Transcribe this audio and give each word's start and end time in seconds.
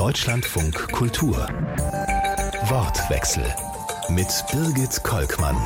Deutschlandfunk 0.00 0.92
Kultur. 0.92 1.46
Wortwechsel 2.70 3.44
mit 4.08 4.28
Birgit 4.50 5.02
Kolkmann. 5.02 5.58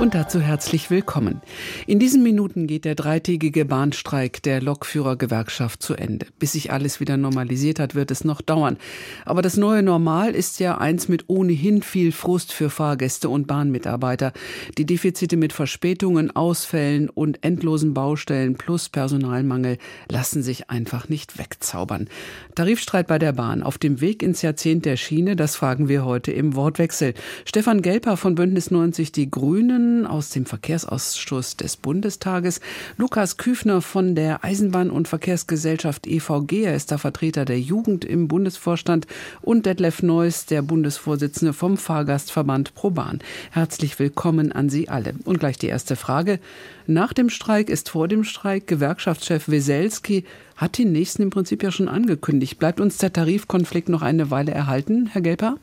Und 0.00 0.14
dazu 0.14 0.40
herzlich 0.40 0.90
willkommen. 0.90 1.40
In 1.88 1.98
diesen 1.98 2.22
Minuten 2.22 2.68
geht 2.68 2.84
der 2.84 2.94
dreitägige 2.94 3.64
Bahnstreik 3.64 4.40
der 4.44 4.62
Lokführergewerkschaft 4.62 5.82
zu 5.82 5.94
Ende. 5.94 6.26
Bis 6.38 6.52
sich 6.52 6.70
alles 6.70 7.00
wieder 7.00 7.16
normalisiert 7.16 7.80
hat, 7.80 7.96
wird 7.96 8.12
es 8.12 8.22
noch 8.22 8.40
dauern. 8.40 8.76
Aber 9.24 9.42
das 9.42 9.56
neue 9.56 9.82
Normal 9.82 10.36
ist 10.36 10.60
ja 10.60 10.78
eins 10.78 11.08
mit 11.08 11.24
ohnehin 11.26 11.82
viel 11.82 12.12
Frust 12.12 12.52
für 12.52 12.70
Fahrgäste 12.70 13.28
und 13.28 13.48
Bahnmitarbeiter. 13.48 14.32
Die 14.78 14.86
Defizite 14.86 15.36
mit 15.36 15.52
Verspätungen, 15.52 16.30
Ausfällen 16.30 17.10
und 17.10 17.42
endlosen 17.42 17.92
Baustellen 17.92 18.54
plus 18.54 18.90
Personalmangel 18.90 19.78
lassen 20.08 20.44
sich 20.44 20.70
einfach 20.70 21.08
nicht 21.08 21.38
wegzaubern. 21.38 22.08
Tarifstreit 22.54 23.08
bei 23.08 23.18
der 23.18 23.32
Bahn 23.32 23.64
auf 23.64 23.78
dem 23.78 24.00
Weg 24.00 24.22
ins 24.22 24.42
Jahrzehnt 24.42 24.84
der 24.84 24.96
Schiene, 24.96 25.34
das 25.34 25.56
fragen 25.56 25.88
wir 25.88 26.04
heute 26.04 26.30
im 26.30 26.54
Wortwechsel. 26.54 27.14
Stefan 27.44 27.82
Gelper 27.82 28.16
von 28.16 28.36
Bündnis 28.36 28.70
90 28.70 29.10
Die 29.10 29.28
Grünen 29.28 29.87
aus 30.06 30.30
dem 30.30 30.46
Verkehrsausschuss 30.46 31.56
des 31.56 31.76
Bundestages, 31.76 32.60
Lukas 32.96 33.36
Küfner 33.36 33.82
von 33.82 34.14
der 34.14 34.44
Eisenbahn- 34.44 34.90
und 34.90 35.08
Verkehrsgesellschaft 35.08 36.06
EVG, 36.06 36.64
er 36.64 36.74
ist 36.74 36.90
der 36.90 36.98
Vertreter 36.98 37.44
der 37.44 37.60
Jugend 37.60 38.04
im 38.04 38.28
Bundesvorstand 38.28 39.06
und 39.40 39.66
Detlef 39.66 40.02
Neuss, 40.02 40.46
der 40.46 40.62
Bundesvorsitzende 40.62 41.52
vom 41.52 41.76
Fahrgastverband 41.76 42.74
ProBahn. 42.74 43.20
Herzlich 43.50 43.98
willkommen 43.98 44.52
an 44.52 44.68
Sie 44.68 44.88
alle. 44.88 45.14
Und 45.24 45.40
gleich 45.40 45.58
die 45.58 45.68
erste 45.68 45.96
Frage. 45.96 46.38
Nach 46.86 47.12
dem 47.12 47.30
Streik 47.30 47.68
ist 47.68 47.90
vor 47.90 48.08
dem 48.08 48.24
Streik. 48.24 48.66
Gewerkschaftschef 48.66 49.48
Weselski 49.48 50.24
hat 50.56 50.78
den 50.78 50.92
nächsten 50.92 51.22
im 51.22 51.30
Prinzip 51.30 51.62
ja 51.62 51.70
schon 51.70 51.88
angekündigt. 51.88 52.58
Bleibt 52.58 52.80
uns 52.80 52.98
der 52.98 53.12
Tarifkonflikt 53.12 53.88
noch 53.88 54.02
eine 54.02 54.30
Weile 54.30 54.52
erhalten, 54.52 55.06
Herr 55.06 55.22
Gelper? 55.22 55.56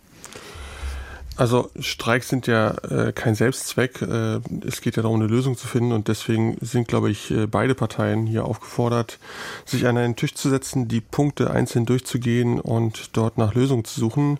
Also 1.37 1.69
Streiks 1.79 2.29
sind 2.29 2.47
ja 2.47 2.71
äh, 2.89 3.11
kein 3.11 3.35
Selbstzweck. 3.35 4.01
Äh, 4.01 4.39
es 4.65 4.79
geht 4.79 4.95
ja 4.95 5.03
darum, 5.03 5.19
eine 5.19 5.29
Lösung 5.29 5.57
zu 5.57 5.67
finden 5.67 5.91
und 5.91 6.07
deswegen 6.07 6.57
sind, 6.61 6.87
glaube 6.87 7.11
ich, 7.11 7.29
äh, 7.29 7.45
beide 7.45 7.75
Parteien 7.75 8.25
hier 8.25 8.45
aufgefordert, 8.45 9.19
sich 9.65 9.85
an 9.85 9.97
einen 9.97 10.15
Tisch 10.15 10.33
zu 10.33 10.49
setzen, 10.49 10.87
die 10.87 11.01
Punkte 11.01 11.51
einzeln 11.51 11.85
durchzugehen 11.85 12.61
und 12.61 13.17
dort 13.17 13.37
nach 13.37 13.53
Lösungen 13.53 13.83
zu 13.83 13.99
suchen. 13.99 14.39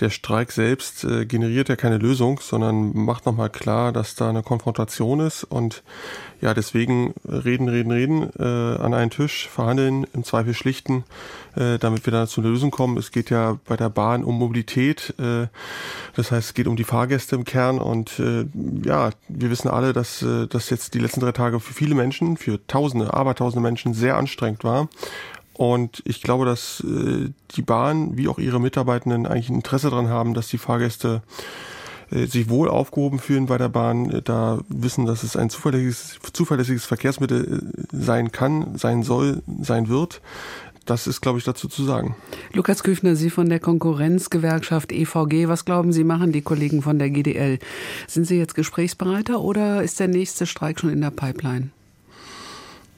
Der 0.00 0.10
Streik 0.10 0.52
selbst 0.52 1.04
äh, 1.04 1.24
generiert 1.24 1.70
ja 1.70 1.76
keine 1.76 1.96
Lösung, 1.96 2.38
sondern 2.40 2.94
macht 2.94 3.24
nochmal 3.24 3.48
klar, 3.48 3.92
dass 3.92 4.14
da 4.14 4.28
eine 4.28 4.42
Konfrontation 4.42 5.20
ist 5.20 5.44
und 5.44 5.82
ja, 6.44 6.52
deswegen 6.52 7.14
reden, 7.26 7.70
reden, 7.70 7.90
reden, 7.90 8.30
äh, 8.38 8.42
an 8.82 8.92
einen 8.92 9.10
Tisch, 9.10 9.48
verhandeln, 9.48 10.06
im 10.12 10.24
Zweifel 10.24 10.52
schlichten, 10.52 11.04
äh, 11.56 11.78
damit 11.78 12.04
wir 12.04 12.12
dann 12.12 12.28
zu 12.28 12.42
einer 12.42 12.50
Lösung 12.50 12.70
kommen. 12.70 12.98
Es 12.98 13.12
geht 13.12 13.30
ja 13.30 13.58
bei 13.64 13.78
der 13.78 13.88
Bahn 13.88 14.24
um 14.24 14.38
Mobilität, 14.38 15.14
äh, 15.18 15.46
das 16.14 16.30
es 16.38 16.54
geht 16.54 16.66
um 16.66 16.76
die 16.76 16.84
Fahrgäste 16.84 17.36
im 17.36 17.44
Kern 17.44 17.78
und 17.78 18.18
äh, 18.18 18.46
ja, 18.84 19.10
wir 19.28 19.50
wissen 19.50 19.68
alle, 19.68 19.92
dass 19.92 20.22
äh, 20.22 20.46
das 20.46 20.70
jetzt 20.70 20.94
die 20.94 20.98
letzten 20.98 21.20
drei 21.20 21.32
Tage 21.32 21.60
für 21.60 21.74
viele 21.74 21.94
Menschen, 21.94 22.36
für 22.36 22.64
Tausende, 22.66 23.14
Abertausende 23.14 23.62
Menschen 23.62 23.94
sehr 23.94 24.16
anstrengend 24.16 24.64
war. 24.64 24.88
Und 25.54 26.02
ich 26.04 26.20
glaube, 26.20 26.44
dass 26.44 26.80
äh, 26.80 27.30
die 27.52 27.62
Bahn 27.62 28.16
wie 28.16 28.28
auch 28.28 28.38
ihre 28.38 28.60
Mitarbeitenden 28.60 29.26
eigentlich 29.26 29.50
ein 29.50 29.56
Interesse 29.56 29.90
daran 29.90 30.08
haben, 30.08 30.34
dass 30.34 30.48
die 30.48 30.58
Fahrgäste 30.58 31.22
äh, 32.10 32.26
sich 32.26 32.48
wohl 32.48 32.68
aufgehoben 32.68 33.18
fühlen 33.18 33.46
bei 33.46 33.58
der 33.58 33.68
Bahn, 33.68 34.20
da 34.24 34.60
wissen, 34.68 35.06
dass 35.06 35.22
es 35.22 35.36
ein 35.36 35.50
zuverlässiges, 35.50 36.18
zuverlässiges 36.32 36.84
Verkehrsmittel 36.84 37.62
äh, 37.62 37.96
sein 37.96 38.32
kann, 38.32 38.76
sein 38.76 39.02
soll, 39.02 39.42
sein 39.60 39.88
wird. 39.88 40.20
Das 40.86 41.06
ist, 41.06 41.20
glaube 41.20 41.38
ich, 41.38 41.44
dazu 41.44 41.68
zu 41.68 41.84
sagen. 41.84 42.14
Lukas 42.52 42.82
Küfner, 42.82 43.16
Sie 43.16 43.30
von 43.30 43.48
der 43.48 43.60
Konkurrenzgewerkschaft 43.60 44.92
EVG. 44.92 45.48
Was 45.48 45.64
glauben 45.64 45.92
Sie, 45.92 46.04
machen 46.04 46.32
die 46.32 46.42
Kollegen 46.42 46.82
von 46.82 46.98
der 46.98 47.10
GDL? 47.10 47.58
Sind 48.06 48.26
Sie 48.26 48.36
jetzt 48.36 48.54
gesprächsbereiter 48.54 49.40
oder 49.40 49.82
ist 49.82 49.98
der 50.00 50.08
nächste 50.08 50.46
Streik 50.46 50.80
schon 50.80 50.90
in 50.90 51.00
der 51.00 51.10
Pipeline? 51.10 51.70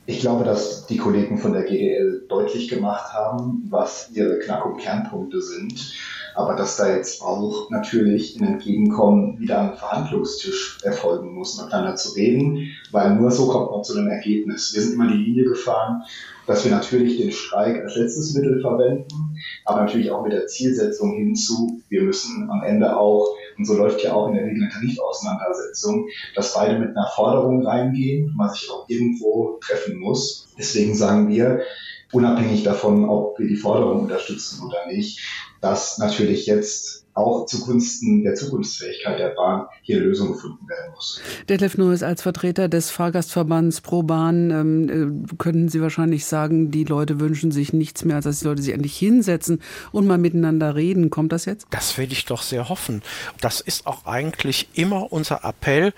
Ich 0.06 0.20
glaube, 0.20 0.44
dass 0.44 0.86
die 0.86 0.98
Kollegen 0.98 1.38
von 1.38 1.52
der 1.52 1.62
GDL 1.62 2.22
deutlich 2.28 2.68
gemacht 2.68 3.12
haben, 3.12 3.66
was 3.70 4.10
ihre 4.12 4.38
Knack- 4.38 4.64
und 4.64 4.78
Kernpunkte 4.78 5.40
sind 5.40 5.94
aber 6.36 6.54
dass 6.54 6.76
da 6.76 6.94
jetzt 6.94 7.22
auch 7.22 7.70
natürlich 7.70 8.38
ein 8.38 8.46
Entgegenkommen 8.46 9.38
wieder 9.40 9.58
am 9.58 9.76
Verhandlungstisch 9.76 10.78
erfolgen 10.82 11.34
muss, 11.34 11.60
miteinander 11.60 11.96
zu 11.96 12.12
reden, 12.12 12.72
weil 12.92 13.14
nur 13.14 13.30
so 13.30 13.48
kommt 13.48 13.70
man 13.70 13.82
zu 13.82 13.96
einem 13.96 14.08
Ergebnis. 14.08 14.74
Wir 14.74 14.82
sind 14.82 14.94
immer 14.94 15.08
die 15.08 15.16
Linie 15.16 15.44
gefahren, 15.44 16.02
dass 16.46 16.64
wir 16.64 16.70
natürlich 16.70 17.16
den 17.16 17.32
Streik 17.32 17.82
als 17.82 17.96
letztes 17.96 18.34
Mittel 18.34 18.60
verwenden, 18.60 19.36
aber 19.64 19.80
natürlich 19.80 20.10
auch 20.10 20.22
mit 20.22 20.32
der 20.32 20.46
Zielsetzung 20.46 21.14
hinzu, 21.14 21.80
wir 21.88 22.02
müssen 22.02 22.48
am 22.50 22.62
Ende 22.62 22.96
auch, 22.96 23.34
und 23.56 23.64
so 23.64 23.74
läuft 23.74 24.02
ja 24.02 24.12
auch 24.12 24.28
in 24.28 24.34
der 24.34 24.44
Regel 24.44 24.62
eine 24.62 24.72
Tarifauseinandersetzung, 24.72 26.06
dass 26.34 26.54
beide 26.54 26.78
mit 26.78 26.90
einer 26.90 27.08
Forderung 27.14 27.66
reingehen, 27.66 28.34
man 28.36 28.50
sich 28.50 28.70
auch 28.70 28.88
irgendwo 28.88 29.58
treffen 29.66 29.98
muss. 29.98 30.48
Deswegen 30.58 30.94
sagen 30.94 31.28
wir, 31.28 31.60
unabhängig 32.12 32.62
davon, 32.62 33.08
ob 33.08 33.38
wir 33.38 33.48
die 33.48 33.56
Forderung 33.56 34.02
unterstützen 34.02 34.64
oder 34.64 34.86
nicht, 34.86 35.20
dass 35.60 35.98
natürlich 35.98 36.46
jetzt 36.46 37.05
auch 37.16 37.46
zugunsten 37.46 38.22
der 38.22 38.34
Zukunftsfähigkeit 38.34 39.18
der 39.18 39.30
Bahn 39.30 39.66
hier 39.80 39.96
eine 39.96 40.06
Lösung 40.06 40.32
gefunden 40.32 40.68
werden 40.68 40.92
muss. 40.94 41.20
Detlef 41.48 41.78
Neues 41.78 42.02
als 42.02 42.20
Vertreter 42.20 42.68
des 42.68 42.90
Fahrgastverbands 42.90 43.80
Pro 43.80 44.02
Bahn 44.02 44.50
ähm, 44.50 45.24
äh, 45.32 45.36
könnten 45.36 45.70
Sie 45.70 45.80
wahrscheinlich 45.80 46.26
sagen, 46.26 46.70
die 46.70 46.84
Leute 46.84 47.18
wünschen 47.18 47.52
sich 47.52 47.72
nichts 47.72 48.04
mehr, 48.04 48.16
als 48.16 48.26
dass 48.26 48.40
die 48.40 48.44
Leute 48.44 48.62
sich 48.62 48.74
endlich 48.74 48.96
hinsetzen 48.98 49.62
und 49.92 50.06
mal 50.06 50.18
miteinander 50.18 50.74
reden. 50.74 51.08
Kommt 51.08 51.32
das 51.32 51.46
jetzt? 51.46 51.66
Das 51.70 51.96
will 51.96 52.12
ich 52.12 52.26
doch 52.26 52.42
sehr 52.42 52.68
hoffen. 52.68 53.02
Das 53.40 53.62
ist 53.62 53.86
auch 53.86 54.04
eigentlich 54.04 54.68
immer 54.74 55.10
unser 55.10 55.42
Appell 55.42 55.94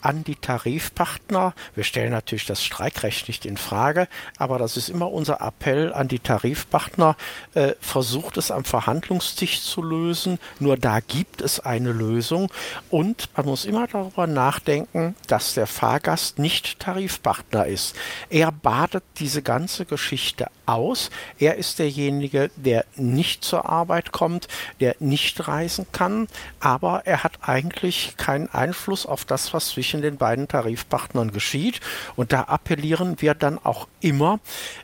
an 0.00 0.24
die 0.24 0.36
Tarifpartner. 0.36 1.54
Wir 1.74 1.84
stellen 1.84 2.12
natürlich 2.12 2.46
das 2.46 2.64
Streikrecht 2.64 3.28
nicht 3.28 3.44
in 3.44 3.58
Frage, 3.58 4.08
aber 4.38 4.58
das 4.58 4.78
ist 4.78 4.88
immer 4.88 5.12
unser 5.12 5.42
Appell 5.42 5.92
an 5.92 6.08
die 6.08 6.18
Tarifpartner. 6.18 7.16
Äh, 7.52 7.72
versucht 7.80 8.38
es 8.38 8.50
am 8.50 8.64
Verhandlungstisch 8.64 9.60
zu 9.60 9.82
lösen 9.82 10.38
nur 10.62 10.76
da 10.76 11.00
gibt 11.00 11.42
es 11.42 11.60
eine 11.60 11.92
Lösung 11.92 12.50
und 12.90 13.28
man 13.36 13.46
muss 13.46 13.64
immer 13.64 13.86
darüber 13.86 14.26
nachdenken, 14.26 15.14
dass 15.26 15.54
der 15.54 15.66
Fahrgast 15.66 16.38
nicht 16.38 16.78
Tarifpartner 16.78 17.66
ist. 17.66 17.94
Er 18.30 18.52
badet 18.52 19.04
diese 19.18 19.42
ganze 19.42 19.84
Geschichte 19.84 20.46
aus. 20.66 21.10
Er 21.38 21.56
ist 21.56 21.78
derjenige, 21.78 22.50
der 22.56 22.84
nicht 22.96 23.44
zur 23.44 23.68
Arbeit 23.68 24.12
kommt, 24.12 24.48
der 24.80 24.96
nicht 25.00 25.48
reisen 25.48 25.86
kann, 25.92 26.28
aber 26.60 27.02
er 27.04 27.24
hat 27.24 27.32
eigentlich 27.42 28.14
keinen 28.16 28.48
Einfluss 28.48 29.06
auf 29.06 29.24
das, 29.24 29.52
was 29.52 29.68
zwischen 29.68 30.02
den 30.02 30.16
beiden 30.16 30.48
Tarifpartnern 30.48 31.32
geschieht. 31.32 31.80
Und 32.16 32.32
da 32.32 32.42
appellieren 32.42 33.20
wir 33.20 33.34
dann 33.34 33.58
auch 33.58 33.88
immer 34.00 34.40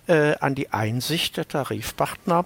äh, 0.06 0.34
an 0.40 0.54
die 0.54 0.72
Einsicht 0.72 1.36
der 1.36 1.46
Tarifpartner, 1.46 2.44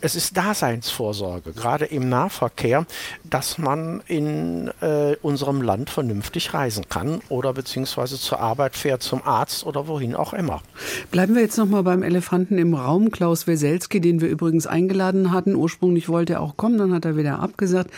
es 0.00 0.14
ist 0.14 0.36
Daseinsvorsorge, 0.36 1.52
gerade 1.52 1.84
im 1.86 2.08
Nahverkehr, 2.08 2.86
dass 3.24 3.58
man 3.58 4.02
in 4.06 4.70
äh, 4.80 5.16
unserem 5.22 5.62
Land 5.62 5.90
vernünftig 5.90 6.54
reisen 6.54 6.88
kann 6.88 7.20
oder 7.28 7.52
beziehungsweise 7.52 8.18
zur 8.18 8.40
Arbeit 8.40 8.76
fährt, 8.76 9.02
zum 9.02 9.22
Arzt 9.24 9.64
oder 9.66 9.88
wohin 9.88 10.14
auch 10.14 10.32
immer. 10.32 10.62
Bleiben 11.10 11.34
wir 11.34 11.42
jetzt 11.42 11.58
nochmal 11.58 11.82
beim 11.82 12.02
Elefanten 12.02 12.58
im 12.58 12.74
Raum, 12.74 13.10
Klaus 13.10 13.46
Weselski, 13.46 14.00
den 14.00 14.20
wir 14.20 14.28
übrigens 14.28 14.66
eingeladen 14.66 15.32
hatten. 15.32 15.54
Ursprünglich 15.54 16.08
wollte 16.08 16.34
er 16.34 16.40
auch 16.40 16.56
kommen, 16.56 16.78
dann 16.78 16.94
hat 16.94 17.04
er 17.04 17.16
wieder 17.16 17.40
abgesagt. 17.40 17.90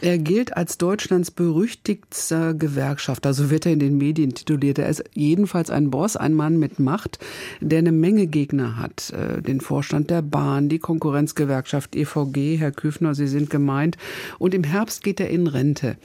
Er 0.00 0.18
gilt 0.18 0.56
als 0.56 0.78
Deutschlands 0.78 1.30
berüchtigster 1.30 2.54
Gewerkschafter, 2.54 3.34
so 3.34 3.50
wird 3.50 3.66
er 3.66 3.72
in 3.72 3.80
den 3.80 3.96
Medien 3.96 4.34
tituliert. 4.34 4.78
Er 4.78 4.88
ist 4.88 5.04
jedenfalls 5.14 5.70
ein 5.70 5.90
Boss, 5.90 6.16
ein 6.16 6.34
Mann 6.34 6.58
mit 6.58 6.78
Macht, 6.78 7.18
der 7.60 7.78
eine 7.78 7.92
Menge 7.92 8.26
Gegner 8.26 8.76
hat. 8.76 9.10
Äh, 9.10 9.42
den 9.42 9.60
Vorstand 9.60 10.10
der 10.10 10.22
Bahn, 10.22 10.68
die 10.68 10.78
Konkurrenzgewerkschaft, 10.78 11.45
Gewerkschaft 11.46 11.94
EVG, 11.94 12.58
Herr 12.58 12.72
Küfner, 12.72 13.14
Sie 13.14 13.28
sind 13.28 13.50
gemeint. 13.50 13.96
Und 14.38 14.54
im 14.54 14.64
Herbst 14.64 15.02
geht 15.02 15.20
er 15.20 15.30
in 15.30 15.46
Rente. 15.46 15.96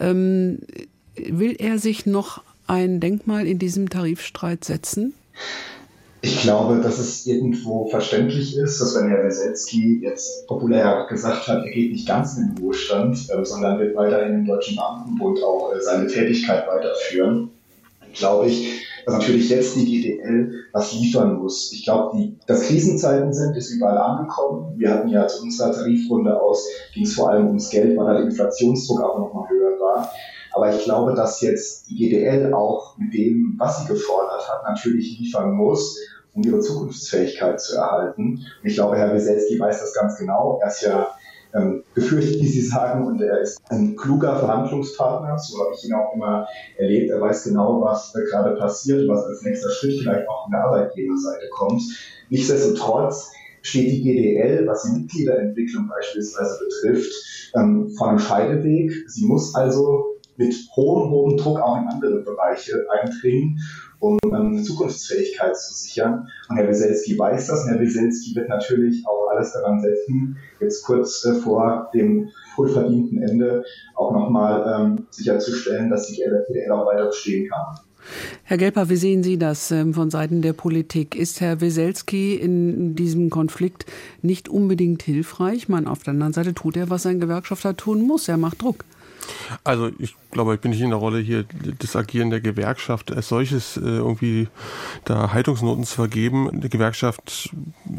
Ähm, 0.00 0.58
will 1.16 1.56
er 1.58 1.78
sich 1.78 2.06
noch 2.06 2.42
ein 2.66 3.00
Denkmal 3.00 3.46
in 3.46 3.58
diesem 3.58 3.88
Tarifstreit 3.88 4.64
setzen? 4.64 5.14
Ich 6.20 6.42
glaube, 6.42 6.80
dass 6.80 6.98
es 6.98 7.26
irgendwo 7.26 7.88
verständlich 7.88 8.56
ist, 8.56 8.80
dass 8.80 8.96
wenn 8.96 9.08
Herr 9.08 9.24
Weselski 9.24 10.00
jetzt 10.02 10.48
populär 10.48 11.06
gesagt 11.08 11.46
hat, 11.46 11.64
er 11.64 11.70
geht 11.70 11.92
nicht 11.92 12.08
ganz 12.08 12.36
in 12.36 12.48
den 12.48 12.58
Ruhestand, 12.58 13.30
äh, 13.30 13.44
sondern 13.44 13.78
wird 13.78 13.94
weiterhin 13.94 14.34
im 14.34 14.46
Deutschen 14.46 14.76
Beamtenbund 14.76 15.40
auch 15.44 15.72
äh, 15.74 15.80
seine 15.80 16.08
Tätigkeit 16.08 16.66
weiterführen, 16.66 17.50
glaube 18.14 18.48
ich, 18.48 18.84
dass 19.08 19.20
natürlich 19.20 19.48
jetzt 19.48 19.74
die 19.74 19.86
GDL 19.86 20.52
was 20.74 20.92
liefern 20.92 21.38
muss. 21.38 21.72
Ich 21.72 21.84
glaube, 21.84 22.34
dass 22.46 22.64
Krisenzeiten 22.64 23.32
sind, 23.32 23.56
ist 23.56 23.70
überall 23.70 23.96
angekommen. 23.96 24.74
Wir 24.76 24.90
hatten 24.90 25.08
ja 25.08 25.26
zu 25.26 25.44
unserer 25.44 25.72
Tarifrunde 25.72 26.38
aus, 26.38 26.68
ging 26.92 27.04
es 27.04 27.14
vor 27.14 27.30
allem 27.30 27.46
ums 27.46 27.70
Geld, 27.70 27.96
weil 27.96 28.16
der 28.16 28.24
Inflationsdruck 28.24 29.00
auch 29.00 29.18
nochmal 29.18 29.48
höher 29.48 29.80
war. 29.80 30.12
Aber 30.52 30.74
ich 30.74 30.84
glaube, 30.84 31.14
dass 31.14 31.40
jetzt 31.40 31.88
die 31.88 31.96
GDL 31.96 32.52
auch 32.52 32.98
mit 32.98 33.14
dem, 33.14 33.54
was 33.56 33.80
sie 33.80 33.88
gefordert 33.88 34.46
hat, 34.46 34.64
natürlich 34.64 35.18
liefern 35.18 35.52
muss 35.52 35.98
um 36.34 36.42
ihre 36.42 36.60
Zukunftsfähigkeit 36.60 37.60
zu 37.60 37.76
erhalten. 37.76 38.34
Und 38.34 38.62
ich 38.62 38.74
glaube, 38.74 38.96
Herr 38.96 39.12
Wieselski 39.12 39.58
weiß 39.58 39.80
das 39.80 39.94
ganz 39.94 40.18
genau. 40.18 40.60
Er 40.62 40.68
ist 40.68 40.82
ja 40.82 41.08
ähm, 41.54 41.82
gefürchtet, 41.94 42.40
wie 42.40 42.48
Sie 42.48 42.60
sagen, 42.60 43.06
und 43.06 43.20
er 43.20 43.40
ist 43.40 43.60
ein 43.70 43.96
kluger 43.96 44.36
Verhandlungspartner, 44.36 45.38
so 45.38 45.58
habe 45.64 45.74
ich 45.74 45.84
ihn 45.84 45.94
auch 45.94 46.14
immer 46.14 46.46
erlebt. 46.76 47.10
Er 47.10 47.20
weiß 47.20 47.44
genau, 47.44 47.80
was 47.82 48.14
äh, 48.14 48.24
gerade 48.24 48.56
passiert, 48.56 49.08
was 49.08 49.24
als 49.24 49.42
nächster 49.42 49.70
Schritt 49.70 49.98
vielleicht 50.00 50.28
auch 50.28 50.44
von 50.44 50.52
der 50.52 50.64
Arbeitgeberseite 50.64 51.48
kommt. 51.50 51.82
Nichtsdestotrotz 52.28 53.30
steht 53.62 53.90
die 53.90 54.02
GDL, 54.02 54.66
was 54.66 54.84
die 54.84 55.00
Mitgliederentwicklung 55.00 55.88
beispielsweise 55.88 56.58
betrifft, 56.58 57.12
ähm, 57.54 57.90
vor 57.96 58.10
einem 58.10 58.18
Scheideweg. 58.18 58.92
Sie 59.08 59.24
muss 59.24 59.54
also 59.54 60.07
mit 60.38 60.54
hohem, 60.74 61.10
hohem 61.10 61.36
Druck 61.36 61.60
auch 61.60 61.76
in 61.76 61.88
andere 61.88 62.22
Bereiche 62.22 62.86
eindringen 62.90 63.60
um 64.00 64.18
ähm, 64.32 64.62
Zukunftsfähigkeit 64.62 65.56
zu 65.58 65.74
sichern. 65.74 66.28
Und 66.48 66.56
Herr 66.56 66.68
Wieselski 66.68 67.18
weiß 67.18 67.48
das 67.48 67.64
und 67.64 67.70
Herr 67.70 67.80
Wieselski 67.80 68.34
wird 68.36 68.48
natürlich 68.48 69.04
auch 69.06 69.28
alles 69.30 69.52
daran 69.52 69.80
setzen, 69.80 70.36
jetzt 70.60 70.84
kurz 70.84 71.24
äh, 71.24 71.34
vor 71.34 71.90
dem 71.94 72.28
wohlverdienten 72.56 73.22
Ende 73.22 73.64
auch 73.94 74.12
nochmal 74.12 74.80
ähm, 74.80 75.06
sicherzustellen, 75.10 75.90
dass 75.90 76.06
die 76.06 76.16
GDL 76.16 76.72
auch 76.72 76.86
weiter 76.86 77.06
bestehen 77.06 77.48
kann. 77.48 77.78
Herr 78.44 78.56
Gelper, 78.56 78.88
wie 78.88 78.96
sehen 78.96 79.22
Sie 79.22 79.36
das 79.36 79.70
ähm, 79.70 79.92
von 79.92 80.10
Seiten 80.10 80.40
der 80.40 80.54
Politik? 80.54 81.14
Ist 81.14 81.40
Herr 81.40 81.60
Weselski 81.60 82.36
in 82.36 82.94
diesem 82.94 83.28
Konflikt 83.28 83.84
nicht 84.22 84.48
unbedingt 84.48 85.02
hilfreich? 85.02 85.68
Man, 85.68 85.86
auf 85.86 86.04
der 86.04 86.12
anderen 86.12 86.32
Seite 86.32 86.54
tut 86.54 86.76
er, 86.76 86.88
was 86.88 87.04
ein 87.04 87.20
Gewerkschafter 87.20 87.76
tun 87.76 88.06
muss. 88.06 88.28
Er 88.28 88.38
macht 88.38 88.62
Druck. 88.62 88.84
Also 89.64 89.90
ich 89.98 90.14
glaube, 90.30 90.54
ich 90.54 90.60
bin 90.60 90.70
nicht 90.70 90.80
in 90.80 90.90
der 90.90 90.98
Rolle 90.98 91.18
hier, 91.18 91.44
das 91.78 91.96
Agieren 91.96 92.30
der 92.30 92.40
Gewerkschaft 92.40 93.12
als 93.12 93.28
solches 93.28 93.76
äh, 93.76 93.80
irgendwie 93.80 94.48
da 95.04 95.32
Haltungsnoten 95.32 95.84
zu 95.84 95.94
vergeben. 95.94 96.60
Die 96.60 96.68
Gewerkschaft 96.68 97.50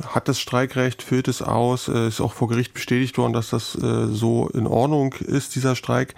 hat 0.08 0.28
das 0.28 0.40
Streikrecht, 0.40 1.02
führt 1.02 1.28
es 1.28 1.42
aus, 1.42 1.88
äh, 1.88 2.08
ist 2.08 2.22
auch 2.22 2.34
vor 2.34 2.48
Gericht 2.48 2.74
bestätigt 2.74 3.18
worden, 3.18 3.34
dass 3.34 3.50
das 3.50 3.76
äh, 3.76 4.08
so 4.08 4.48
in 4.50 4.68
Ordnung 4.68 5.14
ist, 5.14 5.56
dieser 5.56 5.76
Streik. 5.76 6.16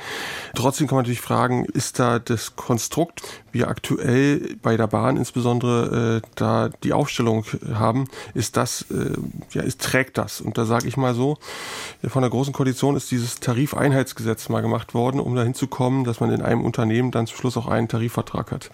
Trotzdem 0.53 0.87
kann 0.87 0.97
man 0.97 1.03
natürlich 1.03 1.21
fragen, 1.21 1.65
ist 1.65 1.99
da 1.99 2.19
das 2.19 2.55
Konstrukt, 2.55 3.21
wie 3.51 3.65
aktuell 3.65 4.55
bei 4.61 4.77
der 4.77 4.87
Bahn 4.87 5.17
insbesondere 5.17 6.21
da 6.35 6.69
die 6.83 6.93
Aufstellung 6.93 7.45
haben, 7.73 8.07
ist 8.33 8.55
das, 8.55 8.85
ja, 9.51 9.61
ist, 9.61 9.81
trägt 9.81 10.17
das? 10.17 10.39
Und 10.39 10.57
da 10.57 10.65
sage 10.65 10.87
ich 10.87 10.95
mal 10.95 11.13
so, 11.13 11.37
von 12.07 12.21
der 12.21 12.31
Großen 12.31 12.53
Koalition 12.53 12.95
ist 12.95 13.11
dieses 13.11 13.39
Tarifeinheitsgesetz 13.39 14.47
mal 14.49 14.61
gemacht 14.61 14.93
worden, 14.93 15.00
um 15.09 15.35
dahin 15.35 15.53
zu 15.53 15.67
kommen, 15.67 16.03
dass 16.03 16.19
man 16.19 16.31
in 16.31 16.41
einem 16.41 16.63
Unternehmen 16.63 17.11
dann 17.11 17.27
zum 17.27 17.37
Schluss 17.37 17.57
auch 17.57 17.67
einen 17.67 17.87
Tarifvertrag 17.87 18.51
hat. 18.51 18.69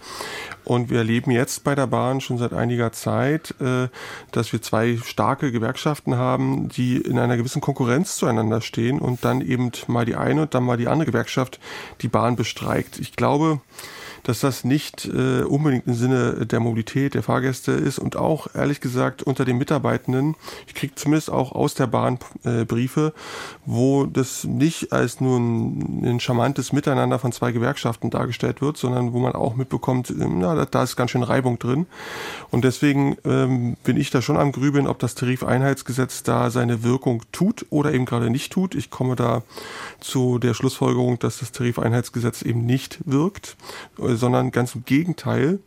Und 0.64 0.90
wir 0.90 0.98
erleben 0.98 1.30
jetzt 1.30 1.64
bei 1.64 1.74
der 1.74 1.86
Bahn 1.86 2.20
schon 2.20 2.38
seit 2.38 2.52
einiger 2.52 2.92
Zeit, 2.92 3.54
äh, 3.60 3.88
dass 4.32 4.52
wir 4.52 4.60
zwei 4.60 4.98
starke 4.98 5.50
Gewerkschaften 5.50 6.16
haben, 6.16 6.68
die 6.68 6.98
in 6.98 7.18
einer 7.18 7.36
gewissen 7.36 7.60
Konkurrenz 7.60 8.16
zueinander 8.16 8.60
stehen 8.60 8.98
und 8.98 9.24
dann 9.24 9.40
eben 9.40 9.72
mal 9.86 10.04
die 10.04 10.16
eine 10.16 10.42
und 10.42 10.54
dann 10.54 10.64
mal 10.64 10.76
die 10.76 10.88
andere 10.88 11.06
Gewerkschaft 11.06 11.58
die 12.02 12.08
Bahn 12.08 12.36
bestreikt. 12.36 12.98
Ich 12.98 13.16
glaube, 13.16 13.60
dass 14.22 14.40
das 14.40 14.64
nicht 14.64 15.06
äh, 15.06 15.42
unbedingt 15.42 15.86
im 15.86 15.94
Sinne 15.94 16.46
der 16.46 16.60
Mobilität 16.60 17.14
der 17.14 17.22
Fahrgäste 17.22 17.72
ist 17.72 17.98
und 17.98 18.16
auch 18.16 18.54
ehrlich 18.54 18.80
gesagt 18.80 19.22
unter 19.22 19.44
den 19.44 19.58
Mitarbeitenden. 19.58 20.34
Ich 20.66 20.74
kriege 20.74 20.94
zumindest 20.94 21.30
auch 21.30 21.52
aus 21.52 21.74
der 21.74 21.86
Bahn 21.86 22.18
äh, 22.44 22.64
Briefe, 22.64 23.12
wo 23.66 24.06
das 24.06 24.44
nicht 24.44 24.92
als 24.92 25.20
nur 25.20 25.38
ein, 25.38 26.04
ein, 26.04 26.20
charmantes 26.20 26.72
Miteinander 26.72 27.18
von 27.18 27.32
zwei 27.32 27.52
Gewerkschaften 27.52 28.10
dargestellt 28.10 28.60
wird, 28.60 28.76
sondern 28.76 29.12
wo 29.12 29.18
man 29.18 29.32
auch 29.32 29.56
mitbekommt, 29.56 30.10
ähm, 30.10 30.38
na, 30.38 30.54
da, 30.54 30.64
da 30.64 30.82
ist 30.82 30.96
ganz 30.96 31.10
schön 31.10 31.22
Reibung 31.22 31.58
drin. 31.58 31.86
Und 32.50 32.64
deswegen 32.64 33.16
ähm, 33.24 33.76
bin 33.84 33.96
ich 33.96 34.10
da 34.10 34.22
schon 34.22 34.36
am 34.36 34.52
Grübeln, 34.52 34.86
ob 34.86 34.98
das 34.98 35.14
Tarifeinheitsgesetz 35.14 36.22
da 36.22 36.50
seine 36.50 36.82
Wirkung 36.82 37.22
tut 37.32 37.66
oder 37.70 37.92
eben 37.92 38.04
gerade 38.04 38.30
nicht 38.30 38.52
tut. 38.52 38.74
Ich 38.74 38.90
komme 38.90 39.16
da 39.16 39.42
zu 40.00 40.38
der 40.38 40.54
Schlussfolgerung, 40.54 41.18
dass 41.18 41.38
das 41.38 41.52
Tarifeinheitsgesetz 41.52 42.42
eben 42.42 42.64
nicht 42.66 42.98
wirkt 43.04 43.56
sondern 44.16 44.50
ganz 44.50 44.74
im 44.74 44.84
Gegenteil 44.84 45.60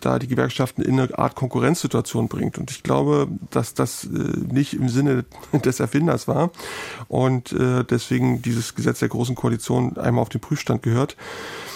da 0.00 0.18
die 0.18 0.28
Gewerkschaften 0.28 0.82
in 0.82 0.98
eine 0.98 1.18
Art 1.18 1.34
Konkurrenzsituation 1.34 2.28
bringt. 2.28 2.58
Und 2.58 2.70
ich 2.70 2.82
glaube, 2.82 3.28
dass 3.50 3.74
das 3.74 4.04
äh, 4.04 4.08
nicht 4.08 4.74
im 4.74 4.88
Sinne 4.88 5.24
des 5.64 5.80
Erfinders 5.80 6.28
war 6.28 6.50
und 7.08 7.52
äh, 7.52 7.84
deswegen 7.84 8.42
dieses 8.42 8.74
Gesetz 8.74 9.00
der 9.00 9.08
Großen 9.08 9.34
Koalition 9.34 9.96
einmal 9.96 10.22
auf 10.22 10.28
den 10.28 10.40
Prüfstand 10.40 10.82
gehört. 10.82 11.16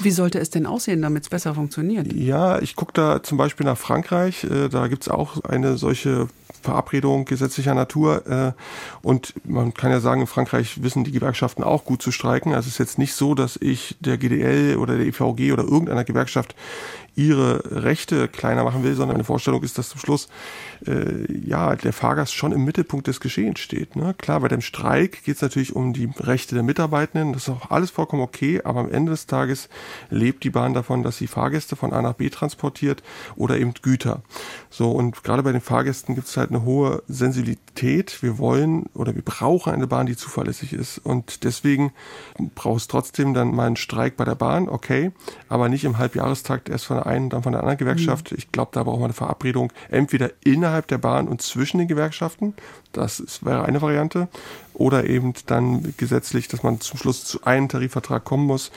Wie 0.00 0.10
sollte 0.10 0.38
es 0.38 0.50
denn 0.50 0.66
aussehen, 0.66 1.02
damit 1.02 1.24
es 1.24 1.28
besser 1.28 1.54
funktioniert? 1.54 2.12
Ja, 2.12 2.60
ich 2.60 2.76
gucke 2.76 2.92
da 2.92 3.22
zum 3.22 3.38
Beispiel 3.38 3.66
nach 3.66 3.78
Frankreich. 3.78 4.44
Äh, 4.44 4.68
da 4.68 4.88
gibt 4.88 5.02
es 5.02 5.08
auch 5.08 5.44
eine 5.44 5.76
solche 5.76 6.28
Verabredung 6.62 7.24
gesetzlicher 7.24 7.74
Natur. 7.74 8.26
Äh, 8.26 8.52
und 9.02 9.34
man 9.44 9.74
kann 9.74 9.90
ja 9.90 10.00
sagen, 10.00 10.22
in 10.22 10.26
Frankreich 10.26 10.82
wissen 10.82 11.04
die 11.04 11.12
Gewerkschaften 11.12 11.62
auch 11.62 11.84
gut 11.84 12.02
zu 12.02 12.12
streiken. 12.12 12.54
Also 12.54 12.68
es 12.68 12.74
ist 12.74 12.78
jetzt 12.78 12.98
nicht 12.98 13.14
so, 13.14 13.34
dass 13.34 13.56
ich 13.60 13.96
der 14.00 14.18
GDL 14.18 14.76
oder 14.76 14.96
der 14.96 15.06
EVG 15.06 15.52
oder 15.52 15.64
irgendeiner 15.64 16.04
Gewerkschaft 16.04 16.54
ihre 17.14 17.84
Rechte 17.84 18.28
kleiner 18.28 18.64
machen 18.64 18.84
will, 18.84 18.94
sondern 18.94 19.16
eine 19.16 19.24
Vorstellung 19.24 19.62
ist, 19.62 19.78
dass 19.78 19.90
zum 19.90 20.00
Schluss 20.00 20.28
äh, 20.86 21.30
ja 21.32 21.76
der 21.76 21.92
Fahrgast 21.92 22.34
schon 22.34 22.52
im 22.52 22.64
Mittelpunkt 22.64 23.06
des 23.06 23.20
Geschehens 23.20 23.60
steht. 23.60 23.96
Ne? 23.96 24.14
Klar, 24.16 24.40
bei 24.40 24.48
dem 24.48 24.60
Streik 24.60 25.22
geht 25.24 25.36
es 25.36 25.42
natürlich 25.42 25.76
um 25.76 25.92
die 25.92 26.10
Rechte 26.18 26.54
der 26.54 26.64
Mitarbeitenden, 26.64 27.32
das 27.32 27.42
ist 27.42 27.48
auch 27.50 27.70
alles 27.70 27.90
vollkommen 27.90 28.22
okay, 28.22 28.60
aber 28.64 28.80
am 28.80 28.90
Ende 28.90 29.12
des 29.12 29.26
Tages 29.26 29.68
lebt 30.10 30.44
die 30.44 30.50
Bahn 30.50 30.74
davon, 30.74 31.02
dass 31.02 31.18
sie 31.18 31.26
Fahrgäste 31.26 31.76
von 31.76 31.92
A 31.92 32.00
nach 32.02 32.14
B 32.14 32.30
transportiert 32.30 33.02
oder 33.36 33.58
eben 33.58 33.74
Güter. 33.82 34.22
So, 34.70 34.90
und 34.90 35.22
gerade 35.22 35.42
bei 35.42 35.52
den 35.52 35.60
Fahrgästen 35.60 36.14
gibt 36.14 36.28
es 36.28 36.36
halt 36.36 36.50
eine 36.50 36.64
hohe 36.64 37.02
Sensibilität. 37.08 38.22
Wir 38.22 38.38
wollen 38.38 38.86
oder 38.94 39.14
wir 39.14 39.22
brauchen 39.22 39.72
eine 39.72 39.86
Bahn, 39.86 40.06
die 40.06 40.16
zuverlässig 40.16 40.72
ist. 40.72 40.98
Und 40.98 41.44
deswegen 41.44 41.92
braucht 42.54 42.80
es 42.80 42.88
trotzdem 42.88 43.34
dann 43.34 43.54
mal 43.54 43.66
einen 43.66 43.76
Streik 43.76 44.16
bei 44.16 44.24
der 44.24 44.34
Bahn, 44.34 44.68
okay, 44.68 45.12
aber 45.48 45.68
nicht 45.68 45.84
im 45.84 45.98
Halbjahrestakt 45.98 46.68
erst 46.68 46.86
von 46.86 47.01
der 47.02 47.12
einen, 47.12 47.30
dann 47.30 47.42
von 47.42 47.52
der 47.52 47.60
anderen 47.60 47.78
Gewerkschaft. 47.78 48.30
Mhm. 48.30 48.38
Ich 48.38 48.52
glaube, 48.52 48.70
da 48.72 48.82
braucht 48.82 48.98
man 48.98 49.06
eine 49.06 49.14
Verabredung 49.14 49.72
entweder 49.90 50.30
innerhalb 50.44 50.86
der 50.88 50.98
Bahn 50.98 51.28
und 51.28 51.42
zwischen 51.42 51.78
den 51.78 51.88
Gewerkschaften. 51.88 52.54
Das 52.92 53.20
ist, 53.20 53.44
wäre 53.44 53.64
eine 53.64 53.82
Variante. 53.82 54.28
Oder 54.74 55.04
eben 55.04 55.34
dann 55.46 55.94
gesetzlich, 55.96 56.48
dass 56.48 56.62
man 56.62 56.80
zum 56.80 56.98
Schluss 56.98 57.24
zu 57.24 57.44
einem 57.44 57.68
Tarifvertrag 57.68 58.24
kommen 58.24 58.46
muss. 58.46 58.70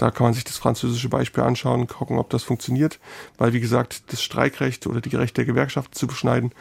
Da 0.00 0.10
kann 0.10 0.24
man 0.24 0.32
sich 0.32 0.44
das 0.44 0.56
französische 0.56 1.10
Beispiel 1.10 1.44
anschauen, 1.44 1.86
gucken, 1.86 2.18
ob 2.18 2.30
das 2.30 2.42
funktioniert. 2.42 2.98
Weil, 3.36 3.52
wie 3.52 3.60
gesagt, 3.60 4.10
das 4.10 4.22
Streikrecht 4.22 4.86
oder 4.86 5.02
die 5.02 5.14
Rechte 5.14 5.42
der 5.42 5.44
Gewerkschaften 5.44 5.92
zu 5.92 6.06
beschneiden, 6.06 6.52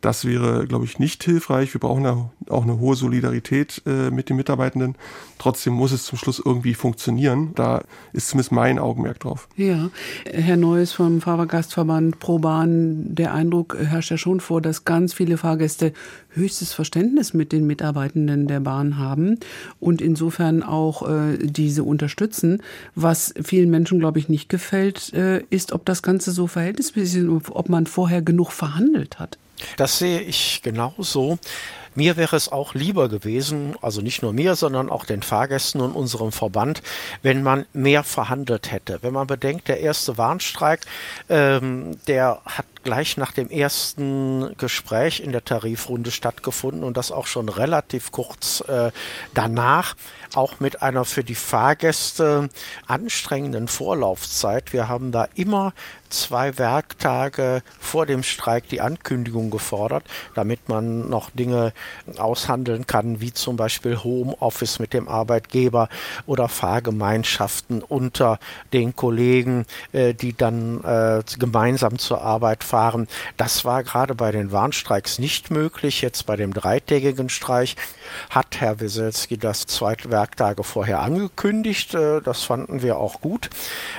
das 0.00 0.24
wäre, 0.24 0.64
glaube 0.68 0.84
ich, 0.84 1.00
nicht 1.00 1.24
hilfreich. 1.24 1.74
Wir 1.74 1.80
brauchen 1.80 2.04
da 2.04 2.30
auch 2.48 2.62
eine 2.62 2.78
hohe 2.78 2.94
Solidarität 2.94 3.82
äh, 3.84 4.10
mit 4.10 4.28
den 4.28 4.36
Mitarbeitenden. 4.36 4.94
Trotzdem 5.40 5.72
muss 5.72 5.90
es 5.90 6.04
zum 6.04 6.18
Schluss 6.18 6.40
irgendwie 6.44 6.74
funktionieren. 6.74 7.50
Da 7.56 7.82
ist 8.12 8.28
zumindest 8.28 8.52
mein 8.52 8.78
Augenmerk 8.78 9.18
drauf. 9.18 9.48
Ja, 9.56 9.90
Herr 10.24 10.56
Neues 10.56 10.92
vom 10.92 11.20
Fahrergastverband 11.20 12.20
ProBahn, 12.20 13.12
der 13.12 13.34
Eindruck 13.34 13.76
herrscht 13.76 14.12
ja 14.12 14.18
schon 14.18 14.38
vor, 14.38 14.60
dass 14.60 14.84
ganz 14.84 15.14
viele 15.14 15.36
Fahrgäste 15.36 15.92
höchstes 16.34 16.72
Verständnis 16.72 17.34
mit 17.34 17.52
den 17.52 17.66
Mitarbeitenden 17.66 18.46
der 18.46 18.60
Bahn 18.60 18.98
haben 18.98 19.38
und 19.80 20.00
insofern 20.00 20.62
auch 20.62 21.08
äh, 21.08 21.38
diese 21.38 21.84
unterstützen. 21.84 22.62
Was 22.94 23.34
vielen 23.42 23.70
Menschen, 23.70 23.98
glaube 23.98 24.18
ich, 24.18 24.28
nicht 24.28 24.48
gefällt, 24.48 25.12
äh, 25.12 25.42
ist, 25.50 25.72
ob 25.72 25.84
das 25.84 26.02
Ganze 26.02 26.32
so 26.32 26.46
verhältnismäßig 26.46 27.24
ist, 27.24 27.50
ob 27.50 27.68
man 27.68 27.86
vorher 27.86 28.22
genug 28.22 28.52
verhandelt 28.52 29.18
hat. 29.18 29.38
Das 29.76 29.98
sehe 29.98 30.20
ich 30.20 30.62
genauso. 30.62 31.38
Mir 31.94 32.16
wäre 32.16 32.34
es 32.34 32.50
auch 32.50 32.74
lieber 32.74 33.08
gewesen, 33.08 33.76
also 33.80 34.00
nicht 34.00 34.22
nur 34.22 34.32
mir, 34.32 34.56
sondern 34.56 34.90
auch 34.90 35.04
den 35.04 35.22
Fahrgästen 35.22 35.80
und 35.80 35.92
unserem 35.92 36.32
Verband, 36.32 36.82
wenn 37.22 37.42
man 37.42 37.66
mehr 37.72 38.02
verhandelt 38.02 38.72
hätte. 38.72 38.98
Wenn 39.02 39.12
man 39.12 39.28
bedenkt, 39.28 39.68
der 39.68 39.80
erste 39.80 40.18
Warnstreik, 40.18 40.80
ähm, 41.28 41.96
der 42.08 42.40
hat 42.44 42.66
gleich 42.84 43.16
nach 43.16 43.32
dem 43.32 43.50
ersten 43.50 44.56
Gespräch 44.58 45.20
in 45.20 45.32
der 45.32 45.44
Tarifrunde 45.44 46.10
stattgefunden 46.10 46.84
und 46.84 46.96
das 46.96 47.10
auch 47.10 47.26
schon 47.26 47.48
relativ 47.48 48.12
kurz 48.12 48.60
äh, 48.68 48.92
danach, 49.32 49.96
auch 50.34 50.60
mit 50.60 50.82
einer 50.82 51.04
für 51.04 51.24
die 51.24 51.34
Fahrgäste 51.34 52.48
anstrengenden 52.86 53.68
Vorlaufzeit. 53.68 54.72
Wir 54.72 54.88
haben 54.88 55.10
da 55.12 55.28
immer 55.34 55.72
zwei 56.10 56.58
Werktage 56.58 57.62
vor 57.80 58.06
dem 58.06 58.22
Streik 58.22 58.68
die 58.68 58.80
Ankündigung 58.80 59.50
gefordert, 59.50 60.04
damit 60.34 60.68
man 60.68 61.08
noch 61.08 61.30
Dinge 61.30 61.72
aushandeln 62.16 62.86
kann, 62.86 63.20
wie 63.20 63.32
zum 63.32 63.56
Beispiel 63.56 64.02
Homeoffice 64.02 64.78
mit 64.78 64.92
dem 64.92 65.08
Arbeitgeber 65.08 65.88
oder 66.26 66.48
Fahrgemeinschaften 66.48 67.82
unter 67.82 68.38
den 68.72 68.94
Kollegen, 68.94 69.66
äh, 69.92 70.14
die 70.14 70.36
dann 70.36 70.82
äh, 70.84 71.22
gemeinsam 71.38 71.98
zur 71.98 72.22
Arbeit 72.22 72.62
fahren. 72.62 72.73
Das 73.36 73.64
war 73.64 73.82
gerade 73.82 74.14
bei 74.14 74.32
den 74.32 74.52
Warnstreiks 74.52 75.18
nicht 75.18 75.50
möglich. 75.50 76.02
Jetzt 76.02 76.26
bei 76.26 76.36
dem 76.36 76.52
dreitägigen 76.52 77.28
Streich 77.28 77.76
hat 78.30 78.60
Herr 78.60 78.80
Wieselski 78.80 79.38
das 79.38 79.66
zwei 79.66 79.96
Werktage 80.04 80.64
vorher 80.64 81.00
angekündigt. 81.00 81.94
Äh, 81.94 82.20
das 82.20 82.44
fanden 82.44 82.82
wir 82.82 82.98
auch 82.98 83.20
gut. 83.20 83.50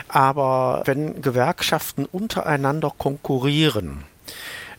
Aber 0.08 0.82
wenn 0.86 1.22
Gewerkschaften 1.22 2.06
untereinander 2.06 2.92
konkurrieren, 2.98 4.04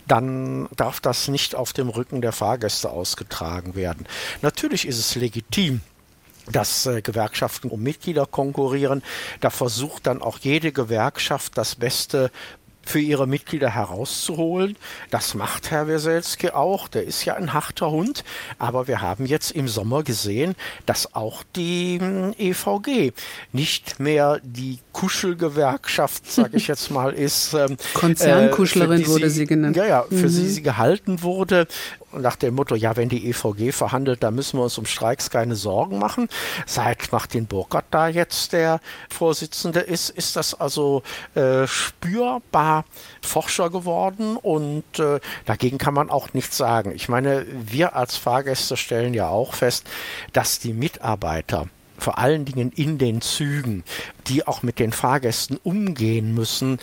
dann 0.06 0.68
darf 0.76 1.00
das 1.00 1.28
nicht 1.28 1.54
auf 1.54 1.72
dem 1.72 1.88
Rücken 1.88 2.20
der 2.20 2.32
Fahrgäste 2.32 2.90
ausgetragen 2.90 3.74
werden. 3.74 4.06
Natürlich 4.42 4.86
ist 4.86 4.98
es 4.98 5.14
legitim, 5.14 5.80
dass 6.50 6.86
äh, 6.86 7.02
Gewerkschaften 7.02 7.68
um 7.70 7.82
Mitglieder 7.82 8.26
konkurrieren. 8.26 9.02
Da 9.40 9.50
versucht 9.50 10.06
dann 10.06 10.22
auch 10.22 10.38
jede 10.38 10.72
Gewerkschaft 10.72 11.58
das 11.58 11.74
Beste 11.74 12.30
für 12.88 13.00
ihre 13.00 13.26
Mitglieder 13.26 13.70
herauszuholen. 13.70 14.76
Das 15.10 15.34
macht 15.34 15.70
Herr 15.70 15.88
Weselski 15.88 16.50
auch. 16.50 16.88
Der 16.88 17.04
ist 17.04 17.24
ja 17.24 17.34
ein 17.34 17.52
harter 17.52 17.90
Hund. 17.90 18.24
Aber 18.58 18.88
wir 18.88 19.00
haben 19.00 19.26
jetzt 19.26 19.50
im 19.50 19.68
Sommer 19.68 20.02
gesehen, 20.02 20.54
dass 20.86 21.14
auch 21.14 21.42
die 21.54 21.98
hm, 22.00 22.34
EVG 22.38 23.12
nicht 23.52 24.00
mehr 24.00 24.40
die 24.42 24.78
Kuschelgewerkschaft, 24.92 26.30
sage 26.30 26.56
ich 26.56 26.68
jetzt 26.68 26.90
mal, 26.90 27.12
ist. 27.12 27.54
Ähm, 27.54 27.76
Konzernkuschlerin 27.94 29.02
äh, 29.02 29.06
wurde 29.08 29.30
sie 29.30 29.46
genannt. 29.46 29.76
Ja, 29.76 29.86
ja, 29.86 30.02
für 30.08 30.14
mhm. 30.14 30.28
sie 30.28 30.48
sie 30.48 30.62
gehalten 30.62 31.22
wurde 31.22 31.66
nach 32.20 32.36
dem 32.36 32.54
Motto, 32.54 32.74
ja, 32.74 32.96
wenn 32.96 33.08
die 33.08 33.28
EVG 33.28 33.72
verhandelt, 33.72 34.22
dann 34.22 34.34
müssen 34.34 34.58
wir 34.58 34.64
uns 34.64 34.78
um 34.78 34.86
Streiks 34.86 35.30
keine 35.30 35.54
Sorgen 35.54 35.98
machen. 35.98 36.28
Seit 36.66 37.12
Martin 37.12 37.46
Burkhardt 37.46 37.86
da 37.90 38.08
jetzt 38.08 38.52
der 38.52 38.80
Vorsitzende 39.08 39.80
ist, 39.80 40.10
ist 40.10 40.36
das 40.36 40.54
also 40.54 41.02
äh, 41.34 41.66
spürbar 41.66 42.84
Forscher 43.22 43.70
geworden 43.70 44.36
und 44.36 44.98
äh, 44.98 45.20
dagegen 45.44 45.78
kann 45.78 45.94
man 45.94 46.10
auch 46.10 46.32
nichts 46.32 46.56
sagen. 46.56 46.92
Ich 46.94 47.08
meine, 47.08 47.46
wir 47.50 47.96
als 47.96 48.16
Fahrgäste 48.16 48.76
stellen 48.76 49.14
ja 49.14 49.28
auch 49.28 49.54
fest, 49.54 49.86
dass 50.32 50.58
die 50.58 50.72
Mitarbeiter 50.72 51.68
vor 51.98 52.18
allen 52.18 52.44
Dingen 52.44 52.72
in 52.72 52.98
den 52.98 53.20
Zügen, 53.20 53.84
die 54.26 54.46
auch 54.46 54.62
mit 54.62 54.78
den 54.78 54.92
Fahrgästen 54.92 55.58
umgehen 55.62 56.34
müssen, 56.34 56.78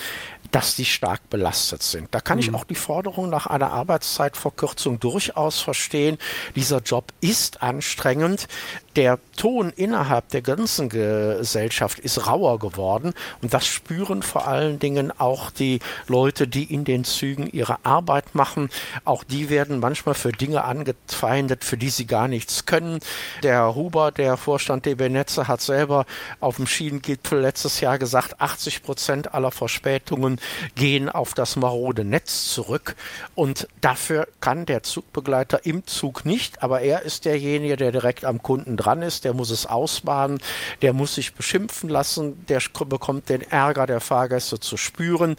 dass 0.53 0.75
die 0.75 0.85
stark 0.85 1.29
belastet 1.29 1.81
sind. 1.81 2.09
Da 2.11 2.21
kann 2.21 2.37
mhm. 2.37 2.43
ich 2.43 2.53
auch 2.53 2.63
die 2.63 2.75
Forderung 2.75 3.29
nach 3.29 3.47
einer 3.47 3.71
Arbeitszeitverkürzung 3.71 4.99
durchaus 4.99 5.59
verstehen. 5.59 6.17
Dieser 6.55 6.79
Job 6.79 7.11
ist 7.21 7.63
anstrengend. 7.63 8.47
Der 8.95 9.17
Ton 9.35 9.73
innerhalb 9.75 10.29
der 10.29 10.43
ganzen 10.43 10.87
Gesellschaft 10.87 11.97
ist 11.97 12.27
rauer 12.27 12.59
geworden 12.59 13.13
und 13.41 13.51
das 13.51 13.65
spüren 13.65 14.21
vor 14.21 14.47
allen 14.47 14.77
Dingen 14.77 15.11
auch 15.19 15.49
die 15.49 15.79
Leute, 16.07 16.47
die 16.47 16.71
in 16.71 16.83
den 16.83 17.03
Zügen 17.03 17.47
ihre 17.47 17.83
Arbeit 17.83 18.35
machen. 18.35 18.69
Auch 19.03 19.23
die 19.23 19.49
werden 19.49 19.79
manchmal 19.79 20.13
für 20.13 20.31
Dinge 20.31 20.63
angefeindet, 20.63 21.63
für 21.63 21.77
die 21.77 21.89
sie 21.89 22.05
gar 22.05 22.27
nichts 22.27 22.67
können. 22.67 22.99
Der 23.41 23.73
Huber, 23.73 24.11
der 24.11 24.37
Vorstand 24.37 24.85
DB 24.85 25.09
Netze, 25.09 25.47
hat 25.47 25.61
selber 25.61 26.05
auf 26.39 26.57
dem 26.57 26.67
Schienengipfel 26.67 27.39
letztes 27.41 27.79
Jahr 27.79 27.97
gesagt, 27.97 28.39
80 28.39 28.83
Prozent 28.83 29.33
aller 29.33 29.51
Verspätungen 29.51 30.39
gehen 30.75 31.09
auf 31.09 31.33
das 31.33 31.55
marode 31.55 32.05
Netz 32.05 32.53
zurück. 32.53 32.95
Und 33.33 33.67
dafür 33.81 34.27
kann 34.39 34.67
der 34.67 34.83
Zugbegleiter 34.83 35.65
im 35.65 35.87
Zug 35.87 36.25
nicht, 36.25 36.61
aber 36.61 36.81
er 36.81 37.01
ist 37.01 37.25
derjenige, 37.25 37.75
der 37.75 37.91
direkt 37.91 38.23
am 38.23 38.43
Kunden 38.43 38.77
dran 38.83 39.01
ist, 39.01 39.23
der 39.23 39.33
muss 39.33 39.49
es 39.49 39.65
ausbaden, 39.65 40.39
der 40.81 40.93
muss 40.93 41.15
sich 41.15 41.33
beschimpfen 41.33 41.89
lassen, 41.89 42.45
der 42.47 42.61
bekommt 42.87 43.29
den 43.29 43.41
Ärger 43.41 43.85
der 43.85 43.99
Fahrgäste 43.99 44.59
zu 44.59 44.77
spüren. 44.77 45.35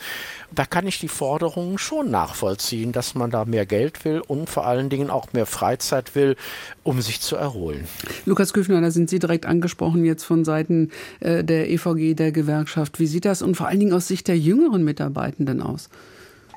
Da 0.53 0.65
kann 0.65 0.87
ich 0.87 1.01
die 1.01 1.09
Forderungen 1.09 1.79
schon 1.79 2.11
nachvollziehen, 2.11 2.93
dass 2.93 3.15
man 3.15 3.31
da 3.31 3.45
mehr 3.45 3.67
Geld 3.67 4.05
will 4.05 4.21
und 4.21 4.49
vor 4.49 4.67
allen 4.67 4.89
Dingen 4.89 5.11
auch 5.11 5.33
mehr 5.33 5.47
Freizeit 5.47 6.15
will, 6.15 6.37
um 6.83 7.01
sich 7.03 7.21
zu 7.21 7.37
erholen. 7.37 7.87
Lukas 8.25 8.53
Küffner, 8.53 8.81
da 8.81 8.91
sind 8.91 9.11
Sie 9.11 9.19
direkt 9.19 9.47
angesprochen 9.47 10.05
jetzt 10.05 10.25
von 10.25 10.45
Seiten 10.45 10.91
äh, 11.21 11.43
der 11.43 11.71
EVG, 11.71 12.15
der 12.15 12.33
Gewerkschaft. 12.33 12.99
Wie 13.01 13.07
sieht 13.07 13.25
das 13.25 13.43
und 13.43 13.57
vor 13.57 13.69
allen 13.69 13.81
Dingen 13.81 13.93
aus 13.93 14.09
Sicht 14.09 14.29
der 14.29 14.39
jüngeren 14.39 14.85
Mitarbeitenden 14.85 15.61
aus? 15.61 15.89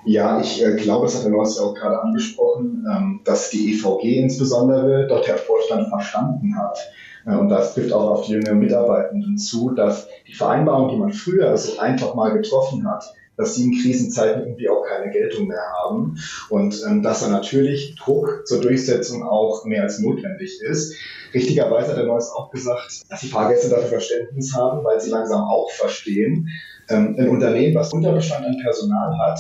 Ja, 0.07 0.39
ich 0.39 0.63
äh, 0.63 0.73
glaube, 0.75 1.05
das 1.05 1.17
hat 1.17 1.25
der 1.25 1.31
Neues 1.31 1.57
ja 1.57 1.63
auch 1.63 1.73
gerade 1.73 2.01
angesprochen, 2.01 2.87
ähm, 2.89 3.19
dass 3.25 3.49
die 3.49 3.73
EVG 3.73 4.21
insbesondere 4.21 5.05
dort 5.05 5.27
der 5.27 5.37
Vorstand 5.37 5.89
verstanden 5.89 6.57
hat. 6.57 6.77
Äh, 7.25 7.35
und 7.35 7.49
das 7.49 7.73
trifft 7.73 7.91
auch 7.91 8.09
auf 8.09 8.25
die 8.25 8.31
jüngeren 8.31 8.59
Mitarbeitenden 8.59 9.37
zu, 9.37 9.71
dass 9.71 10.07
die 10.25 10.33
Vereinbarung, 10.33 10.87
die 10.87 10.95
man 10.95 11.11
früher 11.11 11.57
so 11.57 11.77
einfach 11.79 12.15
mal 12.15 12.31
getroffen 12.31 12.89
hat, 12.89 13.13
dass 13.35 13.55
sie 13.55 13.65
in 13.65 13.81
Krisenzeiten 13.81 14.43
irgendwie 14.43 14.69
auch 14.69 14.81
keine 14.83 15.11
Geltung 15.11 15.47
mehr 15.47 15.61
haben 15.83 16.17
und 16.49 16.81
ähm, 16.87 17.03
dass 17.03 17.19
da 17.19 17.27
natürlich 17.27 17.95
Druck 17.95 18.47
zur 18.47 18.61
Durchsetzung 18.61 19.23
auch 19.23 19.65
mehr 19.65 19.83
als 19.83 19.99
notwendig 19.99 20.61
ist. 20.61 20.95
Richtigerweise 21.33 21.89
hat 21.89 21.97
der 21.97 22.05
Neues 22.05 22.31
auch 22.31 22.49
gesagt, 22.49 23.03
dass 23.09 23.19
die 23.19 23.27
Fahrgäste 23.27 23.67
dafür 23.67 23.89
Verständnis 23.89 24.55
haben, 24.55 24.85
weil 24.85 25.01
sie 25.01 25.09
langsam 25.09 25.41
auch 25.41 25.69
verstehen, 25.71 26.47
ähm, 26.87 27.17
ein 27.19 27.27
Unternehmen, 27.27 27.75
was 27.75 27.91
Unterbestand 27.91 28.45
an 28.45 28.57
Personal 28.63 29.17
hat, 29.19 29.39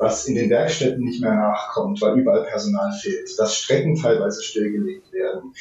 was 0.00 0.24
in 0.26 0.34
den 0.34 0.48
Werkstätten 0.48 1.04
nicht 1.04 1.20
mehr 1.20 1.34
nachkommt, 1.34 2.00
weil 2.00 2.18
überall 2.18 2.44
Personal 2.44 2.90
fehlt, 2.92 3.38
dass 3.38 3.54
Strecken 3.54 3.94
teilweise 3.96 4.42
stillgelegt 4.42 5.12
werden 5.12 5.52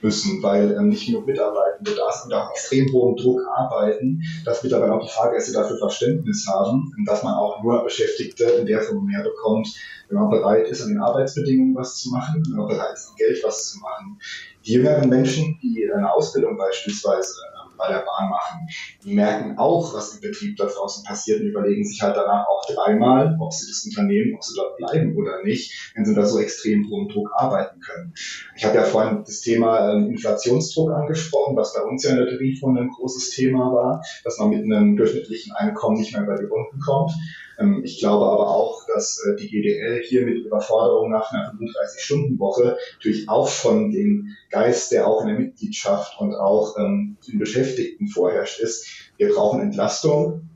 müssen, 0.00 0.40
weil 0.42 0.72
ähm, 0.72 0.88
nicht 0.88 1.06
genug 1.06 1.26
Mitarbeitende 1.26 1.94
da 1.96 2.12
sind 2.12 2.32
und 2.32 2.38
auch 2.38 2.50
extrem 2.52 2.90
hohem 2.92 3.16
Druck 3.16 3.40
arbeiten, 3.56 4.22
dass 4.44 4.62
mittlerweile 4.62 4.94
auch 4.94 5.04
die 5.04 5.12
Fahrgäste 5.12 5.52
dafür 5.52 5.78
Verständnis 5.78 6.46
haben, 6.46 6.92
dass 7.06 7.24
man 7.24 7.34
auch 7.34 7.62
nur 7.62 7.82
Beschäftigte 7.82 8.44
in 8.44 8.66
der 8.66 8.82
Form 8.82 9.04
mehr 9.04 9.24
bekommt, 9.24 9.68
wenn 10.08 10.18
man 10.18 10.30
bereit 10.30 10.68
ist, 10.68 10.80
an 10.82 10.90
den 10.90 11.00
Arbeitsbedingungen 11.00 11.74
was 11.74 11.98
zu 11.98 12.10
machen, 12.10 12.42
wenn 12.46 12.56
man 12.56 12.68
bereit 12.68 12.94
ist, 12.94 13.08
an 13.08 13.16
Geld 13.16 13.42
was 13.42 13.72
zu 13.72 13.80
machen. 13.80 14.20
Die 14.64 14.74
jüngeren 14.74 15.08
Menschen, 15.08 15.58
die 15.60 15.90
eine 15.92 16.12
Ausbildung 16.12 16.56
beispielsweise 16.56 17.34
bei 17.78 17.88
der 17.88 18.04
Bahn 18.04 18.28
machen. 18.28 18.68
Die 19.04 19.14
merken 19.14 19.56
auch, 19.56 19.94
was 19.94 20.14
im 20.14 20.20
Betrieb 20.20 20.56
da 20.56 20.66
draußen 20.66 21.04
passiert 21.04 21.40
und 21.40 21.46
überlegen 21.46 21.84
sich 21.84 22.02
halt 22.02 22.16
danach 22.16 22.46
auch 22.48 22.66
dreimal, 22.66 23.36
ob 23.40 23.52
sie 23.52 23.66
das 23.68 23.84
Unternehmen, 23.86 24.34
ob 24.34 24.44
sie 24.44 24.54
dort 24.56 24.76
bleiben 24.76 25.16
oder 25.16 25.42
nicht, 25.42 25.92
wenn 25.94 26.04
sie 26.04 26.14
da 26.14 26.24
so 26.26 26.38
extrem 26.38 26.88
hohem 26.90 27.08
Druck 27.08 27.30
arbeiten 27.34 27.80
können. 27.80 28.12
Ich 28.56 28.64
habe 28.64 28.76
ja 28.76 28.82
vorhin 28.82 29.22
das 29.24 29.40
Thema 29.40 29.92
ähm, 29.92 30.10
Inflationsdruck 30.10 30.92
angesprochen, 30.92 31.56
was 31.56 31.74
bei 31.74 31.82
uns 31.82 32.04
ja 32.04 32.10
in 32.10 32.16
der 32.16 32.28
Tarifrunde 32.28 32.82
ein 32.82 32.90
großes 32.90 33.30
Thema 33.30 33.72
war, 33.72 34.02
dass 34.24 34.38
man 34.38 34.50
mit 34.50 34.64
einem 34.64 34.96
durchschnittlichen 34.96 35.52
Einkommen 35.52 35.98
nicht 35.98 36.12
mehr 36.12 36.22
über 36.22 36.36
die 36.36 36.44
Runden 36.44 36.80
kommt. 36.80 37.12
Ähm, 37.58 37.82
ich 37.84 37.98
glaube 37.98 38.26
aber 38.26 38.48
auch, 38.48 38.86
dass 38.86 39.22
äh, 39.24 39.36
die 39.36 39.48
GDL 39.48 40.02
hier 40.02 40.24
mit 40.24 40.44
Überforderung 40.44 41.10
nach 41.10 41.30
einer 41.32 41.52
35-Stunden-Woche 41.52 42.76
natürlich 42.94 43.28
auch 43.28 43.48
von 43.48 43.90
dem 43.90 44.36
Geist, 44.50 44.92
der 44.92 45.06
auch 45.06 45.22
in 45.22 45.28
der 45.28 45.38
Mitgliedschaft 45.38 46.18
und 46.20 46.34
auch 46.34 46.76
ähm, 46.78 47.16
den 47.26 47.38
Beschäftigten 47.38 48.08
vorherrscht, 48.08 48.60
ist. 48.60 48.86
Wir 49.16 49.34
brauchen 49.34 49.60
Entlastung. 49.60 50.48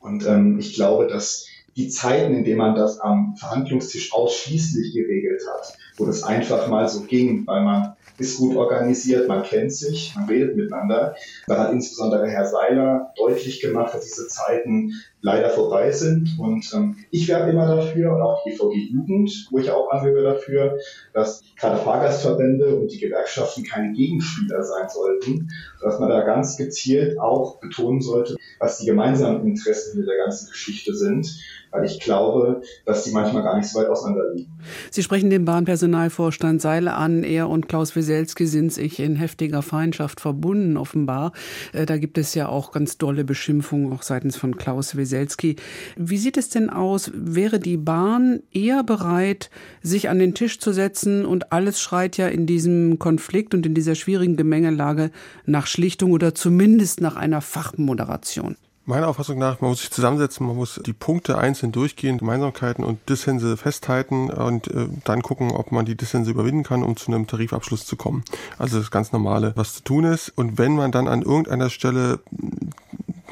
Und 0.00 0.26
ähm, 0.26 0.58
ich 0.58 0.74
glaube, 0.74 1.06
dass 1.06 1.46
die 1.76 1.88
Zeiten, 1.88 2.34
in 2.34 2.44
denen 2.44 2.58
man 2.58 2.74
das 2.74 3.00
am 3.00 3.34
Verhandlungstisch 3.36 4.12
ausschließlich 4.12 4.94
geregelt 4.94 5.42
hat, 5.52 5.72
wo 5.96 6.06
das 6.06 6.22
einfach 6.22 6.68
mal 6.68 6.88
so 6.88 7.02
ging, 7.02 7.46
weil 7.46 7.62
man 7.62 7.96
ist 8.18 8.38
gut 8.38 8.56
organisiert, 8.56 9.26
man 9.28 9.42
kennt 9.42 9.72
sich, 9.72 10.14
man 10.14 10.26
redet 10.26 10.56
miteinander. 10.56 11.16
Da 11.48 11.58
hat 11.58 11.72
insbesondere 11.72 12.28
Herr 12.28 12.46
Seiler 12.46 13.12
deutlich 13.16 13.60
gemacht, 13.60 13.92
dass 13.94 14.04
diese 14.04 14.28
Zeiten 14.28 14.92
leider 15.24 15.48
vorbei 15.48 15.90
sind. 15.90 16.36
Und 16.38 16.70
ähm, 16.74 16.96
ich 17.10 17.26
werbe 17.28 17.50
immer 17.50 17.66
dafür 17.66 18.14
und 18.14 18.20
auch 18.20 18.44
die 18.44 18.50
EVG 18.50 18.92
Jugend, 18.92 19.48
wo 19.50 19.58
ich 19.58 19.70
auch 19.70 19.90
anhöre 19.90 20.22
dafür, 20.22 20.78
dass 21.14 21.42
gerade 21.58 21.78
Fahrgastverbände 21.78 22.76
und 22.76 22.92
die 22.92 23.00
Gewerkschaften 23.00 23.64
keine 23.64 23.94
Gegenspieler 23.94 24.62
sein 24.62 24.88
sollten, 24.90 25.48
dass 25.80 25.98
man 25.98 26.10
da 26.10 26.20
ganz 26.20 26.58
gezielt 26.58 27.18
auch 27.18 27.58
betonen 27.58 28.02
sollte, 28.02 28.36
was 28.60 28.78
die 28.78 28.86
gemeinsamen 28.86 29.46
Interessen 29.46 30.00
in 30.00 30.06
der 30.06 30.18
ganzen 30.18 30.50
Geschichte 30.50 30.94
sind 30.94 31.26
weil 31.74 31.84
ich 31.84 31.98
glaube, 31.98 32.62
dass 32.86 33.02
die 33.02 33.10
manchmal 33.10 33.42
gar 33.42 33.56
nicht 33.56 33.68
so 33.68 33.80
weit 33.80 33.88
auseinander 33.88 34.32
liegen. 34.32 34.52
Sie 34.92 35.02
sprechen 35.02 35.28
den 35.28 35.44
Bahnpersonalvorstand 35.44 36.62
Seile 36.62 36.94
an. 36.94 37.24
Er 37.24 37.48
und 37.48 37.68
Klaus 37.68 37.96
Wieselski 37.96 38.46
sind 38.46 38.72
sich 38.72 39.00
in 39.00 39.16
heftiger 39.16 39.60
Feindschaft 39.60 40.20
verbunden, 40.20 40.76
offenbar. 40.76 41.32
Äh, 41.72 41.84
da 41.84 41.98
gibt 41.98 42.16
es 42.16 42.34
ja 42.34 42.48
auch 42.48 42.70
ganz 42.70 42.96
dolle 42.96 43.24
Beschimpfungen, 43.24 43.92
auch 43.92 44.02
seitens 44.02 44.36
von 44.36 44.56
Klaus 44.56 44.96
Wieselski. 44.96 45.56
Wie 45.96 46.18
sieht 46.18 46.36
es 46.36 46.48
denn 46.48 46.70
aus? 46.70 47.10
Wäre 47.12 47.58
die 47.58 47.76
Bahn 47.76 48.44
eher 48.52 48.84
bereit, 48.84 49.50
sich 49.82 50.08
an 50.08 50.20
den 50.20 50.34
Tisch 50.34 50.60
zu 50.60 50.72
setzen 50.72 51.26
und 51.26 51.50
alles 51.50 51.80
schreit 51.80 52.16
ja 52.16 52.28
in 52.28 52.46
diesem 52.46 53.00
Konflikt 53.00 53.52
und 53.52 53.66
in 53.66 53.74
dieser 53.74 53.96
schwierigen 53.96 54.36
Gemengelage 54.36 55.10
nach 55.44 55.66
Schlichtung 55.66 56.12
oder 56.12 56.36
zumindest 56.36 57.00
nach 57.00 57.16
einer 57.16 57.40
Fachmoderation? 57.40 58.56
Meiner 58.86 59.08
Auffassung 59.08 59.38
nach, 59.38 59.62
man 59.62 59.70
muss 59.70 59.80
sich 59.80 59.90
zusammensetzen, 59.90 60.46
man 60.46 60.56
muss 60.56 60.78
die 60.84 60.92
Punkte 60.92 61.38
einzeln 61.38 61.72
durchgehen, 61.72 62.18
Gemeinsamkeiten 62.18 62.84
und 62.84 63.08
Dissense 63.08 63.56
festhalten 63.56 64.28
und 64.28 64.68
äh, 64.68 64.88
dann 65.04 65.22
gucken, 65.22 65.52
ob 65.52 65.72
man 65.72 65.86
die 65.86 65.96
Dissense 65.96 66.30
überwinden 66.30 66.64
kann, 66.64 66.82
um 66.82 66.94
zu 66.96 67.10
einem 67.10 67.26
Tarifabschluss 67.26 67.86
zu 67.86 67.96
kommen. 67.96 68.24
Also 68.58 68.78
das 68.78 68.90
ganz 68.90 69.10
Normale, 69.10 69.52
was 69.56 69.76
zu 69.76 69.84
tun 69.84 70.04
ist. 70.04 70.28
Und 70.36 70.58
wenn 70.58 70.76
man 70.76 70.92
dann 70.92 71.08
an 71.08 71.22
irgendeiner 71.22 71.70
Stelle 71.70 72.20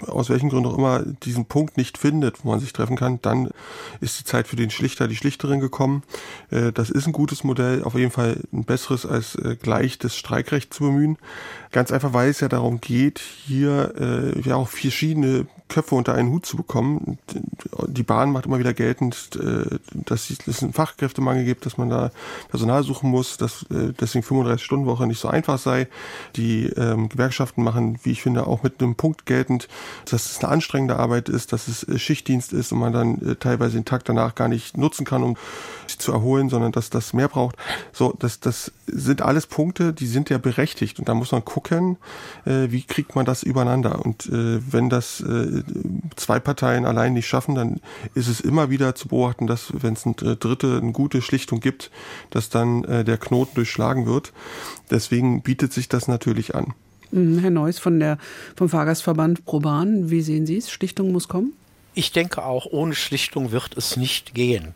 aus 0.07 0.31
welchen 0.31 0.49
Gründen 0.49 0.69
auch 0.69 0.79
immer 0.79 1.01
diesen 1.01 1.47
Punkt 1.47 1.77
nicht 1.77 1.99
findet, 1.99 2.45
wo 2.45 2.51
man 2.51 2.61
sich 2.61 2.73
treffen 2.73 2.97
kann, 2.97 3.21
dann 3.23 3.51
ist 4.01 4.21
die 4.21 4.25
Zeit 4.25 4.49
für 4.49 4.57
den 4.57 4.71
Schlichter, 4.71 5.09
die 5.09 5.17
Schlichterin 5.17 5.61
gekommen. 5.61 6.03
Äh, 6.51 6.73
das 6.73 6.91
ist 6.91 7.07
ein 7.07 7.13
gutes 7.13 7.45
Modell, 7.45 7.83
auf 7.85 7.95
jeden 7.95 8.11
Fall 8.11 8.41
ein 8.53 8.65
besseres 8.65 9.07
als 9.07 9.35
äh, 9.37 9.57
gleich 9.61 9.99
das 9.99 10.17
Streikrecht 10.17 10.73
zu 10.73 10.85
bemühen. 10.85 11.19
Ganz 11.71 11.91
einfach, 11.93 12.13
weil 12.13 12.31
es 12.31 12.41
ja 12.41 12.49
darum 12.49 12.81
geht, 12.81 13.19
hier 13.19 13.95
äh, 13.99 14.41
ja 14.41 14.57
auch 14.57 14.69
verschiedene 14.69 15.47
Köpfe 15.73 15.95
unter 15.95 16.15
einen 16.15 16.31
Hut 16.31 16.45
zu 16.45 16.59
bekommen. 16.59 17.19
Die 17.87 18.03
Bahn 18.03 18.31
macht 18.31 18.45
immer 18.45 18.59
wieder 18.59 18.75
geltend, 18.75 19.31
äh, 19.37 19.79
dass 19.93 20.29
es 20.29 20.63
einen 20.63 20.75
Fachkräftemangel 20.75 21.47
gibt, 21.47 21.65
dass 21.65 21.79
man 21.79 21.89
da 21.89 22.11
Personal 22.51 22.83
suchen 22.83 23.09
muss, 23.09 23.39
dass 23.39 23.63
äh, 23.71 23.95
deswegen 23.99 24.23
35-Stunden-Woche 24.23 25.07
nicht 25.07 25.19
so 25.19 25.29
einfach 25.29 25.59
sei. 25.59 25.89
Die 26.37 26.67
ähm, 26.67 27.09
Gewerkschaften 27.09 27.65
machen, 27.65 27.99
wie 28.03 28.11
ich 28.11 28.23
finde, 28.23 28.47
auch 28.47 28.63
mit 28.63 28.83
einem 28.83 28.97
Punkt 28.97 29.25
geltend, 29.25 29.67
dass 30.05 30.27
es 30.27 30.41
eine 30.41 30.53
anstrengende 30.53 30.97
Arbeit 30.97 31.31
ist, 31.31 31.55
dass 31.55 31.69
es 31.69 31.87
Schichtdienst 32.01 32.53
ist 32.53 32.73
und 32.73 32.79
man 32.79 32.93
dann 32.93 33.37
teilweise 33.41 33.79
den 33.79 33.87
Tag 33.87 34.05
danach 34.05 34.35
gar 34.35 34.49
nicht 34.49 34.77
nutzen 34.77 35.07
kann, 35.07 35.23
um 35.23 35.37
sich 35.87 35.99
zu 35.99 36.13
erholen, 36.13 36.51
sondern 36.51 36.73
dass 36.73 36.91
das 36.91 37.15
mehr 37.15 37.29
braucht. 37.29 37.57
So, 37.93 38.15
das, 38.19 38.41
das 38.41 38.73
sind 38.87 39.23
alles 39.23 39.47
Punkte, 39.47 39.95
die 39.95 40.07
sind 40.07 40.29
ja 40.29 40.37
berechtigt 40.37 40.99
und 40.99 41.09
da 41.09 41.15
muss 41.15 41.33
man 41.33 41.45
gucken, 41.45 41.97
wie 42.45 42.83
kriegt 42.83 43.15
man 43.17 43.25
das 43.25 43.43
übereinander. 43.43 44.05
Und 44.05 44.29
wenn 44.31 44.91
das 44.91 45.21
äh, 45.21 45.62
zwei 46.17 46.41
Parteien 46.41 46.85
allein 46.85 47.15
nicht 47.15 47.27
schaffen, 47.27 47.55
dann 47.55 47.81
ist 48.15 48.29
es 48.29 48.41
immer 48.41 48.71
wieder 48.71 48.95
zu 48.95 49.09
beobachten, 49.09 49.47
dass 49.47 49.73
wenn 49.83 49.95
es 49.95 50.07
eine 50.07 50.37
dritte, 50.37 50.79
eine 50.81 50.93
gute 50.93 51.23
Schlichtung 51.23 51.61
gibt, 51.61 51.91
dass 52.31 52.49
dann 52.49 52.85
äh, 52.85 53.05
der 53.05 53.19
Knoten 53.19 53.55
durchschlagen 53.55 54.07
wird. 54.07 54.33
Deswegen 54.91 55.43
bietet 55.43 55.73
sich 55.73 55.89
das 55.89 56.09
natürlich 56.09 56.55
an. 56.55 56.75
Mhm, 57.11 57.39
Herr 57.39 57.51
Neuss 57.51 57.79
von 57.79 58.01
der, 58.01 58.19
vom 58.57 58.69
Fahrgastverband 58.69 59.45
ProBahn, 59.45 60.11
wie 60.11 60.23
sehen 60.23 60.47
Sie 60.47 60.57
es? 60.57 60.71
Schlichtung 60.71 61.13
muss 61.13 61.29
kommen? 61.29 61.53
Ich 61.95 62.13
denke 62.13 62.43
auch, 62.45 62.67
ohne 62.71 62.95
Schlichtung 62.95 63.53
wird 63.53 63.77
es 63.77 63.99
nicht 63.99 64.35
gehen. 64.35 64.75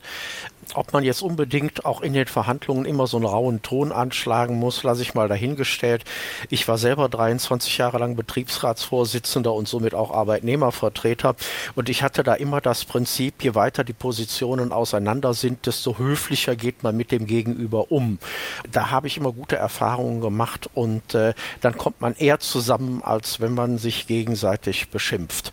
Ob 0.75 0.93
man 0.93 1.05
jetzt 1.05 1.23
unbedingt 1.23 1.85
auch 1.85 2.01
in 2.01 2.13
den 2.13 2.27
Verhandlungen 2.27 2.85
immer 2.85 3.07
so 3.07 3.17
einen 3.17 3.27
rauen 3.27 3.63
Ton 3.63 3.93
anschlagen 3.93 4.59
muss, 4.59 4.83
lasse 4.83 5.03
ich 5.03 5.15
mal 5.15 5.29
dahingestellt. 5.29 6.05
Ich 6.51 6.67
war 6.69 6.79
selber 6.79 7.09
23 7.09 7.79
Jahre 7.79 7.99
lang 7.99 8.17
Betriebsratsvorsitzender 8.17 9.53
und 9.53 9.69
somit 9.69 9.95
auch 9.95 10.11
Arbeitnehmervertreter. 10.11 11.37
Und 11.75 11.89
ich 11.89 12.03
hatte 12.03 12.23
da 12.23 12.35
immer 12.35 12.61
das 12.61 12.85
Prinzip, 12.85 13.43
je 13.43 13.55
weiter 13.55 13.85
die 13.85 13.93
Positionen 13.93 14.73
auseinander 14.73 15.35
sind, 15.35 15.67
desto 15.67 15.99
höflicher 15.99 16.57
geht 16.57 16.83
man 16.83 16.97
mit 16.97 17.13
dem 17.13 17.27
Gegenüber 17.27 17.91
um. 17.91 18.19
Da 18.71 18.91
habe 18.91 19.07
ich 19.07 19.17
immer 19.17 19.33
gute 19.33 19.57
Erfahrungen 19.57 20.21
gemacht 20.21 20.69
und 20.75 21.15
äh, 21.15 21.35
dann 21.61 21.77
kommt 21.77 22.01
man 22.01 22.15
eher 22.15 22.41
zusammen, 22.41 23.03
als 23.03 23.41
wenn 23.41 23.55
man 23.55 23.79
sich 23.79 24.07
gegenseitig 24.07 24.91
beschimpft. 24.91 25.53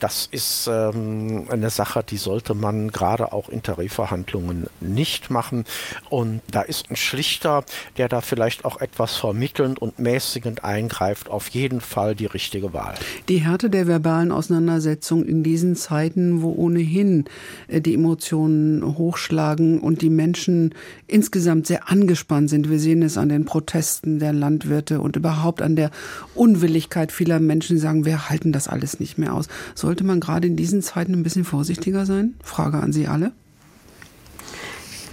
Das 0.00 0.26
ist 0.30 0.68
ähm, 0.68 1.46
eine 1.50 1.70
Sache, 1.70 2.02
die 2.02 2.16
sollte 2.16 2.54
man 2.54 2.90
gerade 2.90 3.32
auch 3.32 3.48
in 3.48 3.62
Tarifverhandlungen 3.62 4.53
Verhandlungen 4.54 4.66
nicht 4.80 5.30
machen. 5.30 5.64
Und 6.10 6.40
da 6.50 6.62
ist 6.62 6.90
ein 6.90 6.96
Schlichter, 6.96 7.64
der 7.96 8.08
da 8.08 8.20
vielleicht 8.20 8.64
auch 8.64 8.80
etwas 8.80 9.16
vermittelnd 9.16 9.80
und 9.80 9.98
mäßigend 9.98 10.64
eingreift, 10.64 11.28
auf 11.28 11.48
jeden 11.48 11.80
Fall 11.80 12.14
die 12.14 12.26
richtige 12.26 12.72
Wahl. 12.72 12.94
Die 13.28 13.38
Härte 13.38 13.70
der 13.70 13.86
verbalen 13.86 14.30
Auseinandersetzung 14.30 15.24
in 15.24 15.42
diesen 15.42 15.76
Zeiten, 15.76 16.42
wo 16.42 16.52
ohnehin 16.52 17.24
äh, 17.68 17.80
die 17.80 17.94
Emotionen 17.94 18.96
hochschlagen 18.96 19.80
und 19.80 20.02
die 20.02 20.10
Menschen 20.10 20.74
insgesamt 21.06 21.66
sehr 21.66 21.90
angespannt 21.90 22.50
sind. 22.50 22.70
Wir 22.70 22.78
sehen 22.78 23.02
es 23.02 23.18
an 23.18 23.28
den 23.28 23.44
Protesten 23.44 24.18
der 24.18 24.32
Landwirte 24.32 25.00
und 25.00 25.16
überhaupt 25.16 25.62
an 25.62 25.76
der 25.76 25.90
Unwilligkeit 26.34 27.12
vieler 27.12 27.40
Menschen, 27.40 27.76
die 27.76 27.80
sagen, 27.80 28.04
wir 28.04 28.28
halten 28.28 28.52
das 28.52 28.68
alles 28.68 29.00
nicht 29.00 29.18
mehr 29.18 29.34
aus. 29.34 29.48
Sollte 29.74 30.04
man 30.04 30.20
gerade 30.20 30.46
in 30.46 30.56
diesen 30.56 30.82
Zeiten 30.82 31.12
ein 31.14 31.22
bisschen 31.22 31.44
vorsichtiger 31.44 32.06
sein? 32.06 32.34
Frage 32.42 32.78
an 32.78 32.92
Sie 32.92 33.06
alle. 33.06 33.32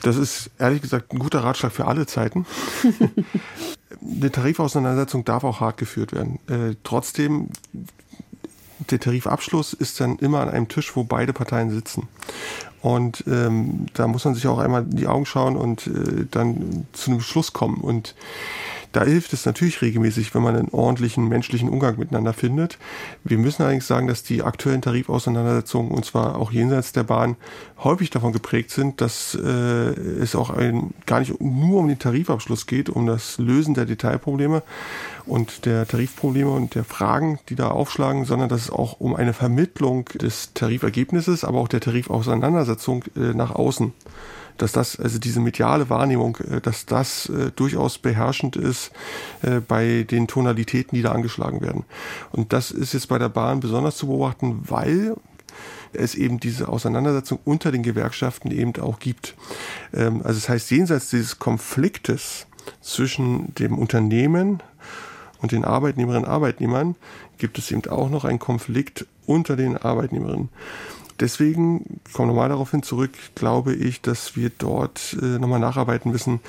Das 0.01 0.17
ist 0.17 0.50
ehrlich 0.58 0.81
gesagt 0.81 1.13
ein 1.13 1.20
guter 1.20 1.43
Ratschlag 1.43 1.72
für 1.72 1.86
alle 1.86 2.05
Zeiten. 2.05 2.46
Eine 4.03 4.31
Tarifauseinandersetzung 4.31 5.25
darf 5.25 5.43
auch 5.43 5.60
hart 5.60 5.77
geführt 5.77 6.13
werden. 6.13 6.39
Äh, 6.48 6.75
trotzdem, 6.84 7.50
der 8.89 9.00
Tarifabschluss 9.00 9.74
ist 9.74 10.00
dann 10.00 10.17
immer 10.17 10.39
an 10.39 10.50
einem 10.50 10.67
Tisch, 10.70 10.96
wo 10.96 11.03
beide 11.03 11.34
Parteien 11.34 11.70
sitzen. 11.70 12.08
Und 12.81 13.24
ähm, 13.27 13.86
da 13.93 14.08
muss 14.08 14.25
man 14.25 14.34
sich 14.34 14.48
auch 14.48 14.58
einmal 14.58 14.84
in 14.84 14.96
die 14.96 15.08
Augen 15.08 15.27
schauen 15.27 15.55
und 15.55 15.86
äh, 15.86 16.25
dann 16.31 16.88
zu 16.93 17.12
einem 17.12 17.22
Schluss 17.22 17.53
kommen. 17.53 17.77
Und 17.77 18.15
da 18.91 19.03
hilft 19.03 19.33
es 19.33 19.45
natürlich 19.45 19.81
regelmäßig, 19.81 20.33
wenn 20.36 20.41
man 20.41 20.55
einen 20.55 20.69
ordentlichen 20.69 21.27
menschlichen 21.27 21.69
Umgang 21.69 21.98
miteinander 21.98 22.33
findet. 22.33 22.77
Wir 23.24 23.37
müssen 23.37 23.61
allerdings 23.61 23.87
sagen, 23.87 24.07
dass 24.07 24.24
die 24.24 24.44
aktuellen 24.44 24.81
Tarifauseinandersetzungen, 24.81 25.92
und 25.92 26.05
zwar 26.05 26.37
auch 26.37 26.51
jenseits 26.51 26.92
der 26.92 27.03
Bahn, 27.03 27.37
häufig 27.83 28.09
davon 28.09 28.33
geprägt 28.33 28.72
sind, 28.72 29.01
dass 29.01 29.35
äh, 29.35 29.48
es 29.48 30.35
auch 30.35 30.50
ein, 30.50 30.94
gar 31.05 31.20
nicht 31.20 31.39
nur 31.39 31.79
um 31.79 31.87
den 31.87 32.00
Tarifabschluss 32.00 32.68
geht, 32.68 32.89
um 32.89 33.05
das 33.05 33.37
Lösen 33.37 33.74
der 33.74 33.85
Detailprobleme 33.85 34.63
und 35.25 35.66
der 35.66 35.87
Tarifprobleme 35.87 36.50
und 36.50 36.75
der 36.75 36.83
Fragen, 36.83 37.39
die 37.50 37.55
da 37.55 37.70
aufschlagen, 37.70 38.25
sondern 38.25 38.50
dass 38.50 38.61
es 38.63 38.70
auch 38.70 39.00
um 39.00 39.16
eine 39.16 39.33
Vermittlung 39.33 40.05
des 40.05 40.53
Tarifergebnisses, 40.53 41.44
aber 41.44 41.59
auch 41.59 41.68
der 41.68 41.79
Tarifauseinandersetzung 41.79 43.05
äh, 43.16 43.33
nach 43.33 43.51
außen 43.51 43.94
dass 44.57 44.72
das, 44.72 45.00
also 45.00 45.20
diese 45.20 45.40
mediale 45.40 45.90
Wahrnehmung, 45.90 46.37
äh, 46.37 46.61
dass 46.61 46.85
das 46.85 47.29
äh, 47.29 47.51
durchaus 47.55 47.98
beherrschend 47.98 48.55
ist 48.55 48.92
äh, 49.42 49.59
bei 49.59 50.05
den 50.09 50.27
Tonalitäten, 50.27 50.96
die 50.96 51.01
da 51.01 51.11
angeschlagen 51.11 51.61
werden. 51.61 51.83
Und 52.31 52.53
das 52.53 52.72
ist 52.72 52.94
jetzt 52.94 53.07
bei 53.07 53.18
der 53.18 53.29
Bahn 53.29 53.59
besonders 53.59 53.98
zu 53.98 54.07
beobachten, 54.07 54.61
weil 54.68 55.16
es 55.94 56.16
eben 56.16 56.40
diese 56.40 56.70
Auseinandersetzung 56.70 57.40
unter 57.44 57.72
den 57.72 57.83
Gewerkschaften 57.83 58.51
eben 58.51 58.75
auch 58.81 59.00
gibt. 59.00 59.35
Ähm, 59.94 60.22
also 60.24 60.40
das 60.40 60.50
heißt, 60.50 60.72
jenseits 60.72 61.09
dieses 61.09 61.40
Konfliktes 61.40 62.48
zwischen 62.81 63.53
dem 63.55 63.77
Unternehmen 63.77 64.61
und 65.42 65.51
den 65.51 65.66
Arbeitnehmerinnen 65.66 66.25
und 66.25 66.31
Arbeitnehmern 66.31 66.96
gibt 67.37 67.57
es 67.57 67.72
eben 67.72 67.85
auch 67.90 68.09
noch 68.09 68.25
einen 68.25 68.40
Konflikt 68.40 69.05
unter 69.25 69.55
den 69.55 69.77
Arbeitnehmerinnen. 69.77 70.50
Deswegen, 71.22 72.01
ich 72.07 72.14
komme 72.14 72.29
nochmal 72.29 72.50
darauf 72.50 72.72
hin 72.72 72.81
zurück, 72.84 73.12
glaube 73.36 73.74
ich, 73.74 74.01
dass 74.01 74.36
wir 74.36 74.51
dort 74.57 75.16
äh, 75.22 75.40
nochmal 75.40 75.60
nacharbeiten 75.60 76.12
müssen, 76.12 76.40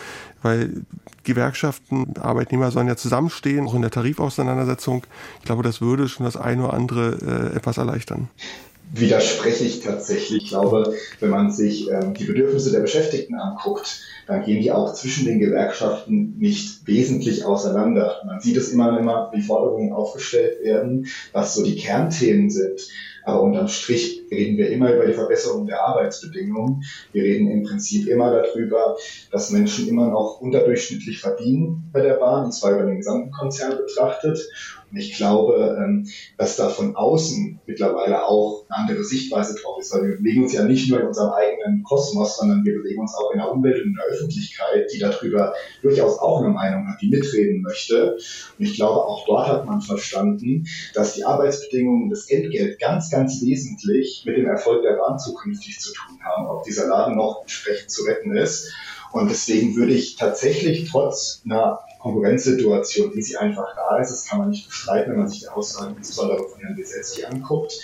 weil 0.43 0.83
Gewerkschaften, 1.25 2.15
Arbeitnehmer 2.19 2.71
sollen 2.71 2.89
ja 2.89 2.97
zusammenstehen, 2.97 3.67
auch 3.67 3.75
in 3.75 3.83
der 3.83 3.91
Tarifauseinandersetzung. 3.91 5.05
Ich 5.41 5.45
glaube, 5.45 5.63
das 5.63 5.81
würde 5.83 6.09
schon 6.09 6.25
das 6.25 6.37
eine 6.37 6.65
oder 6.65 6.75
andere 6.75 7.51
äh, 7.53 7.57
etwas 7.57 7.77
erleichtern 7.77 8.29
widerspreche 8.93 9.65
ich 9.65 9.81
tatsächlich. 9.81 10.45
Ich 10.45 10.49
glaube, 10.51 10.95
wenn 11.21 11.31
man 11.31 11.51
sich 11.51 11.91
ähm, 11.91 12.15
die 12.15 12.25
Bedürfnisse 12.25 12.71
der 12.71 12.81
Beschäftigten 12.81 13.35
anguckt, 13.35 14.03
dann 14.27 14.45
gehen 14.45 14.63
die 14.63 14.71
auch 14.71 14.93
zwischen 14.93 15.25
den 15.25 15.41
Gewerkschaften 15.41 16.39
nicht 16.39 16.87
wesentlich 16.87 17.45
auseinander. 17.45 18.21
Man 18.27 18.41
sieht 18.41 18.57
es 18.57 18.69
immer, 18.69 18.93
wenn 18.93 19.01
immer 19.01 19.33
die 19.35 19.43
Forderungen 19.43 19.93
aufgestellt 19.93 20.63
werden, 20.63 21.07
was 21.33 21.55
so 21.55 21.65
die 21.65 21.77
Kernthemen 21.77 22.51
sind. 22.51 22.87
Aber 23.25 23.43
unterm 23.43 23.69
Strich 23.69 24.23
reden 24.31 24.57
wir 24.57 24.71
immer 24.71 24.93
über 24.93 25.07
die 25.07 25.13
Verbesserung 25.13 25.67
der 25.67 25.83
Arbeitsbedingungen. 25.83 26.83
Wir 27.13 27.23
reden 27.23 27.51
im 27.51 27.63
Prinzip 27.63 28.09
immer 28.09 28.31
darüber, 28.31 28.97
dass 29.31 29.51
Menschen 29.51 29.89
immer 29.89 30.09
noch 30.09 30.41
unterdurchschnittlich 30.41 31.21
verdienen 31.21 31.89
bei 31.93 32.01
der 32.01 32.15
Bahn, 32.15 32.47
und 32.47 32.53
zwar 32.53 32.73
über 32.73 32.85
den 32.85 32.97
gesamten 32.97 33.31
Konzern 33.31 33.77
betrachtet. 33.77 34.39
Und 34.93 34.99
ich 34.99 35.17
glaube, 35.17 35.79
ähm, 35.83 36.07
dass 36.37 36.57
da 36.57 36.69
von 36.69 36.95
außen 36.97 37.61
mittlerweile 37.67 38.27
auch 38.27 38.67
eine 38.69 38.79
andere 38.79 39.05
Sichtweise 39.05 39.59
drauf 39.61 39.79
ist, 39.81 39.95
weil 39.95 40.03
wir 40.03 40.17
bewegen 40.19 40.43
uns 40.43 40.53
ja 40.53 40.65
nicht 40.65 40.91
nur 40.91 41.01
in 41.01 41.07
unserem 41.07 41.33
eigenen 41.33 41.83
Kosmos, 41.83 42.37
sondern 42.37 42.63
wir 42.65 42.75
bewegen 42.75 43.01
uns 43.01 43.15
auch 43.15 43.33
in 43.33 43.39
der 43.39 43.51
Umwelt 43.51 43.83
und 43.83 43.89
in 43.89 43.95
der 43.95 44.05
Öffentlichkeit, 44.05 44.91
die 44.93 44.99
darüber 44.99 45.55
durchaus 45.81 46.19
auch 46.19 46.43
eine 46.43 46.51
Meinung 46.51 46.87
hat, 46.89 47.01
die 47.01 47.09
mitreden 47.09 47.63
möchte. 47.63 48.19
Und 48.59 48.65
ich 48.65 48.75
glaube, 48.75 49.03
auch 49.03 49.25
dort 49.27 49.49
hat 49.49 49.65
man 49.65 49.81
verstanden, 49.81 50.67
dass 50.93 51.15
die 51.15 51.25
Arbeitsbedingungen 51.25 52.05
und 52.05 52.11
das 52.11 52.29
Entgelt 52.29 52.79
ganz, 52.79 53.11
ganz 53.11 53.41
wesentlich 53.41 54.25
mit 54.27 54.37
dem 54.37 54.47
Erfolg 54.47 54.83
der 54.83 54.99
Bahn 54.99 55.19
zukünftig 55.19 55.81
zu 55.81 55.95
tun 55.95 56.19
haben, 56.23 56.47
ob 56.49 56.65
dieser 56.65 56.87
Laden 56.87 57.17
noch 57.17 57.41
entsprechend 57.41 57.91
zu 57.91 58.05
retten 58.05 58.37
ist. 58.37 58.71
Und 59.13 59.31
deswegen 59.31 59.77
würde 59.77 59.93
ich 59.93 60.17
tatsächlich 60.17 60.91
trotz 60.91 61.43
einer 61.45 61.81
Konkurrenzsituation, 61.99 63.15
wie 63.15 63.23
sie 63.23 63.37
einfach 63.37 63.77
da 63.77 63.99
ist, 63.99 64.11
das 64.11 64.25
kann 64.27 64.39
man 64.39 64.51
nicht 64.51 64.67
bestreiten, 64.67 65.13
wenn 65.13 65.21
man 65.21 65.29
sich 65.29 65.41
die 65.41 65.49
Aussagen 65.49 65.95
insbesondere 65.97 66.49
von 66.49 66.61
Herrn 66.61 66.77
Besetzky 66.77 67.25
anguckt, 67.25 67.75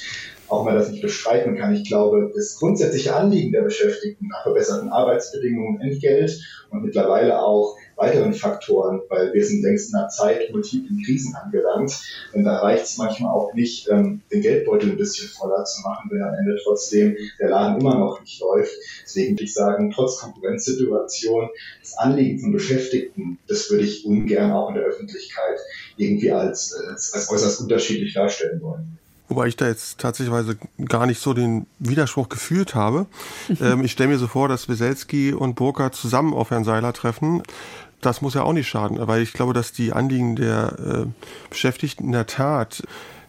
auch 0.49 0.65
mal 0.65 0.75
das 0.75 0.91
nicht 0.91 1.03
bestreiten 1.03 1.57
kann. 1.57 1.75
Ich 1.75 1.87
glaube, 1.87 2.33
das 2.35 2.57
grundsätzliche 2.57 3.15
Anliegen 3.15 3.53
der 3.53 3.63
Beschäftigten 3.63 4.29
nach 4.29 4.43
verbesserten 4.43 4.89
Arbeitsbedingungen, 4.89 5.81
Entgelt 5.81 6.41
und 6.71 6.83
mittlerweile 6.83 7.41
auch 7.41 7.77
weiteren 7.99 8.33
Faktoren, 8.33 9.03
weil 9.09 9.33
wir 9.35 9.45
sind 9.45 9.63
längst 9.63 9.91
in 9.91 9.97
einer 9.97 10.09
Zeit 10.09 10.51
multiplen 10.53 11.03
Krisen 11.05 11.35
angelangt. 11.35 11.93
Denn 12.33 12.45
da 12.45 12.59
reicht 12.59 12.85
es 12.85 12.97
manchmal 12.97 13.33
auch 13.33 13.53
nicht, 13.55 13.89
ähm, 13.91 14.23
den 14.33 14.41
Geldbeutel 14.41 14.91
ein 14.91 14.97
bisschen 14.97 15.29
voller 15.29 15.65
zu 15.65 15.83
machen, 15.83 16.09
wenn 16.11 16.23
am 16.23 16.35
Ende 16.35 16.57
trotzdem 16.63 17.17
der 17.41 17.51
Laden 17.51 17.81
immer 17.81 17.99
noch 17.99 18.21
nicht 18.21 18.41
läuft. 18.41 18.73
Deswegen 19.03 19.35
würde 19.35 19.45
ich 19.45 19.55
sagen, 19.55 19.91
trotz 19.91 20.21
Konkurrenzsituation, 20.21 21.49
das 21.81 21.99
Anliegen 21.99 22.41
von 22.41 22.53
Beschäftigten, 22.53 23.39
das 23.49 23.71
würde 23.71 23.85
ich 23.85 24.07
ungern 24.07 24.53
auch 24.53 24.69
in 24.69 24.77
der 24.77 24.85
Öffentlichkeit 24.85 25.59
irgendwie 25.97 26.31
als, 26.31 26.75
als, 26.89 27.13
als 27.13 27.31
äußerst 27.31 27.61
unterschiedlich 27.61 28.15
darstellen 28.15 28.61
wollen. 28.63 28.99
Wobei 29.29 29.49
ich 29.49 29.57
da 29.57 29.69
jetzt 29.69 29.99
tatsächlich 29.99 30.57
gar 30.87 31.05
nicht 31.05 31.21
so 31.21 31.35
den 31.35 31.67
Widerspruch 31.79 32.31
gefühlt 32.31 32.75
habe. 32.75 33.07
ähm, 33.61 33.85
ich 33.85 33.93
stelle 33.93 34.09
mir 34.09 34.19
so 34.19 34.27
vor, 34.27 34.49
dass 34.49 34.69
Weselski 34.69 35.35
und 35.35 35.55
Burkhardt 35.55 35.95
zusammen 35.95 36.33
auf 36.33 36.51
Herrn 36.51 36.65
Seiler 36.65 36.95
treffen 36.95 37.43
das 38.01 38.23
muss 38.23 38.35
ja 38.35 38.43
auch 38.43 38.53
nicht 38.53 38.69
schaden, 38.69 38.99
weil 39.07 39.23
ich 39.23 39.33
glaube, 39.33 39.53
dass 39.53 39.73
die 39.73 39.93
Anliegen 39.93 40.37
der 40.37 40.77
äh, 40.79 41.07
Beschäftigten 41.51 42.05
in 42.05 42.13
der 42.13 42.27
Tat 42.27 42.83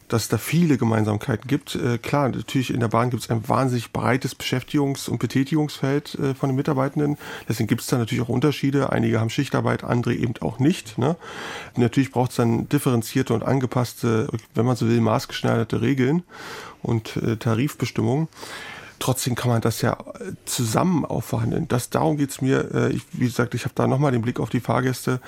dass 0.09 0.23
es 0.23 0.29
da 0.29 0.37
viele 0.37 0.77
Gemeinsamkeiten 0.77 1.47
gibt. 1.47 1.75
Äh, 1.75 1.97
klar, 1.99 2.29
natürlich 2.29 2.73
in 2.73 2.79
der 2.79 2.87
Bahn 2.89 3.09
gibt 3.09 3.23
es 3.23 3.29
ein 3.29 3.47
wahnsinnig 3.47 3.93
breites 3.93 4.37
Beschäftigungs- 4.37 5.09
und 5.09 5.19
Betätigungsfeld 5.19 6.15
äh, 6.15 6.33
von 6.33 6.49
den 6.49 6.55
Mitarbeitenden. 6.55 7.17
Deswegen 7.47 7.67
gibt 7.67 7.81
es 7.81 7.87
da 7.87 7.97
natürlich 7.97 8.23
auch 8.23 8.29
Unterschiede. 8.29 8.91
Einige 8.91 9.19
haben 9.19 9.29
Schichtarbeit, 9.29 9.83
andere 9.83 10.15
eben 10.15 10.33
auch 10.41 10.59
nicht. 10.59 10.97
Ne? 10.97 11.15
Natürlich 11.75 12.11
braucht 12.11 12.31
es 12.31 12.37
dann 12.37 12.67
differenzierte 12.67 13.33
und 13.33 13.43
angepasste, 13.43 14.27
wenn 14.55 14.65
man 14.65 14.75
so 14.75 14.87
will, 14.87 14.99
maßgeschneiderte 14.99 15.81
Regeln 15.81 16.23
und 16.81 17.15
äh, 17.17 17.37
Tarifbestimmungen. 17.37 18.27
Trotzdem 18.99 19.35
kann 19.35 19.49
man 19.49 19.61
das 19.61 19.81
ja 19.81 19.93
äh, 19.93 20.33
zusammen 20.45 21.05
aufverhandeln. 21.05 21.67
Das, 21.67 21.89
darum 21.89 22.17
geht's 22.17 22.41
mir. 22.41 22.69
Äh, 22.73 22.91
ich, 22.91 23.03
wie 23.13 23.25
gesagt, 23.25 23.55
ich 23.55 23.63
habe 23.63 23.73
da 23.75 23.87
nochmal 23.87 24.11
den 24.11 24.21
Blick 24.21 24.39
auf 24.39 24.49
die 24.49 24.59
Fahrgäste 24.59 25.19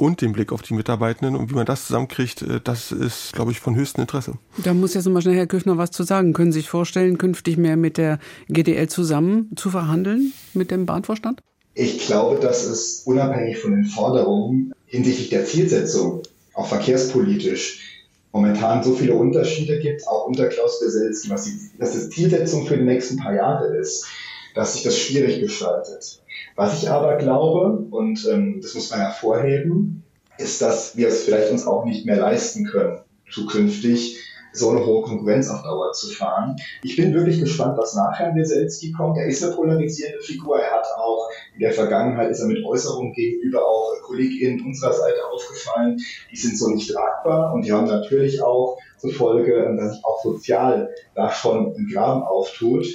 und 0.00 0.22
den 0.22 0.32
Blick 0.32 0.50
auf 0.50 0.62
die 0.62 0.74
Mitarbeitenden 0.74 1.36
und 1.36 1.50
wie 1.50 1.54
man 1.54 1.66
das 1.66 1.86
zusammenkriegt, 1.86 2.42
äh, 2.42 2.60
das 2.62 2.90
ist, 2.90 3.32
glaube 3.32 3.52
ich, 3.52 3.60
von 3.60 3.74
höchstem 3.74 4.02
Interesse. 4.02 4.34
Da 4.58 4.74
muss 4.74 4.94
jetzt 4.94 5.08
mal 5.08 5.20
schnell 5.20 5.36
Herr 5.36 5.46
Küffner 5.46 5.76
was 5.76 5.90
zu 5.90 6.02
sagen. 6.02 6.32
Können 6.32 6.52
Sie 6.52 6.60
sich 6.60 6.68
vorstellen, 6.68 7.18
künftig 7.18 7.56
mehr 7.56 7.76
mit 7.76 7.98
der 7.98 8.18
GDL 8.48 8.88
zusammen 8.88 9.50
zu 9.56 9.70
verhandeln, 9.70 10.32
mit 10.54 10.70
dem 10.70 10.86
Bahnvorstand? 10.86 11.42
Ich 11.74 12.06
glaube, 12.06 12.40
dass 12.40 12.64
es 12.64 13.02
unabhängig 13.04 13.58
von 13.58 13.72
den 13.72 13.84
Forderungen 13.84 14.72
hinsichtlich 14.86 15.28
der 15.28 15.44
Zielsetzung, 15.44 16.22
auch 16.54 16.66
verkehrspolitisch, 16.66 17.89
momentan 18.32 18.82
so 18.82 18.94
viele 18.94 19.14
Unterschiede 19.14 19.78
gibt, 19.78 20.06
auch 20.06 20.26
unter 20.26 20.48
Klaus 20.48 20.80
Beselski, 20.80 21.30
was 21.30 21.44
die, 21.44 21.58
was 21.78 21.92
die 21.92 22.10
Zielsetzung 22.10 22.66
für 22.66 22.76
die 22.76 22.84
nächsten 22.84 23.16
paar 23.16 23.34
Jahre 23.34 23.76
ist, 23.76 24.06
dass 24.54 24.74
sich 24.74 24.82
das 24.82 24.98
schwierig 24.98 25.40
gestaltet. 25.40 26.22
Was 26.56 26.82
ich 26.82 26.90
aber 26.90 27.16
glaube, 27.16 27.86
und 27.90 28.26
ähm, 28.30 28.60
das 28.62 28.74
muss 28.74 28.90
man 28.90 29.00
hervorheben, 29.00 30.04
ist, 30.38 30.62
dass 30.62 30.96
wir 30.96 31.08
es 31.08 31.24
vielleicht 31.24 31.50
uns 31.50 31.66
auch 31.66 31.84
nicht 31.84 32.06
mehr 32.06 32.16
leisten 32.16 32.64
können, 32.64 33.00
zukünftig 33.30 34.18
so 34.52 34.70
eine 34.70 34.84
hohe 34.84 35.02
Konkurrenz 35.02 35.48
auf 35.48 35.62
Dauer 35.62 35.92
zu 35.92 36.08
fahren. 36.08 36.56
Ich 36.82 36.96
bin 36.96 37.14
wirklich 37.14 37.40
gespannt, 37.40 37.78
was 37.78 37.94
nachher 37.94 38.28
an 38.28 38.36
Weselski 38.36 38.92
kommt. 38.92 39.18
Er 39.18 39.26
ist 39.26 39.42
eine 39.42 39.54
polarisierende 39.54 40.20
Figur. 40.22 40.58
Er 40.58 40.72
hat 40.72 40.86
auch 40.96 41.28
in 41.54 41.60
der 41.60 41.72
Vergangenheit 41.72 42.30
ist 42.30 42.40
er 42.40 42.46
mit 42.46 42.64
Äußerungen 42.64 43.12
gegenüber 43.12 43.64
auch 43.64 43.90
KollegInnen 44.10 44.66
unserer 44.66 44.92
Seite 44.92 45.24
aufgefallen. 45.32 45.98
Die 46.30 46.36
sind 46.36 46.58
so 46.58 46.68
nicht 46.68 46.92
tragbar 46.92 47.52
und 47.52 47.64
die 47.64 47.72
haben 47.72 47.86
natürlich 47.86 48.42
auch 48.42 48.78
zur 48.98 49.12
Folge, 49.12 49.74
dass 49.76 49.94
sich 49.94 50.04
auch 50.04 50.22
sozial 50.22 50.90
da 51.14 51.30
schon 51.30 51.74
ein 51.74 51.88
Graben 51.92 52.22
auftut. 52.22 52.86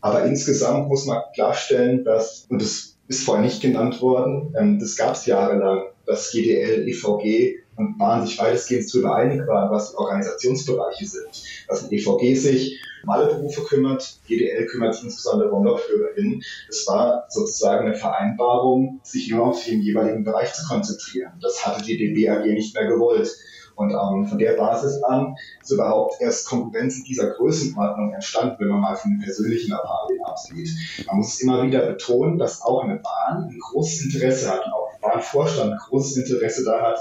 Aber 0.00 0.24
insgesamt 0.24 0.88
muss 0.88 1.06
man 1.06 1.22
klarstellen, 1.34 2.04
dass, 2.04 2.46
und 2.50 2.62
das 2.62 2.96
ist 3.08 3.24
vorher 3.24 3.44
nicht 3.44 3.60
genannt 3.60 4.00
worden, 4.00 4.54
ähm, 4.58 4.78
das 4.78 4.96
gab 4.96 5.14
es 5.14 5.26
jahrelang, 5.26 5.84
dass 6.06 6.30
GDL, 6.30 6.86
EVG 6.88 7.63
und 7.76 7.98
Bahn 7.98 8.26
sich 8.26 8.38
weitestgehend 8.38 8.92
darüber 8.92 9.16
einig 9.16 9.46
waren, 9.46 9.70
was 9.70 9.90
die 9.90 9.96
Organisationsbereiche 9.96 11.06
sind. 11.06 11.42
Dass 11.68 11.84
ein 11.84 11.92
EVG 11.92 12.34
sich 12.34 12.80
um 13.02 13.10
alle 13.10 13.26
Berufe 13.26 13.62
kümmert, 13.62 14.18
GDL 14.26 14.66
kümmert 14.66 14.94
sich 14.94 15.04
insbesondere 15.04 15.50
um 15.50 15.64
LokführerInnen. 15.64 16.42
Es 16.68 16.86
war 16.86 17.26
sozusagen 17.28 17.86
eine 17.86 17.96
Vereinbarung, 17.96 19.00
sich 19.02 19.30
nur 19.30 19.46
auf 19.46 19.64
den 19.64 19.82
jeweiligen 19.82 20.24
Bereich 20.24 20.54
zu 20.54 20.66
konzentrieren. 20.66 21.32
Das 21.42 21.66
hatte 21.66 21.84
die 21.84 21.98
DB 21.98 22.30
AG 22.30 22.46
nicht 22.46 22.74
mehr 22.74 22.86
gewollt. 22.86 23.36
Und 23.76 23.90
ähm, 23.90 24.26
von 24.26 24.38
der 24.38 24.52
Basis 24.52 25.02
an 25.02 25.36
ist 25.60 25.72
überhaupt 25.72 26.20
erst 26.20 26.48
Konkurrenz 26.48 26.98
in 26.98 27.04
dieser 27.04 27.30
Größenordnung 27.30 28.14
entstanden, 28.14 28.56
wenn 28.60 28.68
man 28.68 28.80
mal 28.80 28.94
von 28.94 29.10
den 29.10 29.20
persönlichen 29.20 29.72
Erfahrungen 29.72 30.24
absieht. 30.24 30.70
Man 31.06 31.16
muss 31.16 31.40
immer 31.40 31.62
wieder 31.64 31.84
betonen, 31.84 32.38
dass 32.38 32.62
auch 32.62 32.84
eine 32.84 32.96
Bahn 32.96 33.48
ein 33.50 33.58
großes 33.58 34.04
Interesse 34.04 34.50
hat 34.50 34.64
und 34.64 34.72
auch 34.72 34.90
der 34.92 35.08
Bahnvorstand 35.08 35.72
ein 35.72 35.78
großes 35.78 36.16
Interesse 36.18 36.64
da 36.64 36.80
hat, 36.82 36.98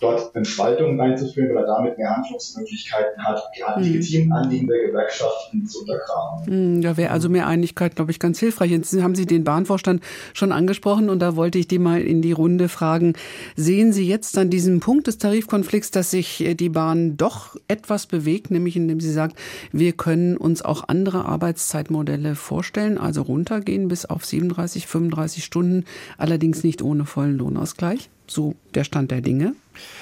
dort 0.00 0.34
Entspaltungen 0.34 1.00
einzuführen 1.00 1.52
oder 1.52 1.66
damit 1.66 1.96
mehr 1.98 2.10
Handlungsmöglichkeiten 2.10 3.24
hat, 3.24 3.42
gerade 3.56 3.80
mhm. 3.80 3.86
legitimen 3.86 4.32
Anliegen 4.32 4.66
der 4.66 4.86
Gewerkschaften 4.86 5.66
zu 5.66 5.80
untergraben. 5.80 6.76
Mhm, 6.76 6.82
da 6.82 6.96
wäre 6.96 7.10
also 7.10 7.28
mehr 7.28 7.46
Einigkeit, 7.46 7.96
glaube 7.96 8.10
ich, 8.10 8.18
ganz 8.18 8.38
hilfreich. 8.38 8.70
Jetzt 8.70 8.94
haben 9.00 9.14
Sie 9.14 9.26
den 9.26 9.44
Bahnvorstand 9.44 10.02
schon 10.32 10.52
angesprochen 10.52 11.08
und 11.08 11.20
da 11.20 11.36
wollte 11.36 11.58
ich 11.58 11.68
die 11.68 11.78
mal 11.78 12.00
in 12.00 12.22
die 12.22 12.32
Runde 12.32 12.68
fragen. 12.68 13.14
Sehen 13.56 13.92
Sie 13.92 14.06
jetzt 14.06 14.36
an 14.38 14.50
diesem 14.50 14.80
Punkt 14.80 15.06
des 15.06 15.18
Tarifkonflikts, 15.18 15.90
dass 15.90 16.10
sich 16.10 16.40
äh, 16.44 16.54
die 16.54 16.68
Bahn 16.68 17.16
doch 17.16 17.56
etwas 17.68 18.06
bewegt, 18.06 18.50
nämlich 18.50 18.76
indem 18.76 19.00
sie 19.00 19.12
sagt, 19.12 19.36
wir 19.72 19.92
können 19.92 20.36
uns 20.36 20.62
auch 20.62 20.88
andere 20.88 21.24
Arbeitszeitmodelle 21.24 22.34
vorstellen, 22.34 22.98
also 22.98 23.22
runtergehen 23.22 23.88
bis 23.88 24.04
auf 24.06 24.24
37, 24.24 24.86
35 24.86 25.44
Stunden, 25.44 25.84
allerdings 26.18 26.64
nicht 26.64 26.82
ohne 26.82 27.04
vollen 27.04 27.38
Lohnausgleich? 27.38 28.10
So 28.26 28.54
der 28.74 28.84
Stand 28.84 29.10
der 29.10 29.20
Dinge? 29.20 29.54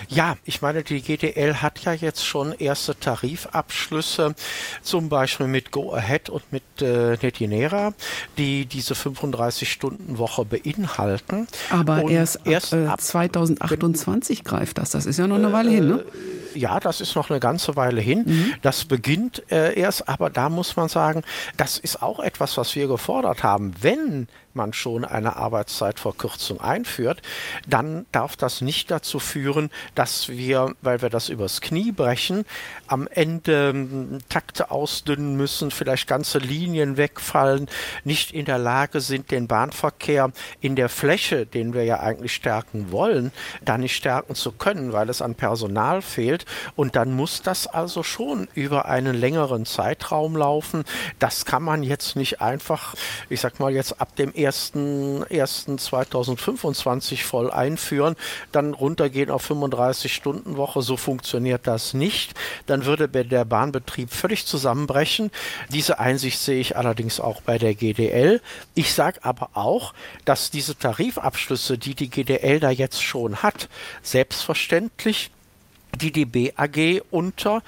Ja, 0.09 0.37
ich 0.45 0.63
meine, 0.63 0.83
die 0.83 1.01
GDL 1.01 1.57
hat 1.57 1.81
ja 1.85 1.93
jetzt 1.93 2.27
schon 2.27 2.53
erste 2.53 2.99
Tarifabschlüsse, 2.99 4.35
zum 4.83 5.09
Beispiel 5.09 5.47
mit 5.47 5.71
Go 5.71 5.95
Ahead 5.95 6.29
und 6.29 6.53
mit 6.53 6.63
äh, 6.81 7.17
Netinera, 7.23 7.95
die 8.39 8.67
diese 8.67 8.95
35-Stunden-Woche 8.95 10.45
beinhalten. 10.45 11.47
Aber 11.71 12.05
und 12.05 12.11
erst, 12.11 12.41
erst 12.45 12.75
ab, 12.75 12.99
äh, 12.99 13.03
2028 13.03 14.45
greift 14.45 14.79
das. 14.79 14.91
Das 14.91 15.07
ist 15.07 15.19
ja 15.19 15.27
noch 15.27 15.37
eine 15.37 15.53
Weile 15.53 15.71
äh, 15.71 15.75
hin, 15.75 15.89
ne? 15.89 16.05
Ja, 16.55 16.81
das 16.81 17.01
ist 17.01 17.15
noch 17.15 17.31
eine 17.31 17.41
ganze 17.41 17.77
Weile 17.77 18.03
hin. 18.03 18.25
Mhm. 18.27 18.55
Das 18.61 18.85
beginnt 18.85 19.43
äh, 19.51 19.79
erst, 19.79 20.07
aber 20.09 20.29
da 20.29 20.51
muss 20.51 20.77
man 20.77 20.89
sagen, 20.89 21.23
das 21.57 21.79
ist 21.79 22.03
auch 22.03 22.21
etwas, 22.21 22.59
was 22.59 22.75
wir 22.77 22.89
gefordert 22.89 23.43
haben. 23.43 23.73
Wenn 23.81 24.29
man 24.55 24.73
schon 24.73 25.05
eine 25.05 25.37
Arbeitszeitverkürzung 25.37 26.61
einführt, 26.61 27.23
dann 27.67 28.07
darf 28.13 28.37
das 28.37 28.61
nicht 28.61 28.91
dazu 28.91 29.19
führen, 29.19 29.71
dass 29.95 30.29
wir, 30.29 30.75
weil 30.83 31.03
wir 31.03 31.11
das 31.11 31.29
übers 31.29 31.61
Knie 31.61 31.93
brechen, 31.93 32.45
am 32.87 33.07
Ende 33.07 33.71
hm, 33.71 34.19
Takte 34.29 34.71
ausdünnen 34.71 35.37
müssen, 35.37 35.71
vielleicht 35.71 36.07
ganze 36.07 36.39
Linien 36.39 36.97
wegfallen, 36.97 37.69
nicht 38.05 38.33
in 38.33 38.45
der 38.45 38.59
Lage 38.59 39.01
sind, 39.01 39.31
den 39.31 39.47
Bahnverkehr 39.47 40.33
in 40.61 40.77
der 40.77 40.89
Fläche, 40.89 41.47
den 41.47 41.75
wir 41.75 41.85
ja 41.85 42.01
eigentlich 42.01 42.35
stärken 42.35 42.93
wollen, 42.93 43.33
da 43.65 43.79
nicht 43.79 43.97
stärken 43.97 44.35
zu 44.35 44.53
können, 44.53 44.93
weil 44.93 45.09
es 45.09 45.23
an 45.23 45.35
Personal 45.35 46.03
fehlt. 46.03 46.45
Und 46.77 46.97
dann 46.97 47.13
muss 47.13 47.43
das 47.43 47.67
also 47.67 48.03
schon 48.03 48.49
über 48.55 48.87
einen 48.87 49.15
längeren 49.15 49.67
Zeitraum 49.67 50.37
laufen. 50.37 50.85
Das 51.19 51.45
kann 51.45 51.63
man 51.63 51.83
jetzt 51.83 52.17
nicht 52.17 52.41
einfach, 52.41 52.95
ich 53.29 53.41
sag 53.41 53.61
mal 53.61 53.73
jetzt 53.73 54.01
ab 54.01 54.17
dem 54.17 54.33
1.1.2025 54.49 57.25
voll 57.25 57.51
einführen, 57.51 58.15
dann 58.53 58.75
runtergehen 58.75 59.31
auf 59.31 59.43
35 59.43 60.15
Stunden 60.15 60.57
Woche. 60.57 60.83
So 60.83 60.97
funktioniert 60.97 61.67
das 61.67 61.95
nicht. 61.95 62.35
Dann 62.67 62.85
würde 62.85 63.09
der 63.09 63.45
Bahnbetrieb 63.45 64.11
völlig 64.11 64.47
zusammenbrechen. 64.47 65.33
Diese 65.71 65.99
Einsicht 65.99 66.39
sehe 66.39 66.61
ich 66.61 66.77
allerdings 66.77 67.19
auch 67.21 67.41
bei 67.43 67.59
der 67.59 67.75
GDL. 67.75 68.41
Ich 68.75 68.95
sage 68.95 69.25
aber 69.25 69.51
auch, 69.55 69.95
dass 70.25 70.51
diese 70.51 70.77
Tarifabschlüsse, 70.77 71.79
die 71.79 71.95
die 71.95 72.11
GDL 72.11 72.61
da 72.61 72.71
jetzt 72.71 73.03
schon 73.03 73.43
hat, 73.43 73.69
selbstverständlich 74.03 75.31
die 76.01 76.13
DB 76.13 76.53
AG 76.57 77.03
unter 77.11 77.63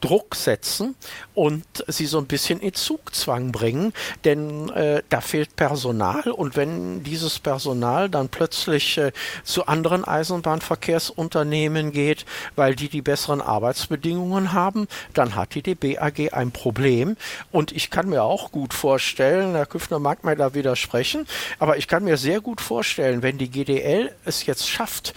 Druck 0.00 0.34
setzen 0.34 0.94
und 1.34 1.64
sie 1.86 2.06
so 2.06 2.18
ein 2.18 2.26
bisschen 2.26 2.60
in 2.60 2.74
Zugzwang 2.74 3.52
bringen, 3.52 3.92
denn 4.24 4.70
äh, 4.70 5.02
da 5.08 5.20
fehlt 5.20 5.56
Personal. 5.56 6.30
Und 6.30 6.56
wenn 6.56 7.02
dieses 7.02 7.38
Personal 7.38 8.08
dann 8.08 8.28
plötzlich 8.28 8.98
äh, 8.98 9.12
zu 9.44 9.66
anderen 9.66 10.04
Eisenbahnverkehrsunternehmen 10.04 11.92
geht, 11.92 12.24
weil 12.54 12.74
die 12.74 12.88
die 12.88 13.02
besseren 13.02 13.40
Arbeitsbedingungen 13.40 14.52
haben, 14.52 14.88
dann 15.14 15.34
hat 15.34 15.54
die 15.54 15.62
DB 15.62 15.98
AG 15.98 16.32
ein 16.32 16.50
Problem. 16.50 17.16
Und 17.52 17.72
ich 17.72 17.90
kann 17.90 18.08
mir 18.08 18.22
auch 18.22 18.52
gut 18.52 18.74
vorstellen, 18.74 19.54
Herr 19.54 19.66
Küffner 19.66 19.98
mag 19.98 20.24
mir 20.24 20.36
da 20.36 20.54
widersprechen, 20.54 21.26
aber 21.58 21.76
ich 21.76 21.88
kann 21.88 22.04
mir 22.04 22.16
sehr 22.16 22.40
gut 22.40 22.60
vorstellen, 22.60 23.22
wenn 23.22 23.38
die 23.38 23.50
GDL 23.50 24.12
es 24.24 24.46
jetzt 24.46 24.68
schafft, 24.68 25.14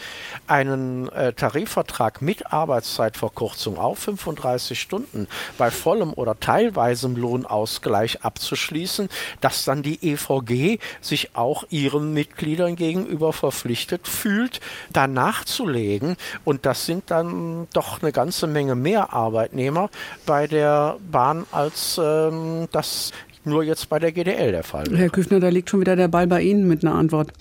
einen 0.48 1.10
äh, 1.10 1.34
Tarifvertrag 1.34 2.22
mit 2.22 2.52
Arbeitszeitverkürzung 2.52 3.78
auf 3.78 4.00
35 4.00 4.69
Stunden 4.76 5.28
bei 5.58 5.72
vollem 5.72 6.14
oder 6.14 6.40
teilweisem 6.40 7.16
Lohnausgleich 7.16 8.24
abzuschließen, 8.24 9.10
dass 9.42 9.66
dann 9.66 9.84
die 9.84 10.00
EVG 10.02 10.80
sich 11.02 11.36
auch 11.36 11.64
ihren 11.70 12.14
Mitgliedern 12.14 12.76
gegenüber 12.76 13.34
verpflichtet 13.34 14.08
fühlt, 14.08 14.60
da 14.92 15.08
nachzulegen. 15.08 16.16
Und 16.46 16.66
das 16.66 16.86
sind 16.86 17.12
dann 17.12 17.68
doch 17.74 18.02
eine 18.02 18.12
ganze 18.12 18.48
Menge 18.48 18.76
mehr 18.76 19.14
Arbeitnehmer 19.14 19.90
bei 20.26 20.48
der 20.48 20.98
Bahn, 21.12 21.46
als 21.52 22.00
ähm, 22.02 22.68
das 22.72 23.12
nur 23.46 23.64
jetzt 23.64 23.90
bei 23.90 24.00
der 24.00 24.12
GDL 24.12 24.52
der 24.52 24.64
Fall. 24.64 24.86
Herr 24.96 25.10
Küffner, 25.10 25.40
da 25.40 25.50
liegt 25.50 25.70
schon 25.70 25.80
wieder 25.80 25.96
der 25.96 26.08
Ball 26.08 26.28
bei 26.28 26.42
Ihnen 26.42 26.68
mit 26.68 26.84
einer 26.84 26.96
Antwort. 26.96 27.32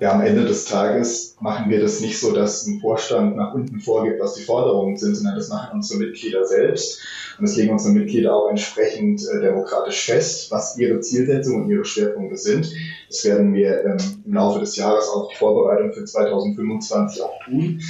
Ja, 0.00 0.12
am 0.12 0.20
Ende 0.20 0.44
des 0.44 0.66
Tages 0.66 1.36
machen 1.40 1.70
wir 1.70 1.80
das 1.80 2.00
nicht 2.00 2.18
so, 2.18 2.32
dass 2.32 2.66
ein 2.66 2.80
Vorstand 2.80 3.36
nach 3.36 3.54
unten 3.54 3.80
vorgibt, 3.80 4.20
was 4.20 4.34
die 4.34 4.42
Forderungen 4.42 4.96
sind, 4.96 5.14
sondern 5.14 5.36
das 5.36 5.48
machen 5.48 5.70
unsere 5.74 6.00
Mitglieder 6.00 6.44
selbst. 6.44 7.00
Und 7.38 7.48
das 7.48 7.56
legen 7.56 7.72
unsere 7.72 7.94
Mitglieder 7.94 8.34
auch 8.34 8.48
entsprechend 8.50 9.22
äh, 9.22 9.40
demokratisch 9.40 10.04
fest, 10.06 10.50
was 10.50 10.76
ihre 10.76 11.00
Zielsetzungen 11.00 11.64
und 11.64 11.70
ihre 11.70 11.84
Schwerpunkte 11.84 12.36
sind. 12.36 12.72
Das 13.08 13.24
werden 13.24 13.54
wir 13.54 13.84
ähm, 13.84 14.22
im 14.26 14.34
Laufe 14.34 14.58
des 14.58 14.76
Jahres 14.76 15.08
auch 15.08 15.30
die 15.30 15.36
Vorbereitung 15.36 15.92
für 15.92 16.04
2025 16.04 17.22
auch 17.22 17.38
tun. 17.44 17.80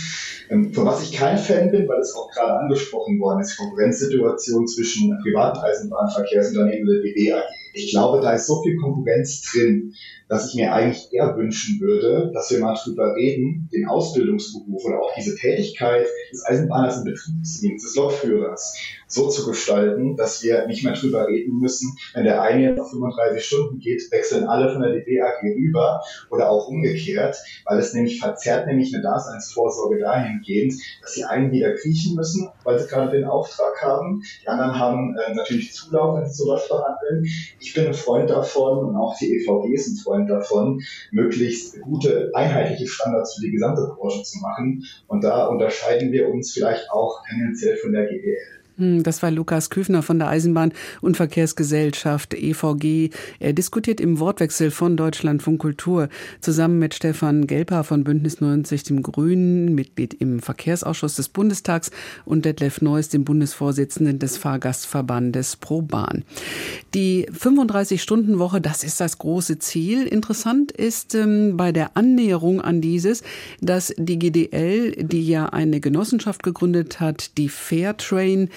Ähm, 0.51 0.73
von 0.73 0.87
was 0.87 1.03
ich 1.03 1.13
kein 1.13 1.39
Fan 1.39 1.71
bin, 1.71 1.89
weil 1.89 2.01
es 2.01 2.15
auch 2.15 2.31
gerade 2.31 2.61
angesprochen 2.61 3.21
worden 3.21 3.41
ist, 3.41 3.57
Konkurrenzsituation 3.57 4.67
zwischen 4.67 5.19
privaten 5.23 5.59
Eisenbahnverkehrsunternehmen 5.59 6.89
und 6.89 6.95
der 6.95 7.03
DB 7.03 7.33
AG. 7.33 7.43
Ich 7.75 7.91
glaube, 7.91 8.21
da 8.21 8.33
ist 8.33 8.47
so 8.47 8.63
viel 8.63 8.77
Konkurrenz 8.77 9.43
drin, 9.43 9.95
dass 10.29 10.49
ich 10.49 10.55
mir 10.55 10.73
eigentlich 10.73 11.13
eher 11.13 11.37
wünschen 11.37 11.81
würde, 11.81 12.31
dass 12.33 12.51
wir 12.51 12.61
mal 12.61 12.79
drüber 12.83 13.15
reden, 13.15 13.69
den 13.73 13.87
Ausbildungsberuf 13.87 14.85
oder 14.85 15.01
auch 15.01 15.15
diese 15.17 15.35
Tätigkeit 15.37 16.07
des 16.31 16.45
Eisenbahners 16.45 16.99
im 16.99 17.05
Betriebsdienst, 17.05 17.85
des 17.85 17.97
Lokführers, 17.97 18.77
so 19.07 19.29
zu 19.29 19.47
gestalten, 19.47 20.17
dass 20.17 20.43
wir 20.43 20.67
nicht 20.67 20.85
mehr 20.85 20.93
drüber 20.93 21.27
reden 21.27 21.59
müssen, 21.59 21.97
wenn 22.13 22.25
der 22.25 22.43
eine 22.43 22.79
auf 22.79 22.91
35 22.91 23.45
Stunden 23.45 23.79
geht, 23.79 24.03
wechseln 24.13 24.47
alle 24.47 24.71
von 24.71 24.83
der 24.83 24.93
DB 24.93 25.21
AG 25.23 25.43
rüber 25.57 26.03
oder 26.31 26.51
auch 26.51 26.69
umgekehrt, 26.69 27.37
weil 27.65 27.79
es 27.79 27.95
nämlich 27.95 28.21
verzerrt 28.21 28.67
nämlich 28.67 28.95
eine 28.95 29.03
Daseinsvorsorge 29.03 29.99
dahingehend, 29.99 30.75
dass 31.01 31.15
die 31.15 31.25
einen 31.25 31.51
wieder 31.53 31.75
kriechen 31.75 32.17
müssen, 32.17 32.51
weil 32.65 32.79
sie 32.79 32.87
gerade 32.87 33.17
den 33.17 33.25
Auftrag 33.25 33.83
haben, 33.83 34.23
die 34.43 34.49
anderen 34.49 34.79
haben 34.79 35.17
äh, 35.17 35.35
natürlich 35.35 35.73
Zulauf, 35.73 36.19
wenn 36.19 36.29
sie 36.29 36.35
sowas 36.35 36.67
verhandeln. 36.67 37.25
Ich 37.61 37.73
bin 37.73 37.87
ein 37.87 37.95
Freund 37.95 38.29
davon 38.29 38.79
und 38.79 38.97
auch 38.97 39.17
die 39.19 39.35
EVG 39.37 39.73
ist 39.73 39.89
ein 39.89 39.97
Freund 39.97 40.18
davon, 40.27 40.81
möglichst 41.11 41.81
gute, 41.81 42.31
einheitliche 42.35 42.87
Standards 42.87 43.37
für 43.37 43.43
die 43.43 43.53
gesamte 43.53 43.83
Branche 43.97 44.23
zu 44.23 44.39
machen 44.39 44.85
und 45.07 45.23
da 45.23 45.47
unterscheiden 45.47 46.13
wir 46.13 46.29
uns 46.29 46.53
vielleicht 46.53 46.91
auch 46.91 47.23
tendenziell 47.29 47.77
von 47.77 47.93
der 47.93 48.07
GDL. 48.07 48.58
Hm, 48.79 49.03
das 49.03 49.23
war 49.23 49.31
Lukas 49.31 49.71
Küfner 49.71 50.03
von 50.03 50.19
der 50.19 50.29
Eisenbahn- 50.29 50.73
und 51.01 51.17
Verkehrsgesellschaft 51.17 52.35
EVG. 52.35 53.11
Er 53.41 53.53
diskutiert 53.53 54.01
im 54.01 54.21
Wortwechsel 54.21 54.71
von 54.71 54.97
Deutschlandfunk 54.97 55.61
Kultur 55.61 56.09
zusammen 56.41 56.79
mit 56.79 56.95
Stefan 56.95 57.47
Gelper 57.47 57.83
von 57.83 58.05
Bündnis 58.05 58.41
90 58.41 58.85
dem 58.85 59.03
Grünen, 59.03 59.75
Mitglied 59.75 60.15
im 60.15 60.41
Verkehrsausschuss 60.41 61.17
des 61.17 61.29
Bundestags 61.29 61.91
und 62.25 62.45
Detlef 62.45 62.81
Neuss, 62.81 63.09
dem 63.09 63.25
Bundesvorsitzenden 63.25 64.21
des 64.21 64.37
Fahrgastverbandes 64.37 65.57
ProBahn. 65.57 66.25
Die 66.95 67.27
35-Stunden-Woche, 67.31 68.61
das 68.61 68.85
ist 68.85 69.01
das 69.01 69.19
große 69.19 69.59
Ziel. 69.59 70.07
Interessant 70.07 70.71
ist 70.71 71.17
ähm, 71.17 71.57
bei 71.57 71.73
der 71.73 71.97
Annäherung 71.97 72.61
an 72.61 72.81
dieses, 72.81 73.23
dass 73.61 73.93
die 73.97 74.19
GDL, 74.19 74.93
die 74.93 75.27
ja 75.27 75.47
eine 75.47 75.81
Genossenschaft 75.81 76.45
gegründet 76.45 77.01
hat, 77.01 77.37
die 77.39 77.49
Fairtrain, 77.49 78.51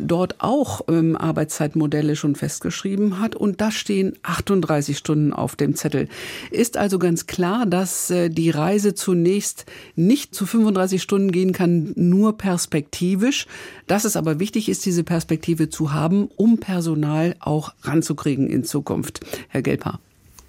dort 0.00 0.36
auch 0.38 0.82
ähm, 0.88 1.16
Arbeitszeitmodelle 1.16 2.16
schon 2.16 2.34
festgeschrieben 2.34 3.20
hat. 3.20 3.34
Und 3.34 3.60
da 3.60 3.70
stehen 3.70 4.14
38 4.22 4.96
Stunden 4.96 5.32
auf 5.32 5.56
dem 5.56 5.74
Zettel. 5.74 6.08
Ist 6.50 6.76
also 6.76 6.98
ganz 6.98 7.26
klar, 7.26 7.66
dass 7.66 8.10
äh, 8.10 8.28
die 8.28 8.50
Reise 8.50 8.94
zunächst 8.94 9.66
nicht 9.96 10.34
zu 10.34 10.46
35 10.46 11.02
Stunden 11.02 11.32
gehen 11.32 11.52
kann, 11.52 11.92
nur 11.96 12.38
perspektivisch. 12.38 13.46
Dass 13.86 14.04
es 14.04 14.16
aber 14.16 14.40
wichtig 14.40 14.68
ist, 14.68 14.84
diese 14.86 15.04
Perspektive 15.04 15.68
zu 15.68 15.92
haben, 15.92 16.28
um 16.36 16.58
Personal 16.58 17.36
auch 17.40 17.72
ranzukriegen 17.82 18.48
in 18.48 18.64
Zukunft. 18.64 19.20
Herr 19.48 19.62
Gelper. 19.62 20.00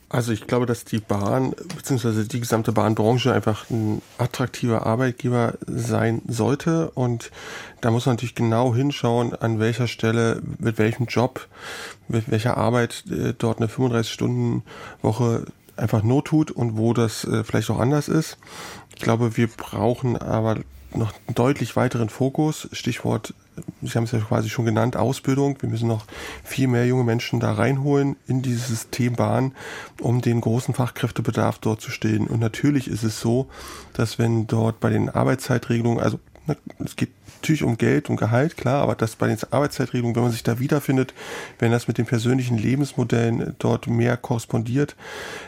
Also 0.09 0.31
ich 0.31 0.47
glaube, 0.47 0.65
dass 0.65 0.85
die 0.85 0.97
Bahn 0.97 1.53
bzw. 1.75 2.23
die 2.23 2.39
gesamte 2.39 2.71
Bahnbranche 2.71 3.31
einfach 3.31 3.69
ein 3.69 4.01
attraktiver 4.17 4.87
Arbeitgeber 4.87 5.53
sein 5.67 6.23
sollte 6.27 6.89
und 6.91 7.29
da 7.81 7.91
muss 7.91 8.07
man 8.07 8.15
natürlich 8.15 8.33
genau 8.33 8.73
hinschauen, 8.73 9.35
an 9.35 9.59
welcher 9.59 9.87
Stelle, 9.87 10.41
mit 10.57 10.79
welchem 10.79 11.05
Job, 11.05 11.47
mit 12.07 12.31
welcher 12.31 12.57
Arbeit 12.57 13.03
äh, 13.11 13.33
dort 13.37 13.59
eine 13.59 13.67
35-Stunden-Woche 13.67 15.45
einfach 15.77 16.01
not 16.01 16.25
tut 16.25 16.49
und 16.49 16.75
wo 16.75 16.93
das 16.93 17.23
äh, 17.25 17.43
vielleicht 17.43 17.69
auch 17.69 17.79
anders 17.79 18.07
ist. 18.07 18.37
Ich 18.89 19.01
glaube, 19.01 19.37
wir 19.37 19.47
brauchen 19.47 20.17
aber 20.17 20.57
noch 20.93 21.13
einen 21.27 21.35
deutlich 21.35 21.75
weiteren 21.75 22.09
Fokus. 22.09 22.67
Stichwort 22.71 23.35
Sie 23.81 23.89
haben 23.95 24.03
es 24.03 24.11
ja 24.11 24.19
quasi 24.19 24.49
schon 24.49 24.65
genannt, 24.65 24.97
Ausbildung. 24.97 25.57
Wir 25.61 25.69
müssen 25.69 25.87
noch 25.87 26.05
viel 26.43 26.67
mehr 26.67 26.85
junge 26.85 27.03
Menschen 27.03 27.39
da 27.39 27.53
reinholen 27.53 28.15
in 28.27 28.41
dieses 28.41 28.67
System 28.67 29.15
um 30.01 30.21
den 30.21 30.41
großen 30.41 30.73
Fachkräftebedarf 30.73 31.59
dort 31.59 31.81
zu 31.81 31.91
stehen. 31.91 32.27
Und 32.27 32.39
natürlich 32.39 32.87
ist 32.87 33.03
es 33.03 33.19
so, 33.19 33.47
dass 33.93 34.19
wenn 34.19 34.47
dort 34.47 34.79
bei 34.79 34.89
den 34.89 35.09
Arbeitszeitregelungen, 35.09 36.03
also 36.03 36.19
es 36.83 36.95
geht 36.95 37.09
natürlich 37.37 37.63
um 37.63 37.77
Geld 37.77 38.09
und 38.09 38.17
Gehalt, 38.17 38.57
klar, 38.57 38.81
aber 38.81 38.95
das 38.95 39.15
bei 39.15 39.27
den 39.27 39.37
Arbeitszeitregelungen, 39.51 40.15
wenn 40.15 40.23
man 40.23 40.31
sich 40.31 40.43
da 40.43 40.59
wiederfindet, 40.59 41.13
wenn 41.59 41.71
das 41.71 41.87
mit 41.87 41.97
den 41.97 42.05
persönlichen 42.05 42.57
Lebensmodellen 42.57 43.55
dort 43.59 43.87
mehr 43.87 44.17
korrespondiert, 44.17 44.95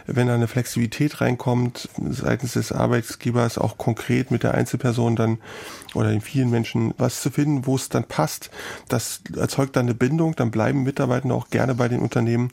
wenn 0.07 0.27
da 0.27 0.35
eine 0.35 0.47
Flexibilität 0.47 1.21
reinkommt 1.21 1.89
seitens 2.09 2.53
des 2.53 2.71
Arbeitgebers, 2.71 3.57
auch 3.57 3.77
konkret 3.77 4.31
mit 4.31 4.43
der 4.43 4.53
Einzelperson 4.53 5.15
dann 5.15 5.37
oder 5.93 6.09
den 6.09 6.21
vielen 6.21 6.49
Menschen 6.49 6.93
was 6.97 7.21
zu 7.21 7.31
finden, 7.31 7.65
wo 7.65 7.75
es 7.75 7.89
dann 7.89 8.05
passt, 8.05 8.49
das 8.87 9.21
erzeugt 9.35 9.75
dann 9.75 9.85
eine 9.85 9.93
Bindung, 9.93 10.35
dann 10.35 10.51
bleiben 10.51 10.83
Mitarbeiter 10.83 11.33
auch 11.33 11.49
gerne 11.49 11.75
bei 11.75 11.87
den 11.87 11.99
Unternehmen. 11.99 12.49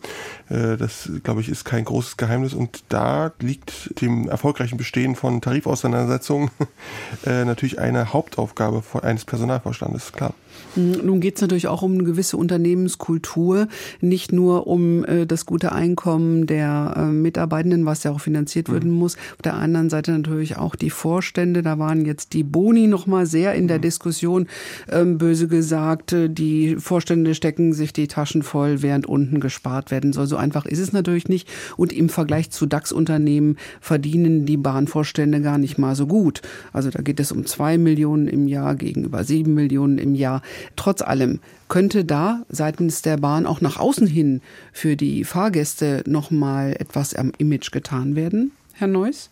Äh, 0.48 0.76
das, 0.76 1.10
glaube 1.22 1.40
ich, 1.40 1.48
ist 1.48 1.64
kein 1.64 1.84
großes 1.84 2.16
Geheimnis 2.16 2.54
und 2.54 2.84
da 2.88 3.32
liegt 3.40 4.00
dem 4.00 4.28
erfolgreichen 4.28 4.76
Bestehen 4.76 5.16
von 5.16 5.40
Tarifauseinandersetzungen 5.40 6.50
äh, 7.26 7.44
natürlich 7.44 7.78
eine 7.78 8.12
Hauptaufgabe 8.12 8.82
eines 9.18 9.24
Personalvorstandes, 9.24 10.12
klar. 10.12 10.32
Nun 10.78 11.20
geht 11.20 11.36
es 11.36 11.42
natürlich 11.42 11.66
auch 11.66 11.82
um 11.82 11.94
eine 11.94 12.04
gewisse 12.04 12.36
Unternehmenskultur, 12.36 13.66
nicht 14.00 14.32
nur 14.32 14.66
um 14.66 15.04
äh, 15.04 15.26
das 15.26 15.44
gute 15.44 15.72
Einkommen 15.72 16.46
der 16.46 16.94
äh, 16.96 17.02
Mitarbeitenden, 17.06 17.84
was 17.84 18.04
ja 18.04 18.12
auch 18.12 18.20
finanziert 18.20 18.68
mhm. 18.68 18.72
werden 18.72 18.90
muss. 18.92 19.16
Auf 19.34 19.42
der 19.42 19.54
anderen 19.54 19.90
Seite 19.90 20.12
natürlich 20.12 20.56
auch 20.56 20.76
die 20.76 20.90
Vorstände. 20.90 21.62
Da 21.62 21.78
waren 21.78 22.04
jetzt 22.04 22.32
die 22.32 22.44
Boni 22.44 22.86
noch 22.86 23.06
mal 23.06 23.26
sehr 23.26 23.54
in 23.54 23.66
der 23.66 23.78
mhm. 23.78 23.82
Diskussion, 23.82 24.46
ähm, 24.90 25.18
böse 25.18 25.48
gesagt. 25.48 26.12
Äh, 26.12 26.30
die 26.30 26.76
Vorstände 26.76 27.34
stecken 27.34 27.72
sich 27.72 27.92
die 27.92 28.06
Taschen 28.06 28.42
voll, 28.42 28.82
während 28.82 29.06
unten 29.06 29.40
gespart 29.40 29.90
werden 29.90 30.12
soll. 30.12 30.26
So 30.26 30.36
einfach 30.36 30.64
ist 30.64 30.78
es 30.78 30.92
natürlich 30.92 31.28
nicht. 31.28 31.48
Und 31.76 31.92
im 31.92 32.08
Vergleich 32.08 32.50
zu 32.50 32.66
DAX-Unternehmen 32.66 33.56
verdienen 33.80 34.46
die 34.46 34.56
Bahnvorstände 34.56 35.40
gar 35.40 35.58
nicht 35.58 35.78
mal 35.78 35.96
so 35.96 36.06
gut. 36.06 36.42
Also 36.72 36.90
da 36.90 37.02
geht 37.02 37.18
es 37.18 37.32
um 37.32 37.46
zwei 37.46 37.78
Millionen 37.78 38.28
im 38.28 38.46
Jahr 38.46 38.76
gegenüber 38.76 39.24
sieben 39.24 39.54
Millionen 39.54 39.98
im 39.98 40.14
Jahr. 40.14 40.42
Trotz 40.76 41.02
allem 41.02 41.40
könnte 41.68 42.04
da 42.04 42.44
seitens 42.48 43.02
der 43.02 43.16
Bahn 43.16 43.46
auch 43.46 43.60
nach 43.60 43.78
außen 43.78 44.06
hin 44.06 44.40
für 44.72 44.96
die 44.96 45.24
Fahrgäste 45.24 46.02
noch 46.06 46.30
mal 46.30 46.74
etwas 46.78 47.14
am 47.14 47.32
Image 47.38 47.70
getan 47.70 48.16
werden, 48.16 48.52
Herr 48.72 48.88
Neuss? 48.88 49.30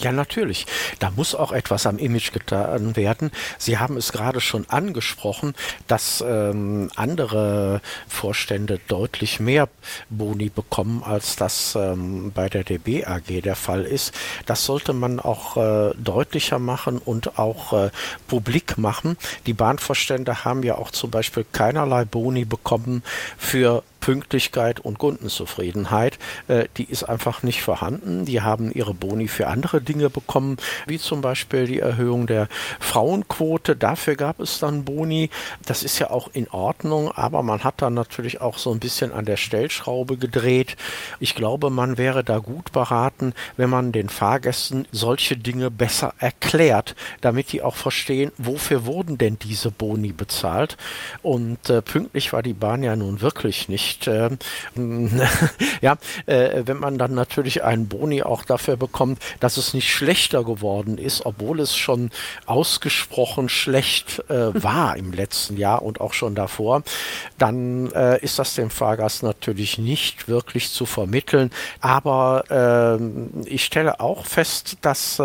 Ja, 0.00 0.12
natürlich. 0.12 0.66
Da 0.98 1.10
muss 1.10 1.34
auch 1.34 1.52
etwas 1.52 1.86
am 1.86 1.98
Image 1.98 2.32
getan 2.32 2.96
werden. 2.96 3.30
Sie 3.58 3.76
haben 3.76 3.98
es 3.98 4.12
gerade 4.12 4.40
schon 4.40 4.64
angesprochen, 4.70 5.54
dass 5.88 6.24
ähm, 6.26 6.90
andere 6.96 7.82
Vorstände 8.08 8.80
deutlich 8.88 9.40
mehr 9.40 9.68
Boni 10.08 10.48
bekommen, 10.48 11.02
als 11.04 11.36
das 11.36 11.76
ähm, 11.76 12.32
bei 12.34 12.48
der 12.48 12.64
DB 12.64 13.04
AG 13.04 13.42
der 13.42 13.56
Fall 13.56 13.82
ist. 13.82 14.14
Das 14.46 14.64
sollte 14.64 14.94
man 14.94 15.20
auch 15.20 15.58
äh, 15.58 15.92
deutlicher 15.98 16.58
machen 16.58 16.96
und 16.96 17.38
auch 17.38 17.74
äh, 17.74 17.90
publik 18.26 18.78
machen. 18.78 19.18
Die 19.44 19.52
Bahnvorstände 19.52 20.46
haben 20.46 20.62
ja 20.62 20.76
auch 20.76 20.92
zum 20.92 21.10
Beispiel 21.10 21.44
keinerlei 21.52 22.06
Boni 22.06 22.46
bekommen 22.46 23.02
für 23.36 23.82
Pünktlichkeit 24.00 24.80
und 24.80 24.98
Kundenzufriedenheit, 24.98 26.18
äh, 26.48 26.66
die 26.76 26.84
ist 26.84 27.04
einfach 27.04 27.42
nicht 27.42 27.62
vorhanden. 27.62 28.24
Die 28.24 28.40
haben 28.40 28.72
ihre 28.72 28.94
Boni 28.94 29.28
für 29.28 29.46
andere 29.46 29.80
Dinge 29.80 30.10
bekommen, 30.10 30.56
wie 30.86 30.98
zum 30.98 31.20
Beispiel 31.20 31.66
die 31.66 31.78
Erhöhung 31.78 32.26
der 32.26 32.48
Frauenquote. 32.80 33.76
Dafür 33.76 34.16
gab 34.16 34.40
es 34.40 34.58
dann 34.58 34.84
Boni. 34.84 35.30
Das 35.66 35.82
ist 35.82 35.98
ja 35.98 36.10
auch 36.10 36.28
in 36.32 36.48
Ordnung, 36.48 37.12
aber 37.12 37.42
man 37.42 37.62
hat 37.62 37.82
dann 37.82 37.94
natürlich 37.94 38.40
auch 38.40 38.58
so 38.58 38.72
ein 38.72 38.80
bisschen 38.80 39.12
an 39.12 39.24
der 39.24 39.36
Stellschraube 39.36 40.16
gedreht. 40.16 40.76
Ich 41.20 41.34
glaube, 41.34 41.70
man 41.70 41.98
wäre 41.98 42.24
da 42.24 42.38
gut 42.38 42.72
beraten, 42.72 43.34
wenn 43.56 43.70
man 43.70 43.92
den 43.92 44.08
Fahrgästen 44.08 44.88
solche 44.90 45.36
Dinge 45.36 45.70
besser 45.70 46.14
erklärt, 46.18 46.96
damit 47.20 47.52
die 47.52 47.62
auch 47.62 47.76
verstehen, 47.76 48.32
wofür 48.38 48.86
wurden 48.86 49.18
denn 49.18 49.38
diese 49.38 49.70
Boni 49.70 50.12
bezahlt. 50.12 50.76
Und 51.22 51.68
äh, 51.68 51.82
pünktlich 51.82 52.32
war 52.32 52.42
die 52.42 52.54
Bahn 52.54 52.82
ja 52.82 52.96
nun 52.96 53.20
wirklich 53.20 53.68
nicht 53.68 53.89
nicht. 53.90 54.06
Äh, 54.06 54.30
ja, 55.80 55.96
äh, 56.26 56.62
wenn 56.66 56.78
man 56.78 56.98
dann 56.98 57.14
natürlich 57.14 57.64
einen 57.64 57.88
Boni 57.88 58.22
auch 58.22 58.44
dafür 58.44 58.76
bekommt, 58.76 59.20
dass 59.40 59.56
es 59.56 59.74
nicht 59.74 59.90
schlechter 59.90 60.44
geworden 60.44 60.98
ist, 60.98 61.26
obwohl 61.26 61.60
es 61.60 61.76
schon 61.76 62.10
ausgesprochen 62.46 63.48
schlecht 63.48 64.22
äh, 64.28 64.54
war 64.62 64.96
im 64.96 65.12
letzten 65.12 65.56
Jahr 65.56 65.82
und 65.82 66.00
auch 66.00 66.12
schon 66.12 66.34
davor, 66.34 66.82
dann 67.38 67.90
äh, 67.92 68.18
ist 68.20 68.38
das 68.38 68.54
dem 68.54 68.70
Fahrgast 68.70 69.22
natürlich 69.22 69.78
nicht 69.78 70.28
wirklich 70.28 70.70
zu 70.70 70.86
vermitteln. 70.86 71.50
Aber 71.80 72.44
ähm, 72.50 73.30
ich 73.44 73.64
stelle 73.64 74.00
auch 74.00 74.26
fest, 74.26 74.78
dass 74.82 75.20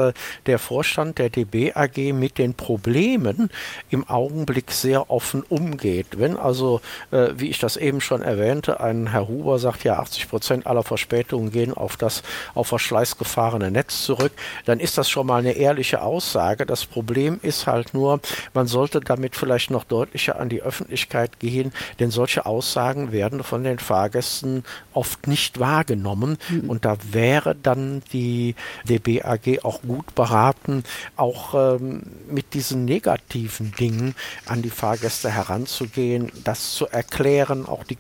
der 0.45 0.59
Vorstand 0.59 1.19
der 1.19 1.29
DB 1.29 1.73
AG 1.73 2.13
mit 2.13 2.37
den 2.37 2.53
Problemen 2.53 3.49
im 3.89 4.07
Augenblick 4.07 4.71
sehr 4.71 5.09
offen 5.09 5.43
umgeht. 5.43 6.07
Wenn 6.17 6.37
also, 6.37 6.81
wie 7.11 7.49
ich 7.49 7.59
das 7.59 7.77
eben 7.77 8.01
schon 8.01 8.21
erwähnt 8.21 8.54
Effiziente. 8.55 8.79
Ein 8.79 9.07
Herr 9.11 9.27
Huber 9.27 9.59
sagt 9.59 9.83
ja, 9.83 9.99
80 9.99 10.29
Prozent 10.29 10.67
aller 10.67 10.83
Verspätungen 10.83 11.51
gehen 11.51 11.73
auf 11.73 11.97
das 11.97 12.23
auf 12.53 12.67
Verschleiß 12.67 13.17
gefahrene 13.17 13.71
Netz 13.71 14.03
zurück. 14.03 14.31
Dann 14.65 14.79
ist 14.79 14.97
das 14.97 15.09
schon 15.09 15.27
mal 15.27 15.39
eine 15.39 15.53
ehrliche 15.53 16.01
Aussage. 16.01 16.65
Das 16.65 16.85
Problem 16.85 17.39
ist 17.41 17.67
halt 17.67 17.93
nur, 17.93 18.19
man 18.53 18.67
sollte 18.67 18.99
damit 18.99 19.35
vielleicht 19.35 19.71
noch 19.71 19.83
deutlicher 19.83 20.39
an 20.39 20.49
die 20.49 20.61
Öffentlichkeit 20.61 21.39
gehen, 21.39 21.71
denn 21.99 22.11
solche 22.11 22.45
Aussagen 22.45 23.11
werden 23.11 23.43
von 23.43 23.63
den 23.63 23.79
Fahrgästen 23.79 24.63
oft 24.93 25.27
nicht 25.27 25.59
wahrgenommen. 25.59 26.37
Mhm. 26.49 26.69
Und 26.69 26.85
da 26.85 26.97
wäre 27.11 27.55
dann 27.55 28.01
die 28.13 28.55
DBAG 28.87 29.63
auch 29.63 29.81
gut 29.81 30.15
beraten, 30.15 30.83
auch 31.15 31.53
ähm, 31.53 32.03
mit 32.29 32.53
diesen 32.53 32.85
negativen 32.85 33.73
Dingen 33.79 34.15
an 34.45 34.61
die 34.61 34.69
Fahrgäste 34.69 35.29
heranzugehen, 35.29 36.31
das 36.43 36.73
zu 36.73 36.87
erklären, 36.87 37.65
auch 37.65 37.83
die 37.83 37.95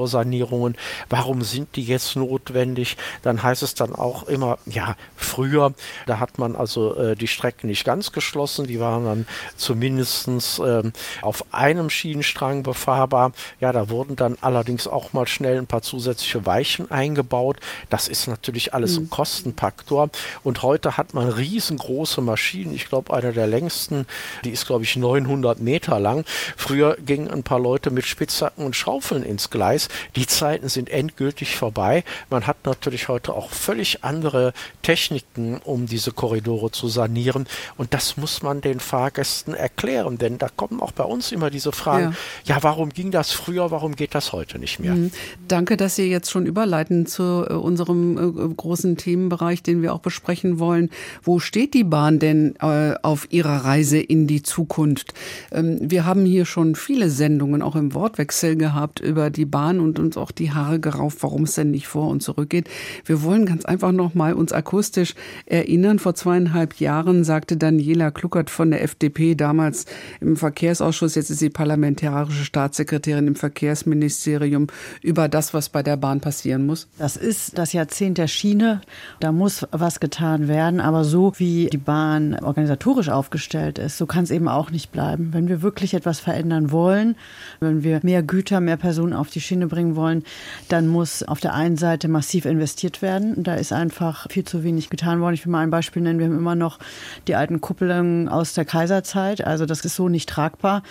Korridorsanierungen, 0.00 0.76
warum 1.08 1.42
sind 1.42 1.76
die 1.76 1.84
jetzt 1.84 2.16
notwendig? 2.16 2.96
Dann 3.22 3.42
heißt 3.42 3.62
es 3.62 3.74
dann 3.74 3.94
auch 3.94 4.24
immer, 4.24 4.58
ja, 4.66 4.96
früher, 5.16 5.74
da 6.06 6.18
hat 6.18 6.38
man 6.38 6.56
also 6.56 6.96
äh, 6.96 7.16
die 7.16 7.26
Strecken 7.26 7.68
nicht 7.68 7.84
ganz 7.84 8.12
geschlossen, 8.12 8.66
die 8.66 8.80
waren 8.80 9.04
dann 9.04 9.26
zumindest 9.56 10.28
äh, 10.60 10.82
auf 11.22 11.44
einem 11.52 11.90
Schienenstrang 11.90 12.62
befahrbar. 12.62 13.32
Ja, 13.60 13.72
da 13.72 13.90
wurden 13.90 14.16
dann 14.16 14.38
allerdings 14.40 14.86
auch 14.86 15.12
mal 15.12 15.26
schnell 15.26 15.58
ein 15.58 15.66
paar 15.66 15.82
zusätzliche 15.82 16.46
Weichen 16.46 16.90
eingebaut. 16.90 17.58
Das 17.90 18.08
ist 18.08 18.26
natürlich 18.26 18.72
alles 18.74 18.98
mhm. 18.98 19.04
ein 19.04 19.10
Kostenfaktor. 19.10 20.10
Und 20.42 20.62
heute 20.62 20.96
hat 20.96 21.14
man 21.14 21.28
riesengroße 21.28 22.20
Maschinen. 22.20 22.74
Ich 22.74 22.88
glaube, 22.88 23.12
eine 23.12 23.32
der 23.32 23.46
längsten, 23.46 24.06
die 24.44 24.50
ist, 24.50 24.66
glaube 24.66 24.84
ich, 24.84 24.96
900 24.96 25.60
Meter 25.60 26.00
lang. 26.00 26.24
Früher 26.56 26.96
gingen 27.04 27.30
ein 27.30 27.42
paar 27.42 27.60
Leute 27.60 27.90
mit 27.90 28.06
Spitzhacken 28.06 28.64
und 28.64 28.76
Schaufeln 28.76 29.22
ins 29.22 29.50
Gleis. 29.50 29.89
Die 30.16 30.26
Zeiten 30.26 30.68
sind 30.68 30.90
endgültig 30.90 31.56
vorbei. 31.56 32.04
Man 32.30 32.46
hat 32.46 32.64
natürlich 32.64 33.08
heute 33.08 33.34
auch 33.34 33.50
völlig 33.50 34.04
andere 34.04 34.52
Techniken, 34.82 35.58
um 35.64 35.86
diese 35.86 36.12
Korridore 36.12 36.70
zu 36.70 36.88
sanieren. 36.88 37.46
Und 37.76 37.94
das 37.94 38.16
muss 38.16 38.42
man 38.42 38.60
den 38.60 38.80
Fahrgästen 38.80 39.54
erklären, 39.54 40.18
denn 40.18 40.38
da 40.38 40.48
kommen 40.48 40.80
auch 40.80 40.92
bei 40.92 41.04
uns 41.04 41.32
immer 41.32 41.50
diese 41.50 41.72
Fragen, 41.72 42.16
ja, 42.44 42.56
ja 42.56 42.62
warum 42.62 42.90
ging 42.90 43.10
das 43.10 43.32
früher, 43.32 43.70
warum 43.70 43.96
geht 43.96 44.14
das 44.14 44.32
heute 44.32 44.58
nicht 44.58 44.80
mehr? 44.80 44.94
Mhm. 44.94 45.10
Danke, 45.48 45.76
dass 45.76 45.96
Sie 45.96 46.10
jetzt 46.10 46.30
schon 46.30 46.46
überleiten 46.46 47.06
zu 47.06 47.46
äh, 47.48 47.54
unserem 47.54 48.18
äh, 48.18 48.54
großen 48.54 48.96
Themenbereich, 48.96 49.62
den 49.62 49.82
wir 49.82 49.94
auch 49.94 50.00
besprechen 50.00 50.58
wollen. 50.58 50.90
Wo 51.22 51.38
steht 51.38 51.74
die 51.74 51.84
Bahn 51.84 52.18
denn 52.18 52.54
äh, 52.60 52.94
auf 53.02 53.26
ihrer 53.30 53.64
Reise 53.64 53.98
in 53.98 54.26
die 54.26 54.42
Zukunft? 54.42 55.14
Ähm, 55.52 55.78
wir 55.80 56.04
haben 56.04 56.24
hier 56.24 56.44
schon 56.44 56.74
viele 56.74 57.10
Sendungen 57.10 57.62
auch 57.62 57.76
im 57.76 57.94
Wortwechsel 57.94 58.56
gehabt 58.56 59.00
über 59.00 59.30
die 59.30 59.44
Bahn 59.44 59.79
und 59.80 59.98
uns 59.98 60.16
auch 60.16 60.30
die 60.30 60.52
Haare 60.52 60.80
gerauft, 60.80 61.18
warum 61.22 61.44
es 61.44 61.54
denn 61.54 61.70
nicht 61.70 61.88
vor 61.88 62.08
und 62.08 62.22
zurück 62.22 62.50
geht. 62.50 62.68
Wir 63.04 63.22
wollen 63.22 63.46
ganz 63.46 63.64
einfach 63.64 63.92
noch 63.92 64.14
mal 64.14 64.34
uns 64.34 64.52
akustisch 64.52 65.14
erinnern. 65.46 65.98
Vor 65.98 66.14
zweieinhalb 66.14 66.80
Jahren 66.80 67.24
sagte 67.24 67.56
Daniela 67.56 68.10
Kluckert 68.10 68.50
von 68.50 68.70
der 68.70 68.82
FDP 68.82 69.34
damals 69.34 69.86
im 70.20 70.36
Verkehrsausschuss, 70.36 71.14
jetzt 71.14 71.30
ist 71.30 71.38
sie 71.38 71.50
parlamentarische 71.50 72.44
Staatssekretärin 72.44 73.26
im 73.26 73.34
Verkehrsministerium, 73.34 74.68
über 75.02 75.28
das, 75.28 75.54
was 75.54 75.68
bei 75.68 75.82
der 75.82 75.96
Bahn 75.96 76.20
passieren 76.20 76.66
muss. 76.66 76.88
Das 76.98 77.16
ist 77.16 77.58
das 77.58 77.72
Jahrzehnt 77.72 78.18
der 78.18 78.28
Schiene. 78.28 78.80
Da 79.20 79.32
muss 79.32 79.66
was 79.70 80.00
getan 80.00 80.48
werden. 80.48 80.80
Aber 80.80 81.04
so 81.04 81.32
wie 81.36 81.68
die 81.70 81.78
Bahn 81.78 82.34
organisatorisch 82.34 83.08
aufgestellt 83.08 83.78
ist, 83.78 83.98
so 83.98 84.06
kann 84.06 84.24
es 84.24 84.30
eben 84.30 84.48
auch 84.48 84.70
nicht 84.70 84.92
bleiben. 84.92 85.30
Wenn 85.32 85.48
wir 85.48 85.62
wirklich 85.62 85.94
etwas 85.94 86.20
verändern 86.20 86.70
wollen, 86.70 87.16
wenn 87.60 87.82
wir 87.82 88.00
mehr 88.02 88.22
Güter, 88.22 88.60
mehr 88.60 88.76
Personen 88.76 89.12
auf 89.12 89.30
die 89.30 89.40
Schiene 89.40 89.66
bringen 89.70 89.96
wollen, 89.96 90.24
dann 90.68 90.86
muss 90.86 91.22
auf 91.22 91.40
der 91.40 91.54
einen 91.54 91.78
Seite 91.78 92.08
massiv 92.08 92.44
investiert 92.44 93.00
werden. 93.00 93.42
Da 93.42 93.54
ist 93.54 93.72
einfach 93.72 94.26
viel 94.30 94.44
zu 94.44 94.62
wenig 94.62 94.90
getan 94.90 95.20
worden. 95.20 95.34
Ich 95.34 95.46
will 95.46 95.52
mal 95.52 95.62
ein 95.62 95.70
Beispiel 95.70 96.02
nennen. 96.02 96.18
Wir 96.18 96.26
haben 96.26 96.36
immer 96.36 96.54
noch 96.54 96.78
die 97.26 97.34
alten 97.34 97.60
Kuppeln 97.62 98.28
aus 98.28 98.52
der 98.52 98.64
Kaiserzeit. 98.66 99.46
Also 99.46 99.64
das 99.64 99.84
ist 99.84 99.96
so 99.96 100.08
nicht 100.08 100.28
tragbar. 100.28 100.82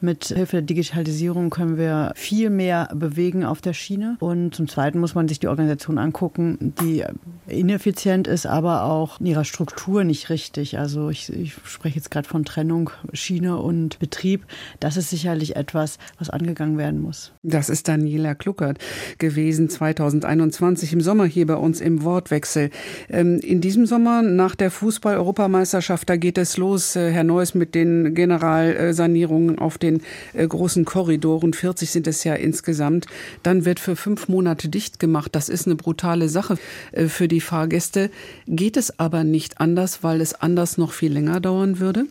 Mit 0.00 0.26
Hilfe 0.26 0.56
der 0.56 0.62
Digitalisierung 0.62 1.50
können 1.50 1.76
wir 1.76 2.12
viel 2.14 2.50
mehr 2.50 2.88
bewegen 2.94 3.44
auf 3.44 3.60
der 3.60 3.72
Schiene. 3.72 4.16
Und 4.20 4.54
zum 4.54 4.68
Zweiten 4.68 5.00
muss 5.00 5.14
man 5.14 5.26
sich 5.28 5.40
die 5.40 5.48
Organisation 5.48 5.98
angucken, 5.98 6.74
die 6.80 7.04
ineffizient 7.46 8.26
ist, 8.26 8.46
aber 8.46 8.84
auch 8.84 9.20
in 9.20 9.26
ihrer 9.26 9.44
Struktur 9.44 10.04
nicht 10.04 10.30
richtig. 10.30 10.78
Also 10.78 11.10
ich, 11.10 11.32
ich 11.32 11.54
spreche 11.64 11.96
jetzt 11.96 12.10
gerade 12.10 12.28
von 12.28 12.44
Trennung 12.44 12.90
Schiene 13.12 13.56
und 13.58 13.98
Betrieb. 13.98 14.44
Das 14.80 14.96
ist 14.96 15.10
sicherlich 15.10 15.56
etwas, 15.56 15.98
was 16.18 16.30
angegangen 16.30 16.78
werden 16.78 17.00
muss. 17.00 17.32
Das 17.42 17.68
ist 17.68 17.88
Daniela 17.88 18.25
Kluckert 18.34 18.78
gewesen 19.18 19.68
2021 19.68 20.92
im 20.92 21.00
Sommer 21.00 21.26
hier 21.26 21.46
bei 21.46 21.56
uns 21.56 21.80
im 21.80 22.02
Wortwechsel. 22.02 22.70
Ähm, 23.08 23.38
in 23.40 23.60
diesem 23.60 23.86
Sommer 23.86 24.22
nach 24.22 24.54
der 24.54 24.70
Fußball-Europameisterschaft, 24.70 26.08
da 26.08 26.16
geht 26.16 26.38
es 26.38 26.56
los, 26.56 26.96
äh, 26.96 27.10
Herr 27.10 27.24
Neuss, 27.24 27.54
mit 27.54 27.74
den 27.74 28.14
Generalsanierungen 28.14 29.58
auf 29.58 29.78
den 29.78 30.02
äh, 30.34 30.46
großen 30.46 30.84
Korridoren. 30.84 31.52
40 31.52 31.90
sind 31.90 32.06
es 32.06 32.24
ja 32.24 32.34
insgesamt. 32.34 33.06
Dann 33.42 33.64
wird 33.64 33.80
für 33.80 33.96
fünf 33.96 34.28
Monate 34.28 34.68
dicht 34.68 34.98
gemacht. 34.98 35.34
Das 35.34 35.48
ist 35.48 35.66
eine 35.66 35.76
brutale 35.76 36.28
Sache 36.28 36.58
äh, 36.92 37.06
für 37.06 37.28
die 37.28 37.40
Fahrgäste. 37.40 38.10
Geht 38.46 38.76
es 38.76 38.98
aber 38.98 39.24
nicht 39.24 39.60
anders, 39.60 40.02
weil 40.02 40.20
es 40.20 40.34
anders 40.34 40.78
noch 40.78 40.92
viel 40.92 41.12
länger 41.12 41.40
dauern 41.40 41.80
würde? 41.80 42.06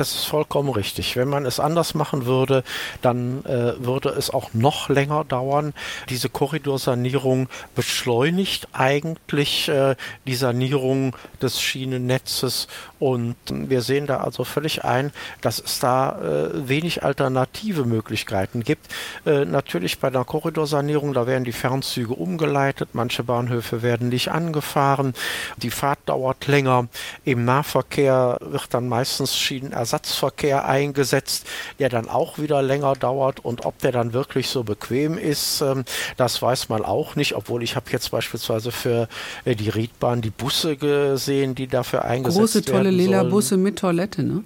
Das 0.00 0.14
ist 0.14 0.24
vollkommen 0.24 0.70
richtig. 0.70 1.16
Wenn 1.16 1.28
man 1.28 1.44
es 1.44 1.60
anders 1.60 1.92
machen 1.92 2.24
würde, 2.24 2.64
dann 3.02 3.44
äh, 3.44 3.74
würde 3.84 4.08
es 4.08 4.30
auch 4.30 4.54
noch 4.54 4.88
länger 4.88 5.24
dauern. 5.24 5.74
Diese 6.08 6.30
Korridorsanierung 6.30 7.50
beschleunigt 7.74 8.68
eigentlich 8.72 9.68
äh, 9.68 9.96
die 10.26 10.36
Sanierung 10.36 11.14
des 11.42 11.60
Schienennetzes 11.60 12.66
und 12.98 13.36
wir 13.48 13.82
sehen 13.82 14.06
da 14.06 14.18
also 14.18 14.44
völlig 14.44 14.84
ein, 14.84 15.12
dass 15.42 15.58
es 15.58 15.80
da 15.80 16.18
äh, 16.18 16.68
wenig 16.68 17.02
alternative 17.02 17.84
Möglichkeiten 17.84 18.62
gibt. 18.62 18.86
Äh, 19.26 19.44
natürlich 19.44 19.98
bei 19.98 20.08
der 20.08 20.24
Korridorsanierung, 20.24 21.12
da 21.12 21.26
werden 21.26 21.44
die 21.44 21.52
Fernzüge 21.52 22.14
umgeleitet, 22.14 22.90
manche 22.94 23.22
Bahnhöfe 23.22 23.82
werden 23.82 24.08
nicht 24.08 24.30
angefahren, 24.30 25.12
die 25.58 25.70
Fahrt 25.70 25.98
dauert 26.06 26.46
länger. 26.46 26.88
Im 27.24 27.44
Nahverkehr 27.44 28.38
wird 28.40 28.72
dann 28.72 28.88
meistens 28.88 29.36
Schienen 29.36 29.74
Ersatzverkehr 29.90 30.66
eingesetzt, 30.66 31.46
der 31.80 31.88
dann 31.88 32.08
auch 32.08 32.38
wieder 32.38 32.62
länger 32.62 32.94
dauert. 32.94 33.44
Und 33.44 33.66
ob 33.66 33.78
der 33.80 33.90
dann 33.90 34.12
wirklich 34.12 34.48
so 34.48 34.62
bequem 34.62 35.18
ist, 35.18 35.60
ähm, 35.62 35.84
das 36.16 36.40
weiß 36.40 36.68
man 36.68 36.84
auch 36.84 37.16
nicht, 37.16 37.34
obwohl 37.34 37.62
ich 37.62 37.74
habe 37.74 37.86
jetzt 37.90 38.10
beispielsweise 38.12 38.70
für 38.70 39.08
äh, 39.44 39.56
die 39.56 39.68
Riedbahn 39.68 40.20
die 40.22 40.30
Busse 40.30 40.76
gesehen, 40.76 41.56
die 41.56 41.66
dafür 41.66 42.04
eingesetzt 42.04 42.38
Große, 42.38 42.64
tolle 42.64 42.84
werden 42.84 42.96
lila 42.96 43.22
Busse 43.24 43.56
mit 43.56 43.80
Toilette, 43.80 44.22
ne? 44.22 44.44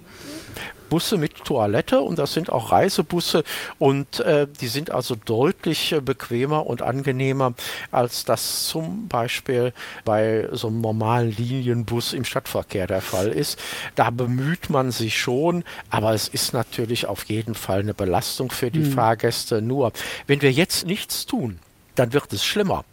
Busse 0.89 1.17
mit 1.17 1.43
Toilette 1.43 2.01
und 2.01 2.19
das 2.19 2.33
sind 2.33 2.51
auch 2.51 2.71
Reisebusse 2.71 3.43
und 3.79 4.19
äh, 4.19 4.47
die 4.59 4.67
sind 4.67 4.91
also 4.91 5.15
deutlich 5.15 5.91
äh, 5.91 6.01
bequemer 6.01 6.67
und 6.67 6.81
angenehmer, 6.81 7.53
als 7.91 8.25
das 8.25 8.67
zum 8.67 9.07
Beispiel 9.07 9.73
bei 10.03 10.47
so 10.51 10.67
einem 10.67 10.81
normalen 10.81 11.35
Linienbus 11.35 12.13
im 12.13 12.25
Stadtverkehr 12.25 12.87
der 12.87 13.01
Fall 13.01 13.29
ist. 13.29 13.59
Da 13.95 14.09
bemüht 14.09 14.69
man 14.69 14.91
sich 14.91 15.19
schon, 15.19 15.63
aber 15.89 16.13
es 16.13 16.27
ist 16.27 16.53
natürlich 16.53 17.07
auf 17.07 17.25
jeden 17.25 17.55
Fall 17.55 17.79
eine 17.79 17.93
Belastung 17.93 18.51
für 18.51 18.71
die 18.71 18.79
mhm. 18.79 18.93
Fahrgäste. 18.93 19.61
Nur, 19.61 19.91
wenn 20.27 20.41
wir 20.41 20.51
jetzt 20.51 20.85
nichts 20.85 21.25
tun, 21.25 21.59
dann 21.95 22.13
wird 22.13 22.31
es 22.33 22.43
schlimmer. 22.43 22.83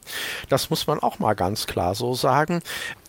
Das 0.48 0.70
muss 0.70 0.86
man 0.86 1.00
auch 1.00 1.18
mal 1.18 1.34
ganz 1.34 1.66
klar 1.66 1.94
so 1.94 2.14
sagen 2.14 2.62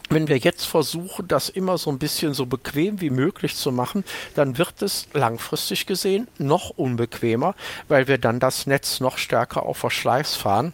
wenn 0.10 0.28
wir 0.28 0.38
jetzt 0.38 0.66
versuchen, 0.66 1.28
das 1.28 1.50
immer 1.50 1.78
so 1.78 1.90
ein 1.90 2.00
bisschen 2.00 2.34
so 2.34 2.46
bequem 2.46 3.02
wie 3.02 3.10
möglich 3.10 3.56
zu 3.56 3.72
machen, 3.72 4.04
dann 4.36 4.58
wird 4.58 4.82
es 4.82 5.08
langfristig 5.14 5.86
gesehen 5.86 6.28
noch 6.38 6.70
unbequemer, 6.72 7.56
weil 7.88 8.08
wir 8.08 8.18
dann 8.18 8.40
das 8.40 8.68
Netz 8.68 9.00
noch 9.00 9.18
stärker 9.18 9.64
auf 9.64 9.78
Verschleiß 9.78 10.36
fahren. 10.36 10.74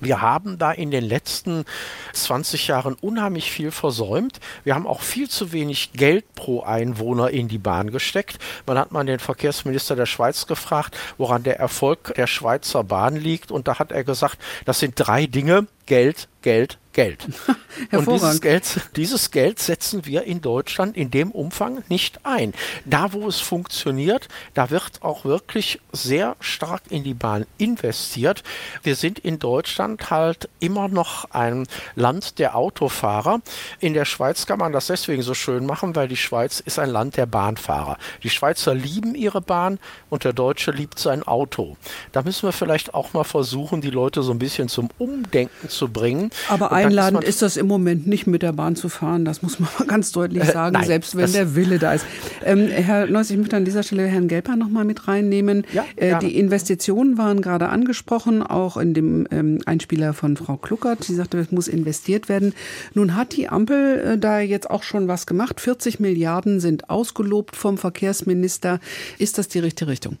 Wir 0.00 0.22
haben 0.22 0.58
da 0.58 0.70
in 0.70 0.90
den 0.90 1.04
letzten 1.04 1.64
20 2.12 2.68
Jahren 2.68 2.94
unheimlich 2.94 3.50
viel 3.50 3.72
versäumt. 3.72 4.38
Wir 4.62 4.74
haben 4.74 4.86
auch 4.86 5.02
viel 5.02 5.28
zu 5.28 5.52
wenig 5.52 5.92
Geld 5.92 6.34
pro 6.34 6.62
Einwohner 6.62 7.30
in 7.30 7.48
die 7.48 7.58
Bahn 7.58 7.90
gesteckt. 7.90 8.38
Man 8.66 8.78
hat 8.78 8.92
mal 8.92 9.04
den 9.04 9.18
Verkehrsminister 9.18 9.96
der 9.96 10.06
Schweiz 10.06 10.46
gefragt, 10.46 10.96
woran 11.16 11.42
der 11.42 11.58
Erfolg 11.58 12.14
der 12.14 12.28
Schweizer 12.28 12.84
Bahn 12.84 13.16
liegt. 13.16 13.50
Und 13.50 13.66
da 13.66 13.80
hat 13.80 13.90
er 13.90 14.04
gesagt, 14.04 14.38
das 14.64 14.78
sind 14.78 14.94
drei 14.96 15.26
Dinge. 15.26 15.66
Geld, 15.86 16.28
Geld, 16.42 16.78
Geld. 16.98 17.28
Und 17.92 18.08
dieses 18.08 18.40
Geld, 18.40 18.80
dieses 18.96 19.30
Geld 19.30 19.60
setzen 19.60 20.04
wir 20.04 20.24
in 20.24 20.40
Deutschland 20.40 20.96
in 20.96 21.12
dem 21.12 21.30
Umfang 21.30 21.84
nicht 21.88 22.26
ein. 22.26 22.54
Da, 22.86 23.12
wo 23.12 23.28
es 23.28 23.38
funktioniert, 23.38 24.26
da 24.54 24.70
wird 24.70 25.00
auch 25.02 25.24
wirklich 25.24 25.80
sehr 25.92 26.34
stark 26.40 26.82
in 26.90 27.04
die 27.04 27.14
Bahn 27.14 27.46
investiert. 27.56 28.42
Wir 28.82 28.96
sind 28.96 29.20
in 29.20 29.38
Deutschland 29.38 30.10
halt 30.10 30.48
immer 30.58 30.88
noch 30.88 31.30
ein 31.30 31.68
Land 31.94 32.40
der 32.40 32.56
Autofahrer. 32.56 33.42
In 33.78 33.94
der 33.94 34.04
Schweiz 34.04 34.46
kann 34.46 34.58
man 34.58 34.72
das 34.72 34.88
deswegen 34.88 35.22
so 35.22 35.34
schön 35.34 35.66
machen, 35.66 35.94
weil 35.94 36.08
die 36.08 36.16
Schweiz 36.16 36.58
ist 36.58 36.80
ein 36.80 36.90
Land 36.90 37.16
der 37.16 37.26
Bahnfahrer. 37.26 37.96
Die 38.24 38.30
Schweizer 38.30 38.74
lieben 38.74 39.14
ihre 39.14 39.40
Bahn 39.40 39.78
und 40.10 40.24
der 40.24 40.32
Deutsche 40.32 40.72
liebt 40.72 40.98
sein 40.98 41.22
Auto. 41.22 41.76
Da 42.10 42.22
müssen 42.22 42.48
wir 42.48 42.52
vielleicht 42.52 42.92
auch 42.92 43.12
mal 43.12 43.22
versuchen, 43.22 43.82
die 43.82 43.90
Leute 43.90 44.24
so 44.24 44.32
ein 44.32 44.40
bisschen 44.40 44.68
zum 44.68 44.88
Umdenken 44.98 45.68
zu 45.68 45.86
bringen. 45.86 46.30
Aber 46.48 46.72
einladend 46.88 47.24
ist, 47.24 47.36
ist, 47.36 47.42
das 47.42 47.56
im 47.56 47.66
Moment 47.66 48.06
nicht 48.06 48.26
mit 48.26 48.42
der 48.42 48.52
Bahn 48.52 48.76
zu 48.76 48.88
fahren. 48.88 49.24
Das 49.24 49.42
muss 49.42 49.58
man 49.58 49.68
mal 49.78 49.86
ganz 49.88 50.12
deutlich 50.12 50.42
äh, 50.42 50.52
sagen, 50.52 50.74
äh, 50.74 50.78
nein, 50.78 50.86
selbst 50.86 51.16
wenn 51.16 51.32
der 51.32 51.54
Wille 51.54 51.78
da 51.78 51.94
ist. 51.94 52.06
Ähm, 52.44 52.68
Herr 52.68 53.06
Neuss, 53.06 53.30
ich 53.30 53.36
möchte 53.36 53.56
an 53.56 53.64
dieser 53.64 53.82
Stelle 53.82 54.06
Herrn 54.06 54.28
Gelper 54.28 54.56
noch 54.56 54.68
mal 54.68 54.84
mit 54.84 55.08
reinnehmen. 55.08 55.64
Ja, 55.72 55.84
äh, 55.96 56.18
die 56.18 56.38
Investitionen 56.38 57.18
waren 57.18 57.42
gerade 57.42 57.68
angesprochen, 57.68 58.42
auch 58.42 58.76
in 58.76 58.94
dem 58.94 59.26
ähm, 59.30 59.60
Einspieler 59.66 60.14
von 60.14 60.36
Frau 60.36 60.56
Kluckert. 60.56 61.04
Sie 61.04 61.14
sagte, 61.14 61.38
es 61.38 61.52
muss 61.52 61.68
investiert 61.68 62.28
werden. 62.28 62.54
Nun 62.94 63.14
hat 63.14 63.36
die 63.36 63.48
Ampel 63.48 64.00
äh, 64.00 64.18
da 64.18 64.40
jetzt 64.40 64.70
auch 64.70 64.82
schon 64.82 65.08
was 65.08 65.26
gemacht. 65.26 65.60
40 65.60 66.00
Milliarden 66.00 66.60
sind 66.60 66.90
ausgelobt 66.90 67.56
vom 67.56 67.78
Verkehrsminister. 67.78 68.80
Ist 69.18 69.38
das 69.38 69.48
die 69.48 69.58
richtige 69.58 69.90
Richtung? 69.90 70.18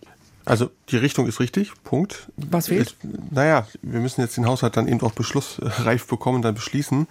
Also 0.48 0.70
die 0.88 0.96
Richtung 0.96 1.26
ist 1.26 1.40
richtig, 1.40 1.72
Punkt. 1.84 2.30
Was 2.38 2.68
fehlt? 2.68 2.96
naja, 3.30 3.66
wir 3.82 4.00
müssen 4.00 4.22
jetzt 4.22 4.38
den 4.38 4.46
Haushalt 4.46 4.78
dann 4.78 4.88
eben 4.88 5.02
auch 5.02 5.12
beschlussreif 5.12 6.06
bekommen, 6.08 6.40
dann 6.40 6.54
beschließen. 6.54 7.06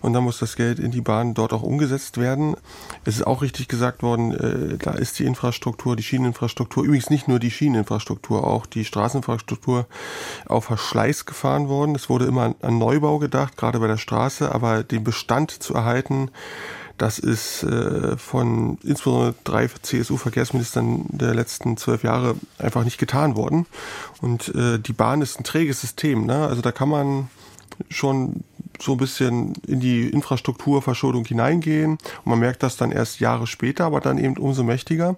Und 0.00 0.12
dann 0.14 0.24
muss 0.24 0.38
das 0.38 0.56
Geld 0.56 0.78
in 0.78 0.90
die 0.90 1.02
Bahn 1.02 1.34
dort 1.34 1.52
auch 1.52 1.62
umgesetzt 1.62 2.16
werden. 2.16 2.56
Es 3.04 3.16
ist 3.16 3.26
auch 3.26 3.42
richtig 3.42 3.68
gesagt 3.68 4.02
worden, 4.02 4.32
äh, 4.32 4.78
da 4.78 4.92
ist 4.92 5.18
die 5.18 5.26
Infrastruktur, 5.26 5.94
die 5.94 6.02
Schieneninfrastruktur, 6.02 6.84
übrigens 6.84 7.10
nicht 7.10 7.28
nur 7.28 7.38
die 7.38 7.50
Schieneninfrastruktur, 7.50 8.46
auch 8.46 8.64
die 8.64 8.86
Straßeninfrastruktur 8.86 9.86
auf 10.46 10.64
Verschleiß 10.64 11.26
gefahren 11.26 11.68
worden. 11.68 11.94
Es 11.94 12.08
wurde 12.08 12.24
immer 12.24 12.54
an 12.62 12.78
Neubau 12.78 13.18
gedacht, 13.18 13.58
gerade 13.58 13.78
bei 13.78 13.88
der 13.88 13.98
Straße, 13.98 14.54
aber 14.54 14.84
den 14.84 15.04
Bestand 15.04 15.50
zu 15.50 15.74
erhalten, 15.74 16.30
das 17.00 17.18
ist 17.18 17.62
äh, 17.62 18.18
von 18.18 18.76
insbesondere 18.82 19.34
drei 19.44 19.68
CSU-Verkehrsministern 19.68 21.06
der 21.08 21.34
letzten 21.34 21.78
zwölf 21.78 22.04
Jahre 22.04 22.36
einfach 22.58 22.84
nicht 22.84 22.98
getan 22.98 23.36
worden. 23.36 23.66
Und 24.20 24.54
äh, 24.54 24.78
die 24.78 24.92
Bahn 24.92 25.22
ist 25.22 25.40
ein 25.40 25.44
träges 25.44 25.80
System. 25.80 26.26
Ne? 26.26 26.46
Also 26.46 26.60
da 26.60 26.72
kann 26.72 26.90
man 26.90 27.30
schon 27.88 28.44
so 28.82 28.92
ein 28.92 28.98
bisschen 28.98 29.54
in 29.66 29.80
die 29.80 30.08
Infrastrukturverschuldung 30.08 31.24
hineingehen. 31.24 31.92
Und 31.92 32.26
man 32.26 32.38
merkt 32.38 32.62
das 32.62 32.76
dann 32.76 32.92
erst 32.92 33.20
Jahre 33.20 33.46
später, 33.46 33.84
aber 33.84 34.00
dann 34.00 34.18
eben 34.18 34.36
umso 34.36 34.62
mächtiger. 34.62 35.16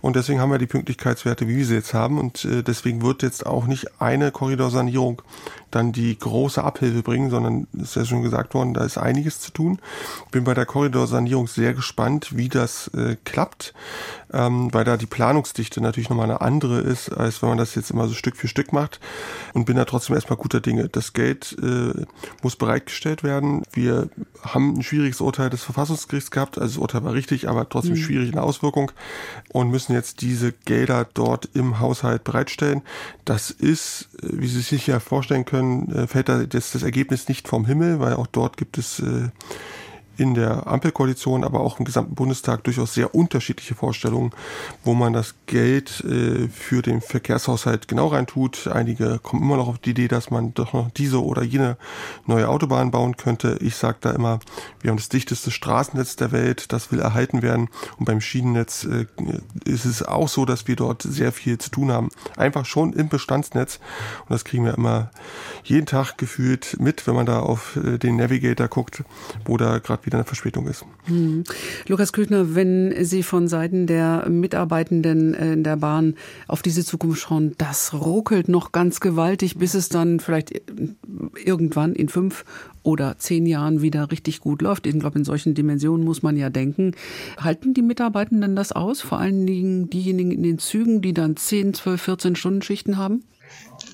Und 0.00 0.16
deswegen 0.16 0.40
haben 0.40 0.50
wir 0.50 0.58
die 0.58 0.66
Pünktlichkeitswerte, 0.66 1.48
wie 1.48 1.56
wir 1.56 1.66
sie 1.66 1.74
jetzt 1.74 1.94
haben. 1.94 2.18
Und 2.18 2.44
äh, 2.44 2.62
deswegen 2.62 3.02
wird 3.02 3.22
jetzt 3.22 3.46
auch 3.46 3.66
nicht 3.66 4.00
eine 4.00 4.30
Korridorsanierung 4.30 5.22
dann 5.70 5.92
die 5.92 6.18
große 6.18 6.62
Abhilfe 6.62 7.02
bringen, 7.02 7.30
sondern 7.30 7.66
es 7.74 7.90
ist 7.90 7.96
ja 7.96 8.04
schon 8.04 8.22
gesagt 8.22 8.54
worden, 8.54 8.74
da 8.74 8.84
ist 8.84 8.98
einiges 8.98 9.40
zu 9.40 9.52
tun. 9.52 9.78
Bin 10.30 10.44
bei 10.44 10.54
der 10.54 10.66
Korridorsanierung 10.66 11.46
sehr 11.48 11.74
gespannt, 11.74 12.36
wie 12.36 12.48
das 12.48 12.88
äh, 12.88 13.16
klappt, 13.24 13.74
ähm, 14.32 14.72
weil 14.72 14.84
da 14.84 14.96
die 14.96 15.06
Planungsdichte 15.06 15.80
natürlich 15.80 16.08
nochmal 16.08 16.30
eine 16.30 16.40
andere 16.40 16.80
ist, 16.80 17.10
als 17.10 17.42
wenn 17.42 17.50
man 17.50 17.58
das 17.58 17.74
jetzt 17.74 17.90
immer 17.90 18.08
so 18.08 18.14
Stück 18.14 18.36
für 18.36 18.48
Stück 18.48 18.72
macht. 18.72 19.00
Und 19.52 19.64
bin 19.66 19.76
da 19.76 19.84
trotzdem 19.84 20.14
erstmal 20.14 20.36
guter 20.36 20.60
Dinge. 20.60 20.88
Das 20.88 21.12
Geld 21.12 21.56
äh, 21.62 22.04
muss 22.42 22.56
bereitgestellt 22.56 23.22
werden. 23.22 23.62
Wir 23.72 24.08
haben 24.42 24.78
ein 24.78 24.82
schwieriges 24.82 25.20
Urteil 25.20 25.50
des 25.50 25.62
Verfassungsgerichts 25.62 26.30
gehabt. 26.30 26.58
Also 26.58 26.74
das 26.74 26.82
Urteil 26.82 27.04
war 27.04 27.12
richtig, 27.12 27.48
aber 27.48 27.68
trotzdem 27.68 27.94
mhm. 27.94 27.98
schwierig 27.98 28.28
in 28.28 28.34
der 28.34 28.44
Auswirkung 28.44 28.92
und 29.50 29.70
müssen 29.70 29.92
jetzt 29.92 30.20
diese 30.20 30.52
Gelder 30.52 31.06
dort 31.14 31.48
im 31.54 31.80
Haushalt 31.80 32.24
bereitstellen. 32.24 32.82
Das 33.24 33.50
ist, 33.50 34.08
äh, 34.22 34.28
wie 34.32 34.48
Sie 34.48 34.60
sich 34.60 34.86
ja 34.86 35.00
vorstellen 35.00 35.44
können, 35.44 35.90
äh, 35.92 36.06
fällt 36.06 36.28
da 36.28 36.44
das, 36.44 36.72
das 36.72 36.82
Ergebnis 36.82 37.28
nicht 37.28 37.48
vom 37.48 37.66
Himmel, 37.66 38.00
weil 38.00 38.14
auch 38.14 38.26
dort 38.26 38.56
gibt 38.56 38.78
es 38.78 39.00
äh, 39.00 39.28
in 40.16 40.34
der 40.34 40.66
Ampelkoalition, 40.66 41.44
aber 41.44 41.60
auch 41.60 41.78
im 41.78 41.84
gesamten 41.84 42.14
Bundestag 42.14 42.64
durchaus 42.64 42.94
sehr 42.94 43.14
unterschiedliche 43.14 43.74
Vorstellungen, 43.74 44.32
wo 44.84 44.94
man 44.94 45.12
das 45.12 45.34
Geld 45.46 46.04
äh, 46.04 46.48
für 46.48 46.82
den 46.82 47.00
Verkehrshaushalt 47.00 47.88
genau 47.88 48.08
reintut. 48.08 48.66
Einige 48.68 49.18
kommen 49.18 49.42
immer 49.42 49.56
noch 49.56 49.68
auf 49.68 49.78
die 49.78 49.90
Idee, 49.90 50.08
dass 50.08 50.30
man 50.30 50.54
doch 50.54 50.72
noch 50.72 50.90
diese 50.90 51.22
oder 51.22 51.42
jene 51.42 51.76
neue 52.26 52.48
Autobahn 52.48 52.90
bauen 52.90 53.16
könnte. 53.16 53.58
Ich 53.60 53.76
sage 53.76 53.98
da 54.00 54.10
immer, 54.10 54.40
wir 54.80 54.90
haben 54.90 54.98
das 54.98 55.08
dichteste 55.08 55.50
Straßennetz 55.50 56.16
der 56.16 56.32
Welt, 56.32 56.72
das 56.72 56.92
will 56.92 57.00
erhalten 57.00 57.42
werden. 57.42 57.68
Und 57.98 58.04
beim 58.04 58.20
Schienennetz 58.20 58.84
äh, 58.84 59.06
ist 59.64 59.84
es 59.84 60.02
auch 60.02 60.28
so, 60.28 60.44
dass 60.44 60.68
wir 60.68 60.76
dort 60.76 61.02
sehr 61.02 61.32
viel 61.32 61.58
zu 61.58 61.70
tun 61.70 61.90
haben. 61.90 62.10
Einfach 62.36 62.66
schon 62.66 62.92
im 62.92 63.08
Bestandsnetz. 63.08 63.78
Und 64.22 64.30
das 64.30 64.44
kriegen 64.44 64.64
wir 64.64 64.74
immer 64.74 65.10
jeden 65.64 65.86
Tag 65.86 66.18
gefühlt 66.18 66.76
mit, 66.78 67.06
wenn 67.06 67.14
man 67.14 67.26
da 67.26 67.40
auf 67.40 67.76
äh, 67.76 67.98
den 67.98 68.16
Navigator 68.16 68.68
guckt, 68.68 69.04
wo 69.44 69.56
da 69.56 69.78
gerade 69.78 70.01
wieder 70.04 70.18
eine 70.18 70.24
Verspätung 70.24 70.66
ist. 70.66 70.84
Hm. 71.04 71.44
Lukas 71.88 72.12
Küchner, 72.12 72.54
wenn 72.54 72.94
Sie 73.04 73.22
von 73.22 73.48
Seiten 73.48 73.86
der 73.86 74.28
Mitarbeitenden 74.28 75.34
äh, 75.34 75.52
in 75.52 75.64
der 75.64 75.76
Bahn 75.76 76.14
auf 76.48 76.62
diese 76.62 76.84
Zukunft 76.84 77.20
schauen, 77.20 77.54
das 77.58 77.94
ruckelt 77.94 78.48
noch 78.48 78.72
ganz 78.72 79.00
gewaltig, 79.00 79.58
bis 79.58 79.74
es 79.74 79.88
dann 79.88 80.20
vielleicht 80.20 80.62
irgendwann 81.44 81.94
in 81.94 82.08
fünf 82.08 82.44
oder 82.82 83.16
zehn 83.18 83.46
Jahren 83.46 83.82
wieder 83.82 84.10
richtig 84.10 84.40
gut 84.40 84.62
läuft. 84.62 84.86
Ich 84.86 84.98
glaube, 84.98 85.18
in 85.18 85.24
solchen 85.24 85.54
Dimensionen 85.54 86.04
muss 86.04 86.22
man 86.22 86.36
ja 86.36 86.50
denken. 86.50 86.92
Halten 87.38 87.74
die 87.74 87.82
Mitarbeitenden 87.82 88.56
das 88.56 88.72
aus? 88.72 89.00
Vor 89.00 89.18
allen 89.18 89.46
Dingen 89.46 89.88
diejenigen 89.88 90.32
in 90.32 90.42
den 90.42 90.58
Zügen, 90.58 91.00
die 91.00 91.14
dann 91.14 91.36
10, 91.36 91.74
12, 91.74 92.02
14 92.02 92.36
Stunden 92.36 92.62
Schichten 92.62 92.96
haben? 92.96 93.22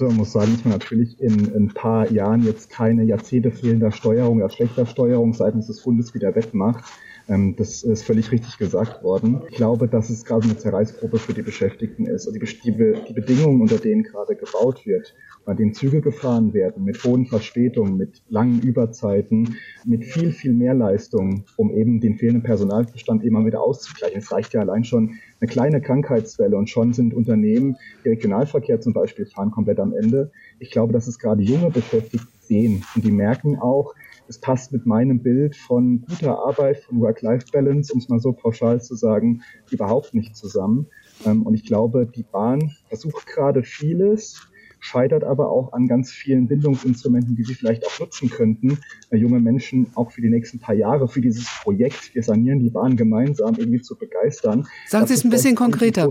Man 0.01 0.17
muss 0.17 0.33
sagen, 0.33 0.53
dass 0.53 0.65
man 0.65 0.75
natürlich 0.75 1.21
in, 1.21 1.55
ein 1.55 1.69
paar 1.69 2.11
Jahren 2.11 2.45
jetzt 2.45 2.71
keine 2.71 3.05
Jahrzehnte 3.05 3.51
fehlender 3.51 3.93
Steuerung 3.93 4.39
oder 4.39 4.51
schlechter 4.51 4.87
Steuerung 4.87 5.35
seitens 5.35 5.67
des 5.67 5.83
Bundes 5.83 6.15
wieder 6.15 6.35
wettmacht. 6.35 6.85
Ähm, 7.29 7.57
das 7.57 7.83
ist 7.83 8.05
völlig 8.05 8.33
richtig 8.33 8.59
gesagt 8.59 9.03
worden. 9.03 9.43
Ich 9.51 9.57
glaube, 9.57 9.89
dass 9.89 10.11
es 10.11 10.25
gerade 10.25 10.45
eine 10.45 10.57
Zerreißprobe 10.57 11.19
für 11.19 11.35
die 11.35 11.43
Beschäftigten 11.43 12.07
ist. 12.07 12.27
Also 12.27 12.39
die, 12.39 12.41
die, 12.41 12.95
die 13.09 13.13
Bedingungen, 13.13 13.61
unter 13.61 13.79
denen 13.79 14.03
gerade 14.03 14.35
gebaut 14.35 14.87
wird, 14.87 15.15
bei 15.49 15.55
denen 15.55 15.73
Züge 15.73 16.03
gefahren 16.03 16.53
werden, 16.53 16.85
mit 16.85 17.03
hohen 17.05 17.25
Verspätungen, 17.25 17.97
mit 17.97 18.21
langen 18.29 18.61
Überzeiten, 18.61 19.57
mit 19.87 20.05
viel, 20.05 20.31
viel 20.31 20.53
mehr 20.53 20.75
Leistung, 20.75 21.45
um 21.57 21.71
eben 21.71 22.01
den 22.01 22.19
fehlenden 22.19 22.43
Personalbestand 22.43 23.25
immer 23.25 23.47
wieder 23.47 23.63
auszugleichen. 23.63 24.19
Es 24.19 24.31
reicht 24.31 24.53
ja 24.53 24.61
allein 24.61 24.85
schon 24.85 25.15
eine 25.41 25.49
kleine 25.49 25.81
Krankheitswelle 25.81 26.55
und 26.55 26.69
schon 26.69 26.93
sind 26.93 27.15
Unternehmen, 27.15 27.79
die 28.05 28.11
Regionalverkehr 28.11 28.83
zum 28.83 28.93
Beispiel 28.93 29.25
fahren, 29.25 29.51
komplett 29.51 29.81
am 29.81 29.95
Ende. 29.95 30.31
Ich 30.59 30.71
glaube, 30.71 30.93
dass 30.93 31.07
es 31.07 31.19
gerade 31.19 31.43
junge 31.43 31.71
Beschäftigte 31.71 32.29
sehen 32.41 32.85
und 32.95 33.07
die 33.07 33.11
merken 33.11 33.57
auch, 33.57 33.95
es 34.29 34.39
passt 34.39 34.75
mit 34.75 34.85
meinem 34.85 35.23
Bild 35.23 35.57
von 35.57 36.05
guter 36.07 36.45
Arbeit, 36.45 36.81
von 36.81 37.01
Work-Life-Balance, 37.01 37.95
um 37.95 38.01
es 38.01 38.11
mal 38.11 38.21
so 38.21 38.35
pauschal 38.35 38.83
zu 38.83 38.97
sagen, 38.97 39.41
überhaupt 39.71 40.13
nicht 40.13 40.37
zusammen. 40.37 40.89
Ähm, 41.25 41.45
und 41.45 41.55
ich 41.55 41.65
glaube, 41.65 42.05
die 42.05 42.25
Bahn 42.25 42.71
versucht 42.91 43.27
gerade 43.27 43.63
vieles, 43.63 44.47
scheitert 44.81 45.25
aber 45.25 45.51
auch 45.51 45.73
an 45.73 45.87
ganz 45.87 46.11
vielen 46.11 46.49
Bildungsinstrumenten, 46.49 47.37
die 47.37 47.45
sie 47.45 47.55
vielleicht 47.55 47.87
auch 47.87 47.99
nutzen 48.01 48.31
könnten, 48.31 48.79
äh, 49.11 49.17
junge 49.17 49.41
Menschen 49.41 49.87
auch 49.95 50.11
für 50.11 50.21
die 50.21 50.31
nächsten 50.31 50.59
paar 50.59 50.75
Jahre 50.75 51.09
für 51.09 51.21
dieses 51.21 51.47
Projekt, 51.63 52.15
wir 52.15 52.23
sanieren 52.23 52.61
die 52.61 52.71
Bahn 52.71 52.97
gemeinsam, 52.97 53.55
irgendwie 53.57 53.83
zu 53.83 53.97
begeistern. 53.97 54.67
Sagen 54.87 55.07
Sie 55.07 55.15
es 55.15 55.25
ein 55.25 55.31
bisschen 55.31 55.55
konkreter. 55.55 56.09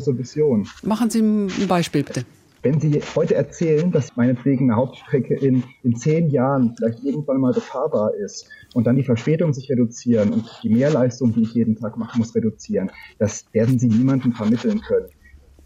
Machen 0.84 1.10
Sie 1.10 1.22
ein 1.22 1.68
Beispiel 1.68 2.04
bitte. 2.04 2.26
Wenn 2.64 2.80
Sie 2.80 3.02
heute 3.16 3.36
erzählen, 3.36 3.92
dass 3.92 4.16
meinetwegen 4.16 4.66
eine 4.66 4.76
Hauptstrecke 4.76 5.36
in, 5.36 5.64
in 5.84 5.96
zehn 5.96 6.30
Jahren 6.30 6.76
vielleicht 6.76 7.04
irgendwann 7.04 7.40
mal 7.40 7.54
befahrbar 7.54 8.14
ist 8.16 8.50
und 8.74 8.88
dann 8.88 8.96
die 8.96 9.04
Verspätung 9.04 9.54
sich 9.54 9.70
reduzieren 9.70 10.34
und 10.34 10.46
die 10.64 10.70
Mehrleistung, 10.70 11.34
die 11.34 11.44
ich 11.44 11.54
jeden 11.54 11.76
Tag 11.76 11.98
machen 11.98 12.18
muss, 12.20 12.34
reduzieren, 12.36 12.92
das 13.20 13.46
werden 13.54 13.78
Sie 13.78 13.88
niemandem 13.88 14.34
vermitteln 14.34 14.82
können. 14.82 15.08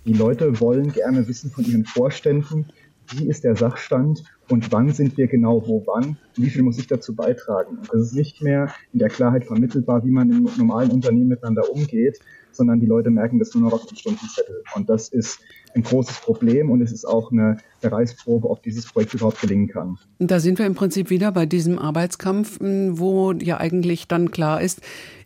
Die 0.05 0.13
Leute 0.13 0.59
wollen 0.59 0.91
gerne 0.91 1.27
wissen 1.27 1.49
von 1.51 1.63
ihren 1.63 1.85
Vorständen, 1.85 2.67
wie 3.11 3.27
ist 3.27 3.43
der 3.43 3.55
Sachstand 3.55 4.23
und 4.49 4.71
wann 4.71 4.91
sind 4.91 5.17
wir 5.17 5.27
genau 5.27 5.65
wo 5.67 5.83
wann, 5.85 6.17
wie 6.35 6.49
viel 6.49 6.63
muss 6.63 6.77
ich 6.77 6.87
dazu 6.87 7.15
beitragen. 7.15 7.79
Das 7.91 8.01
ist 8.01 8.13
nicht 8.13 8.41
mehr 8.41 8.73
in 8.93 8.99
der 8.99 9.09
Klarheit 9.09 9.45
vermittelbar, 9.45 10.03
wie 10.03 10.11
man 10.11 10.29
im 10.29 10.49
normalen 10.57 10.91
Unternehmen 10.91 11.29
miteinander 11.29 11.71
umgeht, 11.71 12.19
sondern 12.51 12.79
die 12.79 12.85
Leute 12.85 13.09
merken 13.09 13.39
das 13.39 13.53
nur 13.53 13.63
noch 13.63 13.73
auf 13.73 13.85
dem 13.85 13.97
Stundenzettel. 13.97 14.63
Und 14.75 14.89
das 14.89 15.09
ist 15.09 15.39
ein 15.73 15.83
großes 15.83 16.19
Problem 16.19 16.69
und 16.69 16.81
es 16.81 16.91
ist 16.91 17.05
auch 17.05 17.31
eine 17.31 17.57
Bereichsprobe, 17.81 18.49
ob 18.49 18.61
dieses 18.63 18.85
Projekt 18.85 19.13
überhaupt 19.13 19.39
gelingen 19.39 19.67
kann. 19.67 19.97
Da 20.19 20.39
sind 20.39 20.59
wir 20.59 20.65
im 20.65 20.75
Prinzip 20.75 21.09
wieder 21.09 21.31
bei 21.31 21.45
diesem 21.45 21.79
Arbeitskampf, 21.79 22.59
wo 22.59 23.31
ja 23.31 23.57
eigentlich 23.57 24.07
dann 24.07 24.31
klar 24.31 24.61
ist, 24.61 24.81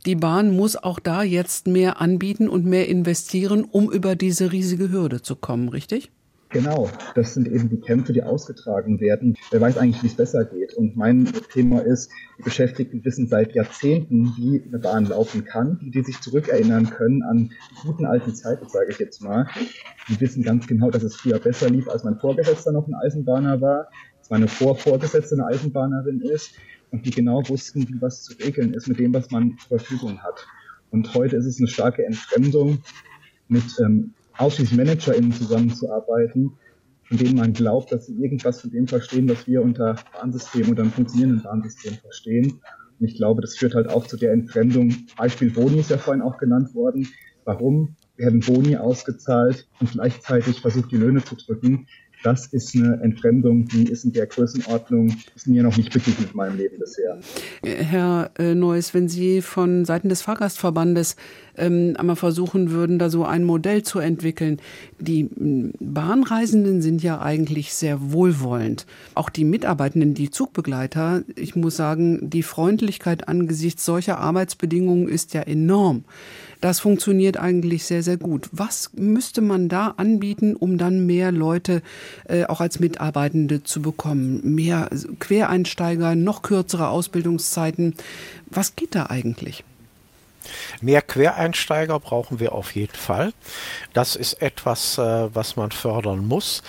die 0.06 0.16
Bahn 0.16 0.56
muss 0.56 0.76
auch 0.76 1.00
da 1.00 1.24
jetzt 1.24 1.68
mehr 1.68 2.00
anbieten 2.00 2.48
und 2.48 2.66
mehr 2.66 2.88
investieren, 2.88 3.64
um 3.64 3.92
über 3.92 4.16
diese 4.16 4.52
riesige 4.52 4.92
Hürde 4.92 5.22
zu 5.22 5.36
kommen, 5.36 5.70
richtig? 5.70 6.12
Genau, 6.50 6.90
das 7.16 7.34
sind 7.34 7.48
eben 7.48 7.70
die 7.70 7.80
Kämpfe, 7.80 8.14
die 8.14 8.24
ausgetragen 8.24 9.00
werden. 9.00 9.36
Wer 9.52 9.62
weiß 9.62 9.78
eigentlich, 9.78 10.04
wie 10.04 10.08
es 10.08 10.16
besser 10.16 10.46
geht. 10.46 10.74
Und 10.76 10.96
mein 10.96 11.26
Thema 11.52 11.82
ist, 11.82 12.12
die 12.38 12.44
Beschäftigten 12.44 13.04
wissen 13.04 13.28
seit 13.28 13.56
Jahrzehnten, 13.56 14.34
wie 14.38 14.64
eine 14.66 14.80
Bahn 14.80 15.06
laufen 15.08 15.44
kann, 15.44 15.80
die, 15.82 15.92
die 15.92 16.04
sich 16.04 16.22
zurückerinnern 16.22 16.92
können 16.92 17.24
an 17.24 17.52
die 17.72 17.88
guten 17.88 18.06
alten 18.06 18.34
Zeiten, 18.36 18.70
sage 18.70 18.92
ich 18.92 19.00
jetzt 19.00 19.22
mal. 19.22 19.48
Die 20.08 20.20
wissen 20.22 20.44
ganz 20.44 20.68
genau, 20.68 20.92
dass 20.92 21.04
es 21.04 21.16
früher 21.16 21.40
besser 21.40 21.70
lief, 21.70 21.90
als 21.90 22.04
mein 22.04 22.20
Vorgesetzter 22.20 22.72
noch 22.72 22.88
ein 22.88 22.94
Eisenbahner 22.94 23.60
war, 23.60 23.90
als 24.20 24.30
meine 24.30 24.48
Vorvorgesetzte 24.48 25.36
eine 25.36 25.48
Eisenbahnerin 25.48 26.22
ist 26.22 26.54
und 26.92 27.06
die 27.06 27.12
genau 27.12 27.42
wussten, 27.50 27.88
wie 27.90 28.02
was 28.02 28.24
zu 28.24 28.34
regeln 28.38 28.74
ist 28.74 28.88
mit 28.88 29.00
dem, 29.00 29.14
was 29.14 29.32
man 29.32 29.58
zur 29.58 29.80
Verfügung 29.80 30.22
hat. 30.22 30.46
Und 30.92 31.14
heute 31.16 31.36
ist 31.36 31.48
es 31.48 31.58
eine 31.60 31.68
starke 31.68 32.06
Entfremdung 32.06 32.80
mit 33.48 33.66
ähm, 33.80 34.14
ManagerInnen 34.40 35.32
zusammenzuarbeiten, 35.32 36.54
von 37.04 37.18
denen 37.18 37.36
man 37.36 37.54
glaubt, 37.54 37.92
dass 37.92 38.08
sie 38.08 38.16
irgendwas 38.16 38.62
von 38.62 38.72
dem 38.72 38.88
verstehen, 38.88 39.30
was 39.30 39.48
wir 39.48 39.62
unter 39.62 39.96
Bahnsystem 40.14 40.70
oder 40.70 40.84
einem 40.84 40.92
funktionierenden 40.92 41.44
Bahnsystem 41.44 41.94
verstehen. 41.96 42.60
Und 43.00 43.08
ich 43.08 43.16
glaube, 43.16 43.42
das 43.42 43.56
führt 43.56 43.76
halt 43.76 43.90
auch 43.90 44.08
zu 44.08 44.18
der 44.18 44.32
Entfremdung. 44.32 44.96
Beispiel 45.18 45.52
Boni 45.52 45.80
ist 45.80 45.90
ja 45.90 45.98
vorhin 45.98 46.24
auch 46.24 46.38
genannt 46.38 46.74
worden. 46.74 47.08
Warum 47.44 47.96
werden 48.18 48.40
Boni 48.40 48.78
ausgezahlt 48.78 49.68
und 49.80 49.92
gleichzeitig 49.92 50.62
versucht, 50.62 50.92
die 50.92 50.98
Löhne 50.98 51.24
zu 51.24 51.36
drücken? 51.36 51.88
Das 52.26 52.48
ist 52.48 52.76
eine 52.76 53.00
Entfremdung, 53.04 53.66
die 53.68 53.84
ist 53.84 54.04
in 54.04 54.12
der 54.12 54.26
Größenordnung, 54.26 55.16
ist 55.36 55.46
mir 55.46 55.62
noch 55.62 55.78
nicht 55.78 55.94
begegnet 55.94 56.32
in 56.32 56.36
meinem 56.36 56.58
Leben 56.58 56.80
bisher. 56.80 57.20
Herr 57.64 58.32
äh, 58.40 58.56
Neuss, 58.56 58.96
wenn 58.96 59.08
Sie 59.08 59.44
von 59.44 59.86
Seiten 59.86 60.10
des 60.10 60.24
Fahrgastverbandes 60.24 61.18
ähm, 61.56 61.94
einmal 61.98 62.16
versuchen 62.16 62.72
würden, 62.72 62.98
da 62.98 63.12
so 63.12 63.26
ein 63.26 63.44
Modell 63.44 63.84
zu 63.84 64.00
entwickeln. 64.00 64.60
Die 65.00 65.30
Bahnreisenden 65.80 66.82
sind 66.82 67.04
ja 67.04 67.22
eigentlich 67.22 67.74
sehr 67.76 68.12
wohlwollend. 68.12 68.88
Auch 69.14 69.30
die 69.30 69.46
Mitarbeitenden, 69.46 70.16
die 70.16 70.32
Zugbegleiter, 70.32 71.24
ich 71.36 71.56
muss 71.56 71.76
sagen, 71.76 72.30
die 72.30 72.44
Freundlichkeit 72.44 73.28
angesichts 73.28 73.86
solcher 73.86 74.18
Arbeitsbedingungen 74.18 75.08
ist 75.08 75.36
ja 75.36 75.42
enorm. 75.42 76.06
Das 76.66 76.80
funktioniert 76.80 77.38
eigentlich 77.38 77.86
sehr, 77.86 78.02
sehr 78.02 78.18
gut. 78.18 78.50
Was 78.52 78.90
müsste 78.96 79.42
man 79.42 79.70
da 79.70 79.94
anbieten, 79.98 80.56
um 80.56 80.80
dann 80.80 81.06
mehr 81.06 81.32
Leute 81.32 81.84
äh, 82.28 82.46
auch 82.46 82.60
als 82.60 82.80
Mitarbeitende 82.80 83.64
zu 83.64 83.84
bekommen? 83.84 84.42
Mehr 84.56 84.90
Quereinsteiger, 85.20 86.16
noch 86.16 86.42
kürzere 86.42 86.90
Ausbildungszeiten. 86.90 87.94
Was 88.48 88.76
geht 88.76 88.96
da 88.96 89.06
eigentlich? 89.12 89.64
Mehr 90.82 91.04
Quereinsteiger 91.04 92.00
brauchen 92.00 92.40
wir 92.40 92.54
auf 92.54 92.74
jeden 92.74 92.96
Fall. 92.96 93.32
Das 93.94 94.16
ist 94.16 94.42
etwas, 94.42 94.98
äh, 94.98 95.30
was 95.36 95.58
man 95.58 95.70
fördern 95.70 96.26
muss. 96.26 96.64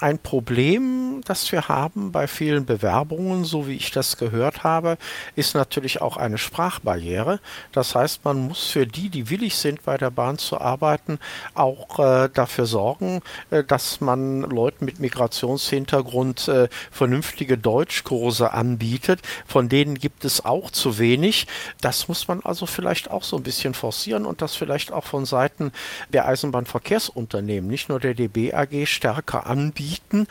Ein 0.00 0.18
Problem, 0.18 1.20
das 1.26 1.52
wir 1.52 1.68
haben 1.68 2.10
bei 2.10 2.26
vielen 2.26 2.64
Bewerbungen, 2.64 3.44
so 3.44 3.68
wie 3.68 3.76
ich 3.76 3.90
das 3.90 4.16
gehört 4.16 4.64
habe, 4.64 4.96
ist 5.36 5.54
natürlich 5.54 6.00
auch 6.00 6.16
eine 6.16 6.38
Sprachbarriere. 6.38 7.38
Das 7.72 7.94
heißt, 7.94 8.24
man 8.24 8.48
muss 8.48 8.70
für 8.70 8.86
die, 8.86 9.10
die 9.10 9.28
willig 9.28 9.56
sind, 9.56 9.84
bei 9.84 9.98
der 9.98 10.10
Bahn 10.10 10.38
zu 10.38 10.58
arbeiten, 10.58 11.18
auch 11.52 11.98
äh, 11.98 12.30
dafür 12.32 12.64
sorgen, 12.64 13.20
äh, 13.50 13.62
dass 13.62 14.00
man 14.00 14.40
Leuten 14.40 14.86
mit 14.86 15.00
Migrationshintergrund 15.00 16.48
äh, 16.48 16.68
vernünftige 16.90 17.58
Deutschkurse 17.58 18.54
anbietet. 18.54 19.20
Von 19.46 19.68
denen 19.68 19.96
gibt 19.96 20.24
es 20.24 20.42
auch 20.46 20.70
zu 20.70 20.98
wenig. 20.98 21.46
Das 21.82 22.08
muss 22.08 22.26
man 22.26 22.40
also 22.42 22.64
vielleicht 22.64 23.10
auch 23.10 23.22
so 23.22 23.36
ein 23.36 23.42
bisschen 23.42 23.74
forcieren 23.74 24.24
und 24.24 24.40
das 24.40 24.56
vielleicht 24.56 24.92
auch 24.92 25.04
von 25.04 25.26
Seiten 25.26 25.72
der 26.08 26.26
Eisenbahnverkehrsunternehmen, 26.26 27.68
nicht 27.68 27.90
nur 27.90 28.00
der 28.00 28.14
DB 28.14 28.54
AG, 28.54 28.86
stärker 28.86 29.46
anbieten 29.46 29.89
bieten, 29.90 30.26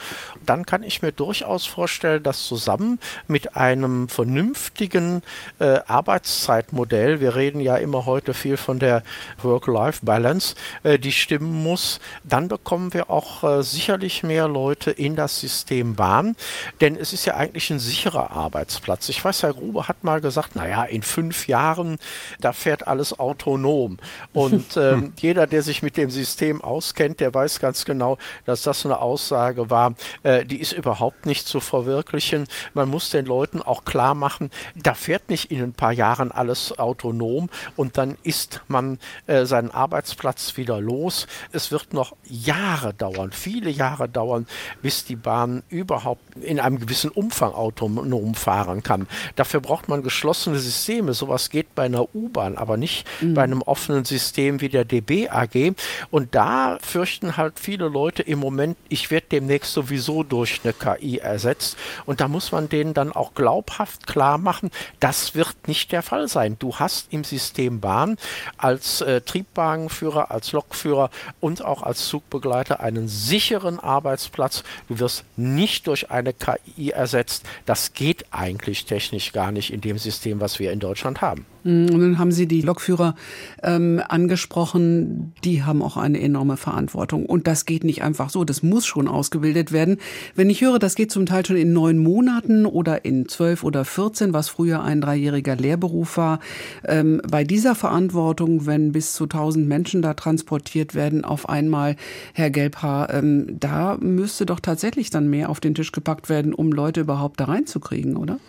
dann 0.46 0.66
kann 0.66 0.84
ich 0.84 1.02
mir 1.02 1.12
durchaus 1.12 1.66
vorstellen, 1.66 2.24
dass 2.24 2.46
zusammen 2.46 3.00
mit 3.28 3.56
einem 3.58 4.08
vernünftigen 4.08 5.22
äh, 5.60 5.80
Arbeitszeitmodell, 5.86 7.20
wir 7.20 7.36
reden 7.36 7.60
ja 7.60 7.76
immer 7.76 8.06
heute 8.06 8.34
viel 8.34 8.56
von 8.56 8.80
der 8.80 9.04
Work-Life-Balance, 9.42 10.56
äh, 10.84 10.98
die 10.98 11.12
stimmen 11.12 11.64
muss, 11.64 12.00
dann 12.24 12.48
bekommen 12.48 12.94
wir 12.94 13.10
auch 13.10 13.44
äh, 13.44 13.64
sicherlich 13.64 14.24
mehr 14.24 14.48
Leute 14.48 14.92
in 14.92 15.16
das 15.16 15.40
System 15.40 15.96
Bahn, 15.96 16.36
denn 16.80 16.96
es 16.96 17.12
ist 17.12 17.26
ja 17.26 17.36
eigentlich 17.36 17.70
ein 17.70 17.80
sicherer 17.80 18.32
Arbeitsplatz. 18.32 19.10
Ich 19.10 19.24
weiß, 19.24 19.44
Herr 19.44 19.54
Grube 19.54 19.88
hat 19.88 20.04
mal 20.04 20.22
gesagt, 20.22 20.56
naja, 20.56 20.84
in 20.84 21.02
fünf 21.02 21.48
Jahren, 21.48 21.98
da 22.40 22.54
fährt 22.54 22.88
alles 22.88 23.20
autonom. 23.20 23.98
Und 24.32 24.78
ähm, 24.78 25.14
jeder, 25.20 25.48
der 25.48 25.64
sich 25.64 25.84
mit 25.84 25.98
dem 25.98 26.10
System 26.10 26.62
auskennt, 26.62 27.20
der 27.20 27.34
weiß 27.34 27.60
ganz 27.60 27.84
genau, 27.84 28.18
dass 28.46 28.64
das 28.64 28.86
eine 28.86 29.00
Aussage 29.00 29.49
Aussage 29.50 29.70
war, 29.70 29.96
äh, 30.24 30.46
die 30.46 30.60
ist 30.60 30.74
überhaupt 30.74 31.26
nicht 31.26 31.48
zu 31.48 31.60
verwirklichen. 31.60 32.48
Man 32.74 32.90
muss 32.90 33.10
den 33.10 33.26
Leuten 33.26 33.62
auch 33.62 33.84
klar 33.84 34.14
machen, 34.16 34.52
da 34.76 34.94
fährt 34.94 35.30
nicht 35.30 35.52
in 35.52 35.62
ein 35.62 35.74
paar 35.74 35.92
Jahren 35.92 36.32
alles 36.32 36.78
autonom 36.78 37.50
und 37.76 37.98
dann 37.98 38.18
ist 38.24 38.62
man 38.68 39.00
äh, 39.28 39.46
seinen 39.46 39.72
Arbeitsplatz 39.72 40.58
wieder 40.58 40.80
los. 40.80 41.28
Es 41.52 41.72
wird 41.72 41.94
noch 41.94 42.16
Jahre 42.26 42.94
dauern, 42.94 43.32
viele 43.32 43.70
Jahre 43.70 44.08
dauern, 44.08 44.46
bis 44.82 45.06
die 45.06 45.16
Bahn 45.16 45.64
überhaupt 45.70 46.22
in 46.36 46.60
einem 46.60 46.80
gewissen 46.80 47.10
Umfang 47.10 47.54
autonom 47.54 48.36
fahren 48.36 48.84
kann. 48.84 49.08
Dafür 49.36 49.62
braucht 49.62 49.90
man 49.90 50.04
geschlossene 50.04 50.60
Systeme. 50.60 51.14
Sowas 51.14 51.50
geht 51.50 51.74
bei 51.76 51.84
einer 51.84 52.14
U-Bahn, 52.14 52.58
aber 52.58 52.78
nicht 52.78 53.08
mhm. 53.22 53.34
bei 53.34 53.44
einem 53.44 53.62
offenen 53.62 54.06
System 54.06 54.62
wie 54.62 54.70
der 54.70 54.86
DB 54.86 55.30
AG. 55.30 55.74
Und 56.12 56.36
da 56.36 56.78
fürchten 56.82 57.38
halt 57.38 57.60
viele 57.60 57.88
Leute 57.88 58.22
im 58.24 58.40
Moment, 58.40 58.78
ich 58.90 59.12
werde 59.12 59.28
demnächst 59.40 59.74
sowieso 59.74 60.24
durch 60.24 60.62
eine 60.64 60.74
KI 60.74 61.18
ersetzt. 61.18 61.78
Und 62.06 62.20
da 62.20 62.28
muss 62.28 62.52
man 62.52 62.68
denen 62.68 62.94
dann 62.94 63.14
auch 63.14 63.34
glaubhaft 63.34 64.06
klar 64.06 64.38
machen, 64.38 64.70
das 65.00 65.34
wird 65.34 65.68
nicht 65.68 65.92
der 65.94 66.04
Fall 66.04 66.28
sein. 66.28 66.58
Du 66.60 66.76
hast 66.76 67.08
im 67.12 67.24
System 67.24 67.80
Bahn 67.80 68.18
als 68.58 69.00
äh, 69.02 69.22
Triebwagenführer, 69.22 70.30
als 70.32 70.52
Lokführer 70.52 71.10
und 71.40 71.64
auch 71.64 71.84
als 71.84 72.08
Zugbegleiter 72.08 72.82
einen 72.82 73.08
sicheren 73.08 73.80
Arbeitsplatz. 73.80 74.64
Du 74.90 75.00
wirst 75.00 75.24
nicht 75.38 75.88
durch 75.88 76.12
eine 76.12 76.34
KI 76.34 76.90
ersetzt. 76.90 77.46
Das 77.66 77.94
geht 77.94 78.26
eigentlich 78.32 78.86
technisch 78.86 79.32
gar 79.32 79.52
nicht 79.52 79.72
in 79.72 79.80
dem 79.80 79.98
System, 79.98 80.42
was 80.42 80.60
wir 80.60 80.72
in 80.74 80.80
Deutschland 80.80 81.22
haben. 81.22 81.46
Mm, 81.64 81.86
und 81.90 82.00
dann 82.00 82.20
haben 82.20 82.32
Sie 82.32 82.48
die 82.48 82.62
Lokführer 82.62 83.16
ähm, 83.64 84.02
angesprochen, 84.08 85.34
die 85.44 85.64
haben 85.64 85.82
auch 85.82 85.98
eine 85.98 86.20
enorme 86.20 86.58
Verantwortung. 86.58 87.26
Und 87.26 87.48
das 87.48 87.66
geht 87.66 87.84
nicht 87.84 88.04
einfach 88.04 88.30
so, 88.30 88.44
das 88.44 88.64
muss 88.64 88.86
schon 88.86 89.08
ausgebildet 89.08 89.72
werden. 89.72 89.98
Wenn 90.36 90.50
ich 90.50 90.62
höre, 90.62 90.80
das 90.80 90.96
geht 90.96 91.12
zum 91.12 91.26
Teil 91.26 91.46
schon 91.46 91.58
in 91.58 91.74
neun 91.74 91.98
Monaten 91.98 92.66
oder 92.66 93.06
in 93.06 93.28
zwölf 93.28 93.64
oder 93.64 93.86
vierzehn, 93.86 94.34
was 94.34 94.50
früher 94.50 94.84
ein 94.84 95.02
dreijähriger 95.02 95.56
Lehrberuf 95.56 96.18
war, 96.18 96.40
ähm, 96.86 97.22
bei 97.30 97.44
dieser 97.44 97.76
Verantwortung, 97.76 98.66
wenn 98.66 98.92
bis 98.92 99.14
zu 99.14 99.26
tausend 99.26 99.68
Menschen 99.68 100.02
da 100.02 100.14
transportiert 100.14 100.96
werden, 100.96 101.26
auf 101.26 101.50
einmal, 101.50 101.96
Herr 102.34 102.50
Gelbhaar, 102.50 103.14
ähm, 103.14 103.60
da 103.60 103.98
müsste 103.98 104.46
doch 104.46 104.60
tatsächlich 104.60 105.10
dann 105.10 105.30
mehr 105.30 105.50
auf 105.50 105.60
den 105.60 105.76
Tisch 105.76 105.92
gepackt 105.92 106.30
werden, 106.30 106.54
um 106.54 106.72
Leute 106.72 107.02
überhaupt 107.02 107.40
da 107.40 107.46
reinzukriegen, 107.46 108.18
oder? 108.18 108.40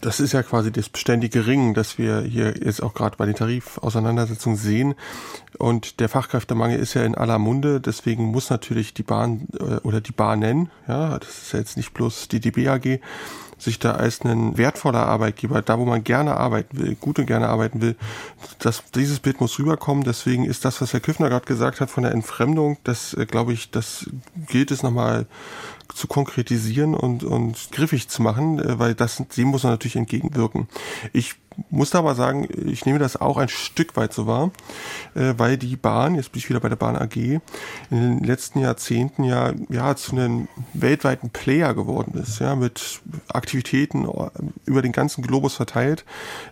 Das 0.00 0.20
ist 0.20 0.32
ja 0.32 0.42
quasi 0.42 0.70
das 0.70 0.88
beständige 0.88 1.46
Ringen, 1.46 1.74
das 1.74 1.98
wir 1.98 2.20
hier 2.20 2.54
jetzt 2.62 2.82
auch 2.82 2.94
gerade 2.94 3.16
bei 3.16 3.26
den 3.26 3.34
Tarifauseinandersetzungen 3.34 4.56
sehen. 4.56 4.94
Und 5.58 6.00
der 6.00 6.08
Fachkräftemangel 6.08 6.78
ist 6.78 6.94
ja 6.94 7.02
in 7.02 7.14
aller 7.14 7.38
Munde, 7.38 7.80
deswegen 7.80 8.26
muss 8.26 8.50
natürlich 8.50 8.94
die 8.94 9.02
Bahn 9.02 9.48
äh, 9.58 9.76
oder 9.82 10.00
die 10.00 10.12
Bahnen, 10.12 10.70
ja, 10.86 11.18
das 11.18 11.42
ist 11.42 11.52
ja 11.52 11.58
jetzt 11.58 11.76
nicht 11.76 11.94
bloß 11.94 12.28
die 12.28 12.40
DB 12.40 12.68
AG, 12.68 13.00
sich 13.58 13.78
da 13.80 13.92
als 13.92 14.24
ein 14.24 14.56
wertvoller 14.56 15.06
Arbeitgeber, 15.06 15.62
da 15.62 15.78
wo 15.78 15.84
man 15.84 16.04
gerne 16.04 16.36
arbeiten 16.36 16.78
will, 16.78 16.94
gut 16.94 17.18
und 17.18 17.26
gerne 17.26 17.48
arbeiten 17.48 17.80
will, 17.80 17.96
dass 18.60 18.84
dieses 18.92 19.18
Bild 19.18 19.40
muss 19.40 19.58
rüberkommen. 19.58 20.04
Deswegen 20.04 20.44
ist 20.44 20.64
das, 20.64 20.80
was 20.80 20.92
Herr 20.92 21.00
Küffner 21.00 21.28
gerade 21.28 21.46
gesagt 21.46 21.80
hat 21.80 21.90
von 21.90 22.04
der 22.04 22.12
Entfremdung, 22.12 22.78
das 22.84 23.14
äh, 23.14 23.26
glaube 23.26 23.52
ich, 23.52 23.70
das 23.70 24.08
gilt 24.46 24.70
es 24.70 24.82
nochmal 24.82 25.26
zu 25.98 26.06
konkretisieren 26.06 26.94
und, 26.94 27.24
und 27.24 27.68
griffig 27.72 28.08
zu 28.08 28.22
machen, 28.22 28.58
äh, 28.58 28.78
weil 28.78 28.94
das, 28.94 29.22
dem 29.36 29.48
muss 29.48 29.64
man 29.64 29.72
natürlich 29.72 29.96
entgegenwirken. 29.96 30.68
Ich 31.12 31.34
muss 31.70 31.94
aber 31.96 32.14
sagen, 32.14 32.46
ich 32.66 32.86
nehme 32.86 33.00
das 33.00 33.20
auch 33.20 33.36
ein 33.36 33.48
Stück 33.48 33.96
weit 33.96 34.12
so 34.12 34.28
wahr, 34.28 34.52
äh, 35.14 35.34
weil 35.36 35.56
die 35.56 35.74
Bahn, 35.74 36.14
jetzt 36.14 36.30
bin 36.30 36.38
ich 36.38 36.48
wieder 36.48 36.60
bei 36.60 36.68
der 36.68 36.76
Bahn 36.76 36.96
AG, 36.96 37.16
in 37.16 37.40
den 37.90 38.22
letzten 38.22 38.60
Jahrzehnten 38.60 39.24
ja, 39.24 39.52
ja 39.68 39.96
zu 39.96 40.12
einem 40.12 40.46
weltweiten 40.72 41.30
Player 41.30 41.74
geworden 41.74 42.16
ist, 42.16 42.38
ja, 42.38 42.54
mit 42.54 43.00
Aktivitäten 43.28 44.08
über 44.66 44.82
den 44.82 44.92
ganzen 44.92 45.22
Globus 45.22 45.54
verteilt. 45.54 46.04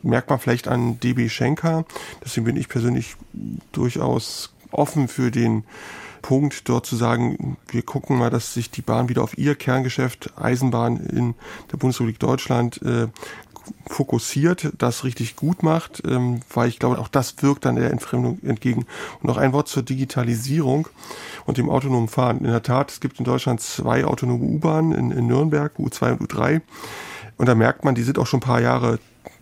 Merkt 0.03 0.29
man 0.29 0.41
vielleicht 0.41 0.67
an 0.67 0.99
DB 0.99 1.29
Schenker. 1.29 1.85
Deswegen 2.25 2.47
bin 2.47 2.57
ich 2.57 2.69
persönlich 2.69 3.15
durchaus 3.71 4.53
offen 4.73 5.07
für 5.07 5.31
den 5.31 5.65
Punkt, 6.27 6.69
dort 6.69 6.87
zu 6.87 6.97
sagen, 6.97 7.57
wir 7.69 7.83
gucken 7.83 8.19
mal, 8.19 8.31
dass 8.31 8.53
sich 8.53 8.69
die 8.69 8.83
Bahn 8.83 9.09
wieder 9.09 9.23
auf 9.23 9.39
ihr 9.39 9.55
Kerngeschäft 9.55 10.33
Eisenbahn 10.37 10.97
in 10.97 11.37
der 11.71 11.77
Bundesrepublik 11.77 12.19
Deutschland 12.19 12.83
äh, 12.83 13.07
fokussiert 13.87 14.73
das 14.77 15.05
richtig 15.05 15.37
gut 15.37 15.63
macht, 15.63 16.03
ähm, 16.05 16.41
weil 16.53 16.69
ich 16.69 16.81
glaube, 16.81 16.99
auch 16.99 17.07
das 17.07 17.41
wirkt 17.45 17.65
dann 17.65 17.77
der 17.77 17.93
Entfremdung 17.93 18.41
entgegen. 18.43 18.87
Und 19.21 19.29
noch 19.29 19.37
ein 19.37 19.53
Wort 19.53 19.69
zur 19.69 19.85
Digitalisierung 19.85 20.89
und 21.45 21.59
dem 21.59 21.71
autonomen 21.71 22.09
Fahren. 22.09 22.39
In 22.39 22.51
der 22.51 22.65
Tat, 22.65 22.91
es 22.91 22.99
gibt 22.99 23.21
in 23.21 23.25
Deutschland 23.25 23.61
zwei 23.61 24.05
autonome 24.05 24.43
U-Bahnen 24.43 24.91
in, 24.91 25.13
in 25.13 25.29
Nürnberg, 25.29 25.79
U2 25.79 26.19
und 26.19 26.33
U3. 26.33 26.61
Und 27.37 27.47
da 27.47 27.55
merkt 27.55 27.85
man, 27.85 27.95
die 27.95 28.03
sind 28.03 28.19
auch 28.19 28.27
schon 28.27 28.39
ein 28.39 28.49
paar 28.49 28.61
Jahre 28.61 28.99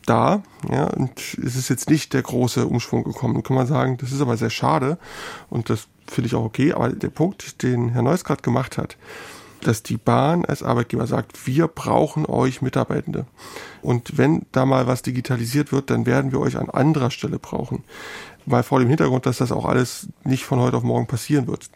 da. 0.07 0.43
Ja, 0.71 0.85
und 0.85 1.19
es 1.19 1.57
ist 1.57 1.69
jetzt 1.69 1.91
nicht 1.91 2.13
der 2.13 2.23
große 2.23 2.67
Umschwung 2.67 3.05
gekommen. 3.05 3.43
Kann 3.43 3.57
man 3.57 3.67
sagen, 3.67 3.97
das 3.99 4.13
ist 4.13 4.21
aber 4.21 4.37
sehr 4.37 4.51
schade. 4.51 4.99
Und 5.51 5.71
das 5.71 5.89
finde 6.07 6.29
ich 6.29 6.35
auch 6.35 6.45
okay. 6.45 6.73
Aber 6.73 6.91
der 6.91 7.11
Punkt, 7.11 7.63
den 7.63 7.91
Herr 7.91 8.03
Neuss 8.03 8.25
gerade 8.25 8.43
gemacht 8.43 8.79
hat, 8.79 8.97
dass 9.61 9.83
die 9.83 9.97
Bahn 9.97 10.45
als 10.45 10.63
Arbeitgeber 10.63 11.07
sagt, 11.07 11.47
wir 11.47 11.69
brauchen 11.69 12.27
euch 12.27 12.63
Mitarbeitende. 12.63 13.27
Und 13.83 14.19
wenn 14.19 14.47
da 14.53 14.67
mal 14.67 14.87
was 14.87 15.03
digitalisiert 15.03 15.73
wird, 15.73 15.91
dann 15.91 16.07
werden 16.07 16.33
wir 16.33 16.41
euch 16.41 16.57
an 16.57 16.71
anderer 16.71 17.11
Stelle 17.11 17.39
brauchen. 17.39 17.85
Weil 18.47 18.63
vor 18.63 18.79
dem 18.79 18.89
Hintergrund, 18.89 19.25
dass 19.25 19.39
das 19.39 19.53
auch 19.53 19.65
alles 19.65 20.09
nicht 20.23 20.45
von 20.45 20.59
heute 20.61 20.77
auf 20.77 20.83
morgen 20.83 21.07
passieren 21.07 21.47
wird. 21.47 21.71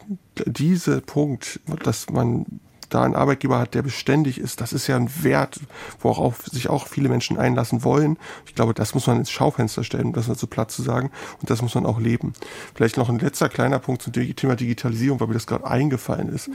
Dieser 0.45 1.01
Punkt, 1.01 1.61
dass 1.83 2.11
man 2.11 2.45
da 2.89 3.03
einen 3.03 3.15
Arbeitgeber 3.15 3.59
hat, 3.59 3.75
der 3.75 3.83
beständig 3.83 4.39
ist, 4.39 4.61
das 4.61 4.73
ist 4.73 4.87
ja 4.87 4.97
ein 4.97 5.11
Wert, 5.23 5.61
worauf 6.01 6.45
sich 6.47 6.69
auch 6.69 6.87
viele 6.87 7.09
Menschen 7.09 7.39
einlassen 7.39 7.85
wollen. 7.85 8.19
Ich 8.47 8.55
glaube, 8.55 8.75
das 8.75 8.95
muss 8.95 9.07
man 9.07 9.19
ins 9.19 9.31
Schaufenster 9.31 9.85
stellen, 9.85 10.07
um 10.07 10.13
das 10.13 10.29
mal 10.29 10.37
so 10.37 10.47
platt 10.47 10.71
zu 10.71 10.83
sagen. 10.83 11.11
Und 11.41 11.51
das 11.51 11.63
muss 11.63 11.75
man 11.75 11.87
auch 11.87 12.01
leben. 12.01 12.33
Vielleicht 12.75 12.97
noch 12.97 13.09
ein 13.09 13.19
letzter 13.19 13.49
kleiner 13.49 13.79
Punkt 13.79 14.03
zum 14.03 14.13
Thema 14.13 14.57
Digitalisierung, 14.57 15.21
weil 15.21 15.29
mir 15.29 15.35
das 15.35 15.47
gerade 15.47 15.67
eingefallen 15.67 16.29
ist. 16.29 16.51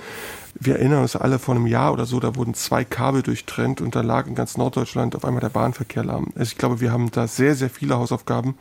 Wir 0.59 0.75
erinnern 0.75 1.01
uns 1.01 1.15
alle 1.15 1.39
vor 1.39 1.55
einem 1.55 1.65
Jahr 1.65 1.93
oder 1.93 2.05
so, 2.05 2.19
da 2.19 2.35
wurden 2.35 2.53
zwei 2.53 2.83
Kabel 2.83 3.23
durchtrennt 3.23 3.81
und 3.81 3.95
da 3.95 4.01
lag 4.01 4.27
in 4.27 4.35
ganz 4.35 4.55
Norddeutschland 4.55 5.15
auf 5.15 5.25
einmal 5.25 5.41
der 5.41 5.49
Bahnverkehr 5.49 6.03
lahm. 6.03 6.27
Also 6.35 6.51
ich 6.51 6.57
glaube, 6.57 6.79
wir 6.79 6.91
haben 6.91 7.09
da 7.11 7.27
sehr, 7.27 7.55
sehr 7.55 7.69
viele 7.69 7.97
Hausaufgaben, 7.97 8.55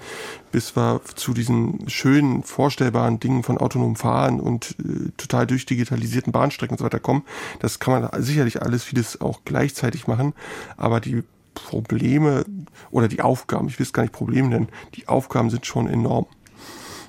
bis 0.53 0.74
wir 0.74 1.03
zu 1.14 1.34
diesen 1.34 1.88
schönen, 1.88 2.43
vorstellbaren 2.43 3.20
Dingen 3.20 3.43
von 3.43 3.59
autonomem 3.59 3.97
Fahren 3.97 4.40
und 4.40 4.74
äh, 4.80 5.11
total 5.18 5.47
durchdigitalisierten 5.47 6.32
Bahnstrecken 6.32 6.74
und 6.74 6.78
so 6.78 6.84
weiter 6.84 7.01
kommen. 7.01 7.24
Das 7.61 7.78
kann 7.78 8.01
man 8.01 8.22
sicherlich 8.22 8.62
alles 8.62 8.84
vieles 8.84 9.20
auch 9.20 9.40
gleichzeitig 9.45 10.07
machen, 10.07 10.32
aber 10.78 11.01
die 11.01 11.22
Probleme 11.55 12.47
oder 12.90 13.09
die 13.09 13.20
Aufgaben, 13.20 13.68
ich 13.68 13.78
will 13.78 13.84
es 13.84 13.93
gar 13.93 14.03
nicht 14.03 14.12
Probleme 14.14 14.49
nennen, 14.49 14.68
die 14.95 15.09
Aufgaben 15.09 15.51
sind 15.51 15.66
schon 15.66 15.86
enorm. 15.88 16.26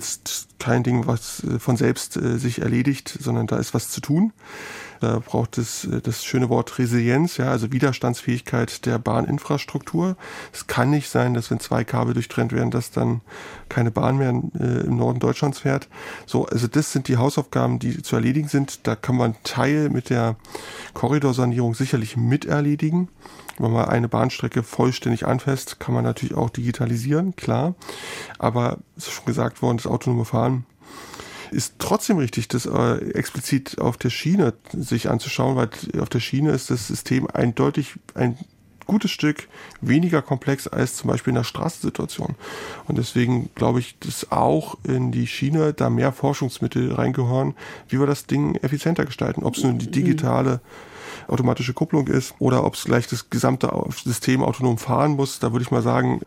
Ist 0.04 0.47
kein 0.60 0.84
Ding, 0.84 1.08
was 1.08 1.43
äh, 1.43 1.60
von 1.60 1.78
selbst 1.78 2.18
äh, 2.18 2.38
sich 2.38 2.62
erledigt, 2.62 3.18
sondern 3.22 3.47
da 3.47 3.58
ist 3.58 3.74
was 3.74 3.89
zu 3.89 4.01
tun. 4.01 4.34
Da 4.99 5.20
braucht 5.20 5.58
es 5.58 5.86
äh, 5.86 6.01
das 6.01 6.26
schöne 6.26 6.49
Wort 6.49 6.78
Resilienz, 6.78 7.38
ja, 7.38 7.49
also 7.49 7.72
Widerstandsfähigkeit 7.72 8.86
der 8.86 8.99
Bahninfrastruktur. 8.99 10.18
Es 10.51 10.68
kann 10.68 10.89
nicht 10.89 11.10
sein, 11.10 11.34
dass 11.34 11.51
wenn 11.51 11.62
zwei 11.62 11.86
Kabel 11.86 12.14
durchtrennt 12.14 12.51
werden, 12.51 12.70
dass 12.70 12.91
dann 12.91 13.22
keine 13.70 13.91
Bahn 13.91 14.18
mehr 14.18 14.30
im 14.30 14.97
Norden 14.97 15.20
Deutschlands 15.20 15.60
fährt. 15.60 15.88
So, 16.26 16.45
also 16.47 16.68
das 16.68 16.91
sind 16.91 17.08
die 17.08 17.18
Hausaufgaben, 17.18 17.80
die 17.80 18.01
zu 18.01 18.16
erledigen 18.16 18.49
sind. 18.49 18.86
Da 18.86 18.95
kann 18.95 19.16
man 19.16 19.36
Teil 19.43 19.89
mit 19.89 20.10
der 20.10 20.36
Korridorsanierung 20.93 21.76
sicherlich 21.76 22.18
miterledigen. 22.18 23.08
Wenn 23.60 23.72
man 23.72 23.86
eine 23.86 24.10
Bahnstrecke 24.10 24.64
vollständig 24.64 25.28
anfasst, 25.28 25.80
kann 25.80 25.93
man 25.93 26.04
natürlich 26.04 26.36
auch 26.36 26.49
digitalisieren, 26.49 27.36
klar. 27.36 27.76
Aber 28.39 28.78
es 28.97 29.08
ist 29.08 29.14
schon 29.14 29.26
gesagt 29.26 29.62
worden, 29.62 29.78
das 29.78 29.88
autonome 29.88 30.26
Fahren 30.26 30.66
ist 31.51 31.76
trotzdem 31.78 32.18
richtig, 32.18 32.47
das 32.47 32.66
äh, 32.66 33.12
explizit 33.12 33.80
auf 33.80 33.97
der 33.97 34.10
Schiene 34.10 34.54
sich 34.72 35.10
anzuschauen, 35.10 35.56
weil 35.56 35.70
auf 36.01 36.10
der 36.10 36.20
Schiene 36.20 36.51
ist 36.51 36.72
das 36.72 36.88
System 36.88 37.28
eindeutig 37.32 37.93
ein 38.16 38.38
gutes 38.86 39.12
Stück 39.12 39.47
weniger 39.80 40.22
komplex 40.22 40.68
als 40.68 40.97
zum 40.97 41.10
Beispiel 41.10 41.32
in 41.32 41.36
der 41.36 41.43
Straßensituation. 41.43 42.36
Und 42.88 42.97
deswegen 42.97 43.49
glaube 43.56 43.80
ich, 43.80 43.97
dass 43.99 44.32
auch 44.32 44.78
in 44.84 45.12
die 45.12 45.28
Schiene 45.28 45.74
da 45.74 45.89
mehr 45.89 46.12
Forschungsmittel 46.12 46.91
reingehören, 46.93 47.56
wie 47.88 47.99
wir 47.99 48.08
das 48.08 48.26
Ding 48.26 48.56
effizienter 48.56 49.06
gestalten. 49.06 49.43
Ob 49.43 49.56
es 49.56 49.64
nun 49.64 49.80
die 49.80 49.91
digitale 49.91 50.60
automatische 51.28 51.74
Kupplung 51.74 52.07
ist 52.07 52.36
oder 52.39 52.64
ob 52.64 52.76
es 52.76 52.86
gleich 52.86 53.07
das 53.07 53.30
gesamte 53.30 53.72
System 54.03 54.43
autonom 54.43 54.78
fahren 54.78 55.11
muss. 55.11 55.39
Da 55.39 55.51
würde 55.51 55.64
ich 55.64 55.72
mal 55.72 55.82
sagen, 55.82 56.22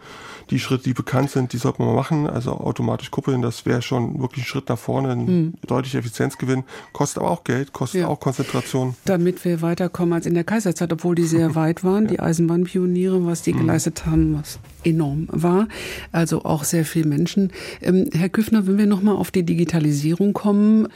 die 0.50 0.60
Schritte, 0.60 0.84
die 0.84 0.94
bekannt 0.94 1.30
sind, 1.30 1.52
die 1.52 1.58
sollte 1.58 1.82
man 1.82 1.88
mal 1.88 1.96
machen. 1.96 2.28
Also 2.28 2.52
automatisch 2.52 3.10
kuppeln, 3.10 3.42
das 3.42 3.66
wäre 3.66 3.82
schon 3.82 4.20
wirklich 4.20 4.44
ein 4.44 4.46
Schritt 4.46 4.68
nach 4.68 4.78
vorne, 4.78 5.10
ein 5.10 5.26
hm. 5.26 5.54
deutlicher 5.66 5.98
Effizienzgewinn. 5.98 6.64
Kostet 6.92 7.22
aber 7.22 7.30
auch 7.30 7.44
Geld, 7.44 7.72
kostet 7.72 8.02
ja. 8.02 8.08
auch 8.08 8.20
Konzentration. 8.20 8.94
Damit 9.04 9.44
wir 9.44 9.62
weiterkommen 9.62 10.12
als 10.12 10.26
in 10.26 10.34
der 10.34 10.44
Kaiserzeit, 10.44 10.92
obwohl 10.92 11.14
die 11.14 11.24
sehr 11.24 11.54
weit 11.54 11.84
waren, 11.84 12.04
ja. 12.04 12.10
die 12.10 12.20
Eisenbahnpioniere, 12.20 13.26
was 13.26 13.42
die 13.42 13.52
hm. 13.52 13.60
geleistet 13.60 14.06
haben, 14.06 14.38
was 14.38 14.58
enorm 14.84 15.26
war. 15.30 15.68
Also 16.12 16.44
auch 16.44 16.64
sehr 16.64 16.84
viele 16.84 17.08
Menschen. 17.08 17.52
Ähm, 17.82 18.08
Herr 18.12 18.28
Küffner, 18.28 18.66
wenn 18.66 18.78
wir 18.78 18.86
nochmal 18.86 19.16
auf 19.16 19.30
die 19.30 19.42
Digitalisierung 19.42 20.32
kommen, 20.32 20.88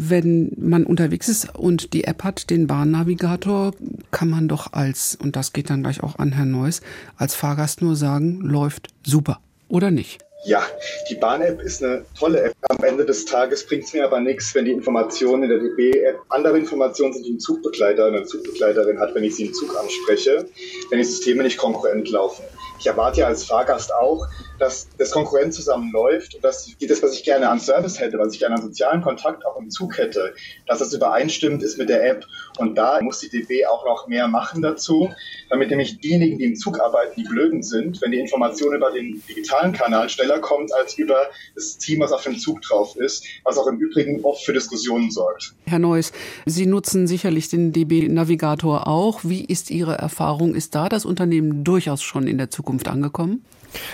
wenn 0.00 0.52
man 0.56 0.84
unterwegs 0.84 1.28
ist 1.28 1.56
und 1.56 1.92
die 1.92 2.04
App 2.04 2.22
hat, 2.22 2.50
den 2.50 2.68
Bahnnavigator, 2.68 3.72
kann 4.12 4.30
man 4.30 4.46
doch 4.46 4.72
als, 4.72 5.18
und 5.20 5.34
das 5.34 5.52
geht 5.52 5.70
dann 5.70 5.82
gleich 5.82 6.04
auch 6.04 6.20
an 6.20 6.32
Herrn 6.32 6.52
Neuss, 6.52 6.82
als 7.16 7.34
Fahrgast 7.34 7.82
nur 7.82 7.96
sagen, 7.96 8.40
läuft 8.40 8.88
super. 9.04 9.40
Oder 9.68 9.90
nicht? 9.90 10.20
Ja, 10.44 10.62
die 11.10 11.16
Bahn-App 11.16 11.60
ist 11.62 11.82
eine 11.82 12.04
tolle 12.16 12.40
App. 12.42 12.54
Am 12.68 12.84
Ende 12.84 13.04
des 13.04 13.24
Tages 13.24 13.66
bringt 13.66 13.84
es 13.84 13.92
mir 13.92 14.04
aber 14.04 14.20
nichts, 14.20 14.54
wenn 14.54 14.66
die 14.66 14.70
Informationen 14.70 15.42
in 15.42 15.48
der 15.50 15.58
DB-App 15.58 16.20
andere 16.28 16.58
Informationen 16.58 17.12
sind, 17.12 17.26
die 17.26 17.32
ein 17.32 17.40
Zugbegleiter 17.40 18.06
oder 18.06 18.18
eine 18.18 18.24
Zugbegleiterin 18.24 19.00
hat, 19.00 19.16
wenn 19.16 19.24
ich 19.24 19.34
sie 19.34 19.46
im 19.46 19.52
Zug 19.52 19.76
anspreche, 19.76 20.46
wenn 20.90 20.98
die 20.98 21.04
Systeme 21.04 21.42
nicht 21.42 21.58
konkurrent 21.58 22.08
laufen. 22.10 22.44
Ich 22.78 22.86
erwarte 22.86 23.20
ja 23.20 23.26
als 23.26 23.44
Fahrgast 23.44 23.92
auch, 23.92 24.28
dass 24.58 24.88
das 24.98 25.10
Konkurrenz 25.10 25.56
zusammenläuft 25.56 26.34
und 26.34 26.44
dass 26.44 26.68
das, 26.80 27.02
was 27.02 27.14
ich 27.14 27.24
gerne 27.24 27.48
an 27.48 27.60
Service 27.60 28.00
hätte, 28.00 28.18
was 28.18 28.34
ich 28.34 28.40
gerne 28.40 28.56
an 28.56 28.62
sozialen 28.62 29.02
Kontakt 29.02 29.44
auch 29.46 29.58
im 29.58 29.70
Zug 29.70 29.98
hätte, 29.98 30.34
dass 30.66 30.78
das 30.78 30.92
übereinstimmt 30.92 31.62
ist 31.62 31.78
mit 31.78 31.88
der 31.88 32.08
App. 32.08 32.24
Und 32.58 32.76
da 32.76 33.00
muss 33.00 33.20
die 33.20 33.28
DB 33.28 33.66
auch 33.66 33.84
noch 33.84 34.08
mehr 34.08 34.28
machen 34.28 34.62
dazu, 34.62 35.10
damit 35.50 35.70
nämlich 35.70 36.00
diejenigen, 36.00 36.38
die 36.38 36.44
im 36.44 36.56
Zug 36.56 36.80
arbeiten, 36.80 37.20
die 37.20 37.28
Blöden 37.28 37.62
sind, 37.62 38.00
wenn 38.02 38.10
die 38.10 38.18
Information 38.18 38.74
über 38.74 38.90
den 38.90 39.22
digitalen 39.28 39.72
Kanal 39.72 40.08
schneller 40.08 40.40
kommt 40.40 40.72
als 40.74 40.98
über 40.98 41.28
das 41.54 41.78
Team, 41.78 42.00
was 42.00 42.12
auf 42.12 42.24
dem 42.24 42.38
Zug 42.38 42.62
drauf 42.62 42.96
ist, 42.96 43.24
was 43.44 43.58
auch 43.58 43.66
im 43.66 43.78
Übrigen 43.78 44.24
oft 44.24 44.44
für 44.44 44.52
Diskussionen 44.52 45.10
sorgt. 45.10 45.54
Herr 45.66 45.78
Neuss, 45.78 46.12
Sie 46.46 46.66
nutzen 46.66 47.06
sicherlich 47.06 47.48
den 47.48 47.72
DB-Navigator 47.72 48.86
auch. 48.86 49.20
Wie 49.22 49.44
ist 49.44 49.70
Ihre 49.70 49.96
Erfahrung? 49.96 50.54
Ist 50.54 50.74
da 50.74 50.88
das 50.88 51.04
Unternehmen 51.04 51.64
durchaus 51.64 52.02
schon 52.02 52.26
in 52.26 52.38
der 52.38 52.50
Zukunft 52.50 52.88
angekommen? 52.88 53.44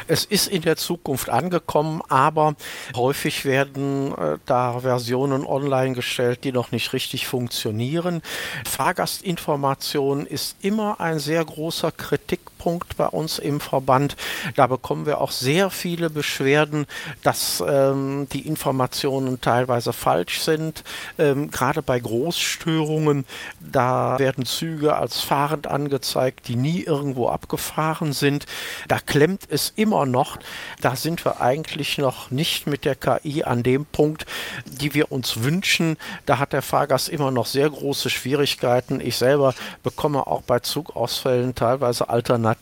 Es 0.06 0.24
ist 0.24 0.48
in 0.48 0.62
der 0.62 0.76
Zukunft 0.76 1.28
angekommen, 1.28 2.02
aber 2.08 2.54
häufig 2.96 3.44
werden 3.44 4.12
äh, 4.16 4.38
da 4.46 4.80
Versionen 4.80 5.44
online 5.44 5.94
gestellt, 5.94 6.44
die 6.44 6.52
noch 6.52 6.72
nicht 6.72 6.92
richtig 6.92 7.26
funktionieren. 7.26 8.22
Fahrgastinformation 8.64 10.26
ist 10.26 10.56
immer 10.62 11.00
ein 11.00 11.18
sehr 11.18 11.44
großer 11.44 11.92
Kritikpunkt 11.92 12.53
bei 12.96 13.06
uns 13.06 13.38
im 13.38 13.60
Verband. 13.60 14.16
Da 14.56 14.66
bekommen 14.66 15.06
wir 15.06 15.20
auch 15.20 15.30
sehr 15.30 15.70
viele 15.70 16.08
Beschwerden, 16.08 16.86
dass 17.22 17.62
ähm, 17.66 18.26
die 18.32 18.46
Informationen 18.46 19.40
teilweise 19.40 19.92
falsch 19.92 20.40
sind. 20.40 20.82
Ähm, 21.18 21.50
gerade 21.50 21.82
bei 21.82 22.00
Großstörungen, 22.00 23.26
da 23.60 24.18
werden 24.18 24.46
Züge 24.46 24.96
als 24.96 25.20
fahrend 25.20 25.66
angezeigt, 25.66 26.48
die 26.48 26.56
nie 26.56 26.82
irgendwo 26.82 27.28
abgefahren 27.28 28.12
sind. 28.12 28.46
Da 28.88 28.98
klemmt 28.98 29.42
es 29.48 29.72
immer 29.76 30.06
noch, 30.06 30.38
da 30.80 30.96
sind 30.96 31.24
wir 31.24 31.40
eigentlich 31.40 31.98
noch 31.98 32.30
nicht 32.30 32.66
mit 32.66 32.84
der 32.84 32.96
KI 32.96 33.44
an 33.44 33.62
dem 33.62 33.84
Punkt, 33.84 34.24
die 34.64 34.94
wir 34.94 35.12
uns 35.12 35.42
wünschen. 35.42 35.96
Da 36.24 36.38
hat 36.38 36.52
der 36.52 36.62
Fahrgast 36.62 37.08
immer 37.08 37.30
noch 37.30 37.46
sehr 37.46 37.68
große 37.68 38.08
Schwierigkeiten. 38.08 39.00
Ich 39.00 39.16
selber 39.16 39.54
bekomme 39.82 40.26
auch 40.26 40.42
bei 40.42 40.60
Zugausfällen 40.60 41.54
teilweise 41.54 42.08
Alternativen 42.08 42.53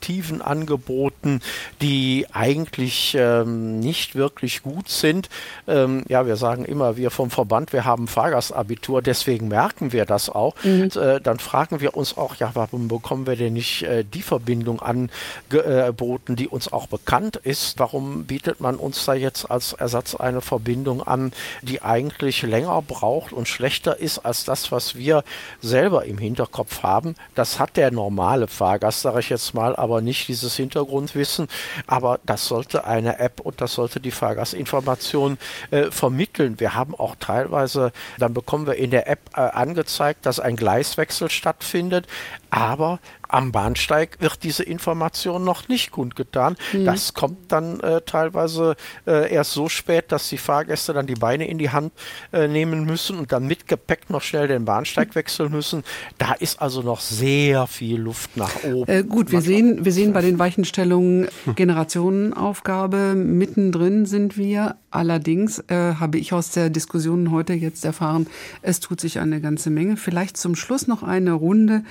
angeboten, 0.43 1.41
die 1.81 2.27
eigentlich 2.33 3.17
ähm, 3.19 3.81
nicht 3.81 4.15
wirklich 4.15 4.63
gut 4.63 4.89
sind. 4.89 5.29
Ähm, 5.67 6.05
ja, 6.09 6.27
wir 6.27 6.37
sagen 6.37 6.65
immer, 6.65 6.97
wir 6.97 7.11
vom 7.11 7.31
Verband, 7.31 7.73
wir 7.73 7.85
haben 7.85 8.09
Fahrgastabitur, 8.09 9.03
deswegen 9.03 9.49
merken 9.49 9.93
wir 9.93 10.05
das 10.05 10.29
auch. 10.29 10.55
Mhm. 10.63 10.83
Und, 10.83 10.97
äh, 10.97 11.21
dann 11.21 11.39
fragen 11.39 11.81
wir 11.81 11.97
uns 11.97 12.17
auch, 12.17 12.37
ja, 12.37 12.51
warum 12.55 12.89
bekommen 12.89 13.27
wir 13.27 13.37
denn 13.37 13.53
nicht 13.53 13.83
äh, 13.83 14.05
die 14.05 14.23
Verbindung 14.23 14.81
angeboten, 14.81 16.37
die 16.37 16.49
uns 16.49 16.73
auch 16.73 16.87
bekannt 16.87 17.37
ist, 17.37 17.79
warum 17.79 18.25
bietet 18.25 18.61
man 18.61 18.77
uns 18.77 19.05
da 19.05 19.15
jetzt 19.15 19.51
als 19.51 19.73
Ersatz 19.73 20.15
eine 20.15 20.41
Verbindung 20.41 21.03
an, 21.03 21.33
die 21.63 21.83
eigentlich 21.83 22.43
länger 22.43 22.83
braucht 22.83 23.33
und 23.33 23.49
schlechter 23.49 23.99
ist 23.99 24.19
als 24.21 24.45
das, 24.45 24.73
was 24.73 24.97
wir 24.97 25.25
selber 25.61 26.05
im 26.05 26.19
Hinterkopf 26.19 26.83
haben? 26.83 27.15
Das 27.35 27.59
hat 27.59 27.77
der 27.77 27.91
normale 27.91 28.47
Fahrgast, 28.49 29.03
sage 29.03 29.21
ich 29.21 29.29
jetzt 29.29 29.55
mal, 29.55 29.77
aber 29.83 30.01
nicht 30.01 30.29
dieses 30.29 30.55
Hintergrundwissen. 30.55 31.49
Aber 31.89 32.21
das 32.25 32.47
sollte 32.47 32.85
eine 32.85 33.19
App 33.19 33.41
und 33.41 33.61
das 33.61 33.75
sollte 33.75 33.99
die 33.99 34.13
Fahrgastinformation 34.13 35.39
äh, 35.73 35.91
vermitteln. 35.91 36.61
Wir 36.61 36.77
haben 36.77 36.95
auch 36.95 37.17
teilweise, 37.19 37.91
dann 38.17 38.33
bekommen 38.33 38.69
wir 38.69 38.77
in 38.77 38.93
der 38.93 39.09
App 39.09 39.31
äh, 39.35 39.41
angezeigt, 39.41 40.25
dass 40.25 40.39
ein 40.39 40.55
Gleiswechsel 40.55 41.31
stattfindet 41.31 42.07
aber 42.53 43.01
am 43.29 43.51
Bahnsteig 43.51 44.19
wird 44.21 44.43
diese 44.43 44.63
Information 44.63 45.43
noch 45.43 45.69
nicht 45.69 45.91
kundgetan. 45.91 46.55
Mhm. 46.75 46.85
Das 46.85 47.15
kommt 47.15 47.51
dann 47.51 47.81
äh, 47.81 48.03
teilweise 48.03 48.77
äh, 49.07 49.33
erst 49.33 49.53
so 49.53 49.71
spät, 49.71 50.13
dass 50.13 50.29
die 50.29 50.37
Fahrgäste 50.37 50.93
dann 50.93 51.07
die 51.07 51.15
Beine 51.15 51.49
in 51.49 51.57
die 51.57 51.71
Hand 51.71 51.95
äh, 52.31 52.49
nehmen 52.49 52.85
müssen 52.85 53.19
und 53.19 53.33
dann 53.33 53.47
mit 53.47 53.69
Gepäck 53.69 54.11
noch 54.11 54.21
schnell 54.21 54.49
den 54.49 54.67
Bahnsteig 54.67 55.15
wechseln 55.15 55.51
müssen. 55.51 55.83
Da 56.19 56.35
ist 56.35 56.61
also 56.61 56.83
noch 56.83 57.01
sehr 57.01 57.67
viel 57.67 57.99
Luft 57.99 58.37
nach 58.37 58.65
oben. 58.65 58.93
Äh, 58.93 59.03
gut, 59.03 59.33
wir 59.33 59.41
sehen, 59.41 59.87
wir 59.87 59.93
sehen 59.93 60.13
bei 60.13 60.21
den 60.21 60.39
Weichenstellungen 60.39 61.29
Generationenaufgabe. 61.57 63.15
Mittendrin 63.15 64.05
sind 64.05 64.37
wir. 64.37 64.77
Allerdings 64.91 65.59
äh, 65.69 65.95
habe 65.95 66.19
ich 66.19 66.35
aus 66.35 66.51
der 66.51 66.69
Diskussion 66.69 67.31
heute 67.31 67.55
jetzt 67.55 67.83
erfahren, 67.87 68.27
es 68.61 68.79
tut 68.79 69.01
sich 69.01 69.21
eine 69.21 69.41
ganze 69.41 69.71
Menge. 69.71 69.97
Vielleicht 69.97 70.37
zum 70.37 70.55
Schluss 70.55 70.87
noch 70.87 71.03
eine 71.03 71.33
Runde. 71.33 71.83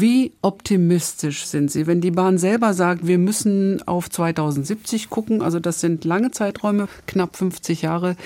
Wie 0.00 0.32
optimistisch 0.42 1.46
sind 1.46 1.70
Sie, 1.70 1.86
wenn 1.86 2.02
die 2.02 2.10
Bahn 2.10 2.36
selber 2.36 2.74
sagt, 2.74 3.06
wir 3.06 3.16
müssen 3.16 3.82
auf 3.86 4.10
2070 4.10 5.08
gucken, 5.08 5.40
also 5.40 5.58
das 5.58 5.80
sind 5.80 6.04
lange 6.04 6.32
Zeiträume, 6.32 6.88
knapp 7.06 7.36
50 7.36 7.80
Jahre. 7.80 8.16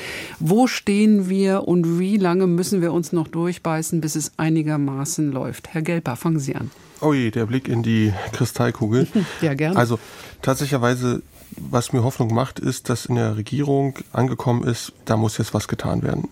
Wo 0.41 0.67
stehen 0.67 1.29
wir 1.29 1.69
und 1.69 2.01
wie 2.01 2.17
lange 2.17 2.49
müssen 2.49 2.83
wir 2.83 2.93
uns 2.93 3.13
noch 3.13 3.29
durchbeißen, 3.29 4.01
bis 4.01 4.17
es 4.17 4.33
einigermaßen 4.37 5.31
läuft? 5.31 5.69
Herr 5.73 5.83
Gelper, 5.83 6.17
fangen 6.17 6.41
Sie 6.41 6.57
an. 6.57 6.73
Oh 7.01 7.13
je, 7.13 7.31
der 7.31 7.47
Blick 7.47 7.69
in 7.69 7.85
die 7.85 8.13
Kristallkugel. 8.33 9.07
ja, 9.41 9.55
gerne. 9.55 9.77
Also 9.77 10.01
tatsächlicherweise 10.43 11.23
was 11.57 11.93
mir 11.93 12.05
Hoffnung 12.05 12.33
macht, 12.33 12.59
ist, 12.59 12.89
dass 12.89 13.07
in 13.07 13.17
der 13.17 13.37
Regierung 13.37 13.99
angekommen 14.13 14.63
ist, 14.63 14.93
da 15.05 15.17
muss 15.17 15.39
jetzt 15.39 15.53
was 15.55 15.69
getan 15.69 16.03
werden. 16.03 16.29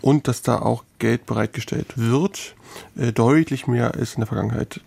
Und 0.00 0.28
dass 0.28 0.42
da 0.42 0.58
auch 0.60 0.84
Geld 0.98 1.26
bereitgestellt 1.26 1.94
wird, 1.96 2.54
äh, 2.96 3.12
deutlich 3.12 3.66
mehr 3.66 3.94
als 3.94 4.14
in 4.14 4.20
der 4.20 4.26
Vergangenheit. 4.26 4.80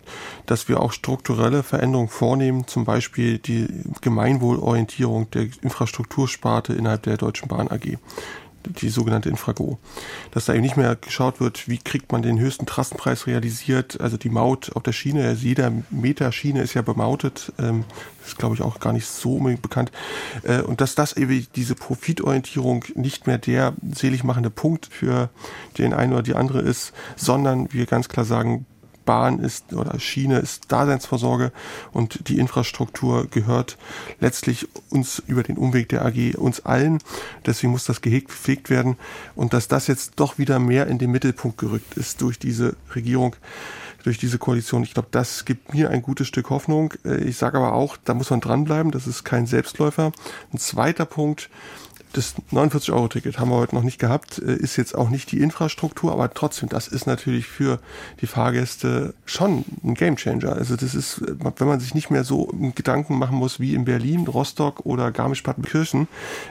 Dass 0.46 0.68
wir 0.70 0.80
auch 0.80 0.92
strukturelle 0.92 1.64
Veränderungen 1.64 2.10
vornehmen, 2.10 2.68
zum 2.68 2.86
Beispiel 2.86 3.38
die 3.38 3.68
Gemeinwohlorientierung 4.02 5.30
der 5.32 5.48
Infrastruktursparte 5.62 6.74
innerhalb 6.74 7.04
der 7.04 7.18
Deutschen 7.18 7.48
Bahn 7.48 7.68
AG 7.70 7.98
die 8.66 8.89
sogenannte 8.89 9.30
Infrago. 9.30 9.80
Dass 10.32 10.45
da 10.45 10.53
eben 10.53 10.62
nicht 10.62 10.78
mehr 10.78 10.95
geschaut 10.95 11.39
wird, 11.39 11.68
wie 11.68 11.78
kriegt 11.78 12.12
man 12.12 12.22
den 12.22 12.39
höchsten 12.39 12.66
Trassenpreis 12.66 13.28
realisiert, 13.28 13.99
also 14.01 14.18
die 14.18 14.30
Maut 14.30 14.76
auf 14.76 14.84
der 14.84 14.91
Schiene, 14.91 15.28
also 15.28 15.45
jeder 15.45 15.72
Meter 15.89 16.32
Schiene 16.32 16.62
ist 16.62 16.74
ja 16.74 16.82
bemautet, 16.82 17.51
ähm, 17.59 17.86
ist 18.26 18.38
glaube 18.38 18.55
ich 18.55 18.62
auch 18.62 18.80
gar 18.80 18.93
nicht 18.93 19.07
so 19.07 19.36
unbedingt 19.36 19.62
bekannt. 19.62 19.91
Äh, 20.43 20.62
und 20.62 20.82
dass 20.82 20.95
das 20.95 21.14
eben 21.14 21.45
diese 21.55 21.76
Profitorientierung 21.76 22.86
nicht 22.95 23.28
mehr 23.28 23.38
der 23.38 23.74
selig 23.93 24.24
machende 24.24 24.49
Punkt 24.49 24.88
für 24.88 25.30
den 25.78 25.93
einen 25.93 26.14
oder 26.14 26.24
die 26.24 26.36
andere 26.36 26.62
ist, 26.62 26.93
sondern 27.16 27.72
wir 27.72 27.86
ganz 27.86 28.09
klar 28.09 28.26
sagen, 28.26 28.66
Bahn 29.12 29.39
ist 29.39 29.74
oder 29.74 29.99
Schiene 29.99 30.39
ist 30.39 30.72
Daseinsvorsorge 30.72 31.51
und 31.91 32.30
die 32.30 32.39
Infrastruktur 32.39 33.28
gehört 33.30 33.78
letztlich 34.22 34.70
uns 34.89 35.22
über 35.28 35.43
den 35.43 35.57
Umweg 35.57 35.89
der 35.89 36.05
AG 36.05 36.38
uns 36.38 36.62
allen. 36.66 36.99
Deswegen 37.45 37.74
muss 37.74 37.84
das 37.84 37.99
gehegt, 37.99 38.30
gepflegt 38.30 38.70
werden 38.70 38.95
und 39.36 39.51
dass 39.51 39.68
das 39.68 39.88
jetzt 39.88 40.14
doch 40.16 40.38
wieder 40.38 40.59
mehr 40.59 40.88
in 40.88 40.97
den 40.97 41.12
Mittelpunkt 41.12 41.57
gerückt 41.57 41.95
ist 41.97 42.22
durch 42.22 42.39
diese 42.39 42.78
Regierung 42.95 43.36
durch 44.03 44.18
diese 44.18 44.39
Koalition. 44.39 44.82
Ich 44.82 44.95
glaube, 44.95 45.09
das 45.12 45.45
gibt 45.45 45.76
mir 45.76 45.91
ein 45.91 46.01
gutes 46.01 46.28
Stück 46.28 46.49
Hoffnung. 46.49 46.93
Äh, 47.05 47.24
ich 47.26 47.38
sage 47.38 47.57
aber 47.57 47.74
auch, 47.74 47.97
da 48.03 48.16
muss 48.16 48.32
man 48.32 48.41
dranbleiben. 48.41 48.91
Das 48.91 49.05
ist 49.05 49.24
kein 49.26 49.45
Selbstläufer. 49.45 50.12
Ein 50.51 50.57
zweiter 50.57 51.05
Punkt, 51.05 51.51
das 52.14 52.36
49-Euro-Ticket 52.51 53.39
haben 53.39 53.49
wir 53.49 53.57
heute 53.57 53.76
noch 53.76 53.84
nicht 53.84 53.99
gehabt, 53.99 54.39
äh, 54.39 54.53
ist 54.53 54.76
jetzt 54.76 54.95
auch 54.95 55.09
nicht 55.09 55.32
die 55.32 55.39
Infrastruktur, 55.39 56.12
aber 56.12 56.34
trotzdem, 56.34 56.70
das 56.70 56.88
ist 56.88 57.07
natürlich 57.07 57.47
für 57.47 57.80
die 58.22 58.28
Fahrgäste 58.28 59.14
schon 59.26 59.66
ein 59.84 59.93
Gamechanger. 59.93 60.53
Also 60.53 60.76
das 60.76 60.95
ist, 60.95 61.22
wenn 61.22 61.68
man 61.68 61.80
sich 61.80 61.93
nicht 61.93 62.12
mehr 62.12 62.24
so 62.24 62.51
Gedanken 62.76 63.18
machen 63.18 63.38
muss 63.38 63.59
wie 63.59 63.74
in 63.74 63.86
Berlin, 63.86 64.28
Rostock 64.28 64.86
oder 64.86 65.12
Garmisch-Partenkirchen, 65.12 66.07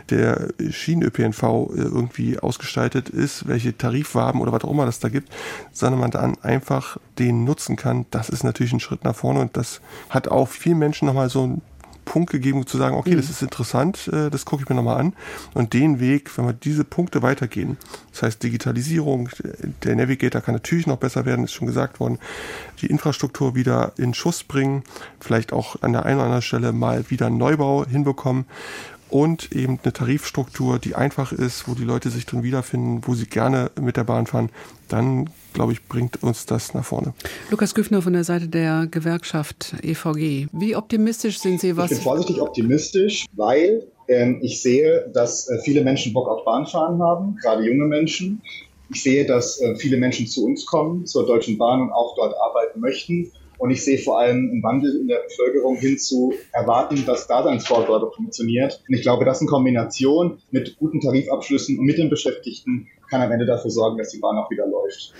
der 0.08 0.48
Schienen-ÖPNV 0.70 1.42
äh, 1.42 1.76
irgendwie 1.76 2.38
ausgestaltet 2.38 3.08
ist, 3.08 3.46
welche 3.46 3.76
Tarifwaben 3.76 4.40
oder 4.40 4.52
was 4.52 4.64
auch 4.64 4.70
immer 4.70 4.86
das 4.86 5.00
da 5.00 5.08
gibt, 5.08 5.30
sondern 5.72 6.00
man 6.00 6.10
dann 6.10 6.38
einfach 6.42 6.96
den 7.18 7.44
nutzen 7.44 7.76
kann, 7.76 8.06
das 8.10 8.28
ist 8.28 8.44
natürlich 8.44 8.72
ein 8.72 8.80
Schritt 8.80 9.04
nach 9.04 9.14
vorne 9.14 9.40
und 9.40 9.56
das 9.56 9.80
hat 10.08 10.28
auch 10.28 10.48
vielen 10.48 10.78
Menschen 10.78 11.06
nochmal 11.06 11.28
so 11.28 11.46
ein 11.46 11.62
Punkt 12.10 12.30
gegeben, 12.30 12.66
zu 12.66 12.76
sagen, 12.76 12.96
okay, 12.96 13.12
mhm. 13.12 13.18
das 13.18 13.30
ist 13.30 13.40
interessant, 13.40 14.10
äh, 14.12 14.30
das 14.30 14.44
gucke 14.44 14.64
ich 14.64 14.68
mir 14.68 14.74
nochmal 14.74 14.98
an. 14.98 15.12
Und 15.54 15.74
den 15.74 16.00
Weg, 16.00 16.36
wenn 16.36 16.44
wir 16.44 16.52
diese 16.52 16.82
Punkte 16.82 17.22
weitergehen, 17.22 17.76
das 18.10 18.24
heißt 18.24 18.42
Digitalisierung, 18.42 19.28
der 19.84 19.94
Navigator 19.94 20.40
kann 20.40 20.54
natürlich 20.54 20.88
noch 20.88 20.96
besser 20.96 21.24
werden, 21.24 21.44
ist 21.44 21.52
schon 21.52 21.68
gesagt 21.68 22.00
worden, 22.00 22.18
die 22.80 22.86
Infrastruktur 22.86 23.54
wieder 23.54 23.92
in 23.96 24.12
Schuss 24.12 24.42
bringen, 24.42 24.82
vielleicht 25.20 25.52
auch 25.52 25.82
an 25.82 25.92
der 25.92 26.04
einen 26.04 26.16
oder 26.16 26.24
anderen 26.24 26.42
Stelle 26.42 26.72
mal 26.72 27.08
wieder 27.10 27.26
einen 27.26 27.38
Neubau 27.38 27.86
hinbekommen 27.86 28.46
und 29.08 29.52
eben 29.52 29.78
eine 29.80 29.92
Tarifstruktur, 29.92 30.80
die 30.80 30.96
einfach 30.96 31.30
ist, 31.30 31.68
wo 31.68 31.74
die 31.74 31.84
Leute 31.84 32.10
sich 32.10 32.26
drin 32.26 32.42
wiederfinden, 32.42 33.02
wo 33.06 33.14
sie 33.14 33.26
gerne 33.26 33.70
mit 33.80 33.96
der 33.96 34.04
Bahn 34.04 34.26
fahren, 34.26 34.50
dann 34.88 35.30
glaube 35.52 35.72
ich, 35.72 35.86
bringt 35.86 36.22
uns 36.22 36.46
das 36.46 36.74
nach 36.74 36.84
vorne. 36.84 37.14
Lukas 37.50 37.74
Güffner 37.74 38.02
von 38.02 38.12
der 38.12 38.24
Seite 38.24 38.48
der 38.48 38.86
Gewerkschaft 38.90 39.74
EVG. 39.82 40.48
Wie 40.52 40.76
optimistisch 40.76 41.38
sind 41.38 41.60
Sie? 41.60 41.76
Was 41.76 41.90
ich 41.90 41.98
bin 41.98 42.04
vorsichtig 42.04 42.40
optimistisch, 42.40 43.26
weil 43.34 43.86
ähm, 44.08 44.38
ich 44.42 44.60
sehe, 44.60 45.08
dass 45.12 45.48
äh, 45.48 45.58
viele 45.62 45.82
Menschen 45.82 46.12
Bock 46.12 46.28
auf 46.28 46.44
Bahnfahren 46.44 47.00
haben, 47.02 47.36
gerade 47.42 47.64
junge 47.64 47.86
Menschen. 47.86 48.42
Ich 48.92 49.02
sehe, 49.02 49.24
dass 49.24 49.60
äh, 49.60 49.76
viele 49.76 49.96
Menschen 49.96 50.26
zu 50.26 50.44
uns 50.44 50.66
kommen, 50.66 51.06
zur 51.06 51.26
Deutschen 51.26 51.58
Bahn 51.58 51.80
und 51.80 51.92
auch 51.92 52.16
dort 52.16 52.34
arbeiten 52.34 52.80
möchten. 52.80 53.30
Und 53.58 53.70
ich 53.70 53.84
sehe 53.84 53.98
vor 53.98 54.18
allem 54.18 54.50
einen 54.50 54.62
Wandel 54.62 55.00
in 55.02 55.06
der 55.06 55.20
Bevölkerung 55.28 55.76
hin 55.76 55.98
zu 55.98 56.32
erwarten, 56.52 57.04
dass 57.04 57.26
Daseinsvorsorge 57.26 58.10
funktioniert. 58.16 58.82
Und 58.88 58.94
ich 58.94 59.02
glaube, 59.02 59.26
das 59.26 59.42
in 59.42 59.46
Kombination 59.46 60.38
mit 60.50 60.76
guten 60.78 61.00
Tarifabschlüssen 61.00 61.78
und 61.78 61.84
mit 61.84 61.98
den 61.98 62.08
Beschäftigten 62.08 62.88
kann 63.10 63.22
am 63.22 63.32
Ende 63.32 63.44
dafür 63.44 63.70
sorgen, 63.70 63.98
dass 63.98 64.10
die 64.10 64.18
Bahn 64.18 64.38
auch 64.38 64.50
wieder 64.50 64.66
läuft. 64.66 65.12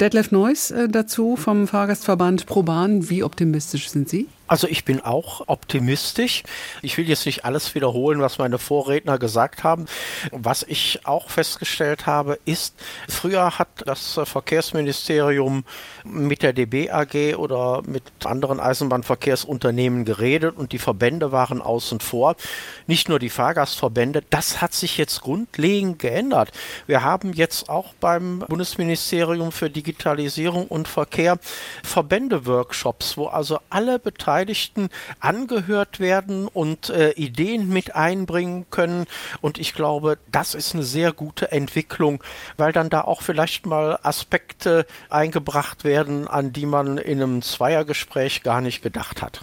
Detlef 0.00 0.30
Neuss 0.30 0.70
äh, 0.70 0.88
dazu 0.88 1.36
vom 1.36 1.68
Fahrgastverband 1.68 2.46
ProBahn. 2.46 3.10
Wie 3.10 3.22
optimistisch 3.22 3.90
sind 3.90 4.08
Sie? 4.08 4.28
Also 4.46 4.66
ich 4.66 4.84
bin 4.84 5.00
auch 5.00 5.44
optimistisch. 5.46 6.42
Ich 6.82 6.98
will 6.98 7.08
jetzt 7.08 7.24
nicht 7.24 7.44
alles 7.44 7.76
wiederholen, 7.76 8.20
was 8.20 8.38
meine 8.38 8.58
Vorredner 8.58 9.16
gesagt 9.16 9.62
haben. 9.62 9.86
Was 10.32 10.64
ich 10.64 11.06
auch 11.06 11.30
festgestellt 11.30 12.06
habe, 12.06 12.36
ist, 12.46 12.74
früher 13.08 13.60
hat 13.60 13.68
das 13.86 14.18
Verkehrsministerium 14.24 15.62
mit 16.02 16.42
der 16.42 16.52
DB 16.52 16.90
AG 16.90 17.36
oder 17.36 17.82
mit 17.86 18.02
anderen 18.24 18.58
Eisenbahnverkehrsunternehmen 18.58 20.04
geredet 20.04 20.56
und 20.56 20.72
die 20.72 20.78
Verbände 20.78 21.30
waren 21.30 21.62
außen 21.62 22.00
vor. 22.00 22.34
Nicht 22.88 23.08
nur 23.08 23.20
die 23.20 23.30
Fahrgastverbände. 23.30 24.24
Das 24.30 24.60
hat 24.60 24.74
sich 24.74 24.98
jetzt 24.98 25.20
grundlegend 25.20 26.00
geändert. 26.00 26.50
Wir 26.88 27.04
haben 27.04 27.34
jetzt 27.34 27.68
auch 27.68 27.94
beim 28.00 28.40
Bundesministerium 28.40 29.52
für 29.52 29.70
Digitalisierung 29.70 29.89
und 30.68 30.88
Verkehr 30.88 31.38
Verbände-Workshops, 31.82 33.16
wo 33.16 33.26
also 33.26 33.58
alle 33.68 33.98
Beteiligten 33.98 34.20
Beteiligten 34.20 34.90
angehört 35.18 36.00
werden 36.00 36.46
und 36.46 36.90
äh, 36.90 37.10
Ideen 37.12 37.68
mit 37.68 37.94
einbringen 37.94 38.66
können. 38.70 39.06
Und 39.40 39.58
ich 39.58 39.74
glaube, 39.74 40.18
das 40.30 40.54
ist 40.54 40.74
eine 40.74 40.82
sehr 40.82 41.12
gute 41.12 41.52
Entwicklung, 41.52 42.22
weil 42.56 42.72
dann 42.72 42.90
da 42.90 43.02
auch 43.02 43.22
vielleicht 43.22 43.66
mal 43.66 43.98
Aspekte 44.02 44.86
eingebracht 45.08 45.84
werden, 45.84 46.28
an 46.28 46.52
die 46.52 46.66
man 46.66 46.98
in 46.98 47.22
einem 47.22 47.42
Zweiergespräch 47.42 48.42
gar 48.42 48.60
nicht 48.60 48.82
gedacht 48.82 49.22
hat. 49.22 49.42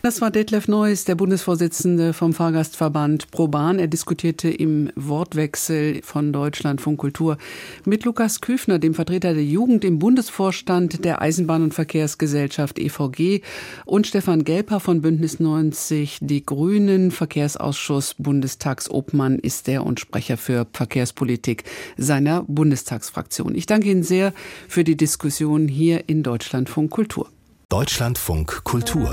Das 0.00 0.20
war 0.20 0.30
Detlef 0.30 0.68
Neuss, 0.68 1.04
der 1.04 1.16
Bundesvorsitzende 1.16 2.12
vom 2.12 2.32
Fahrgastverband 2.32 3.32
ProBahn. 3.32 3.80
Er 3.80 3.88
diskutierte 3.88 4.48
im 4.48 4.92
Wortwechsel 4.94 6.02
von 6.04 6.32
Deutschlandfunk 6.32 7.00
Kultur 7.00 7.36
mit 7.84 8.04
Lukas 8.04 8.40
Küfner, 8.40 8.78
dem 8.78 8.94
Vertreter 8.94 9.34
der 9.34 9.42
Jugend 9.42 9.84
im 9.84 9.98
Bundesvorstand 9.98 11.04
der 11.04 11.20
Eisenbahn- 11.20 11.64
und 11.64 11.74
Verkehrsgesellschaft 11.74 12.78
EVG 12.78 13.42
und 13.86 14.06
Stefan 14.06 14.44
Gelper 14.44 14.78
von 14.78 15.02
Bündnis 15.02 15.40
90 15.40 16.18
Die 16.20 16.46
Grünen. 16.46 17.10
Verkehrsausschuss 17.10 18.14
Bundestagsobmann 18.18 19.40
ist 19.40 19.66
der 19.66 19.84
und 19.84 19.98
Sprecher 19.98 20.36
für 20.36 20.68
Verkehrspolitik 20.72 21.64
seiner 21.96 22.44
Bundestagsfraktion. 22.44 23.56
Ich 23.56 23.66
danke 23.66 23.90
Ihnen 23.90 24.04
sehr 24.04 24.32
für 24.68 24.84
die 24.84 24.96
Diskussion 24.96 25.66
hier 25.66 26.08
in 26.08 26.22
Deutschlandfunk 26.22 26.92
Kultur. 26.92 27.28
Deutschlandfunk 27.70 28.64
Kultur. 28.64 29.10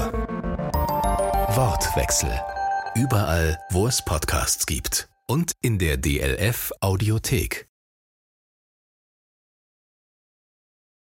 Wortwechsel. 1.56 2.32
Überall, 2.96 3.60
wo 3.70 3.86
es 3.86 4.02
Podcasts 4.06 4.66
gibt. 4.66 5.10
Und 5.28 5.52
in 5.62 5.78
der 5.78 5.98
DLF 5.98 6.72
Audiothek. 6.80 7.68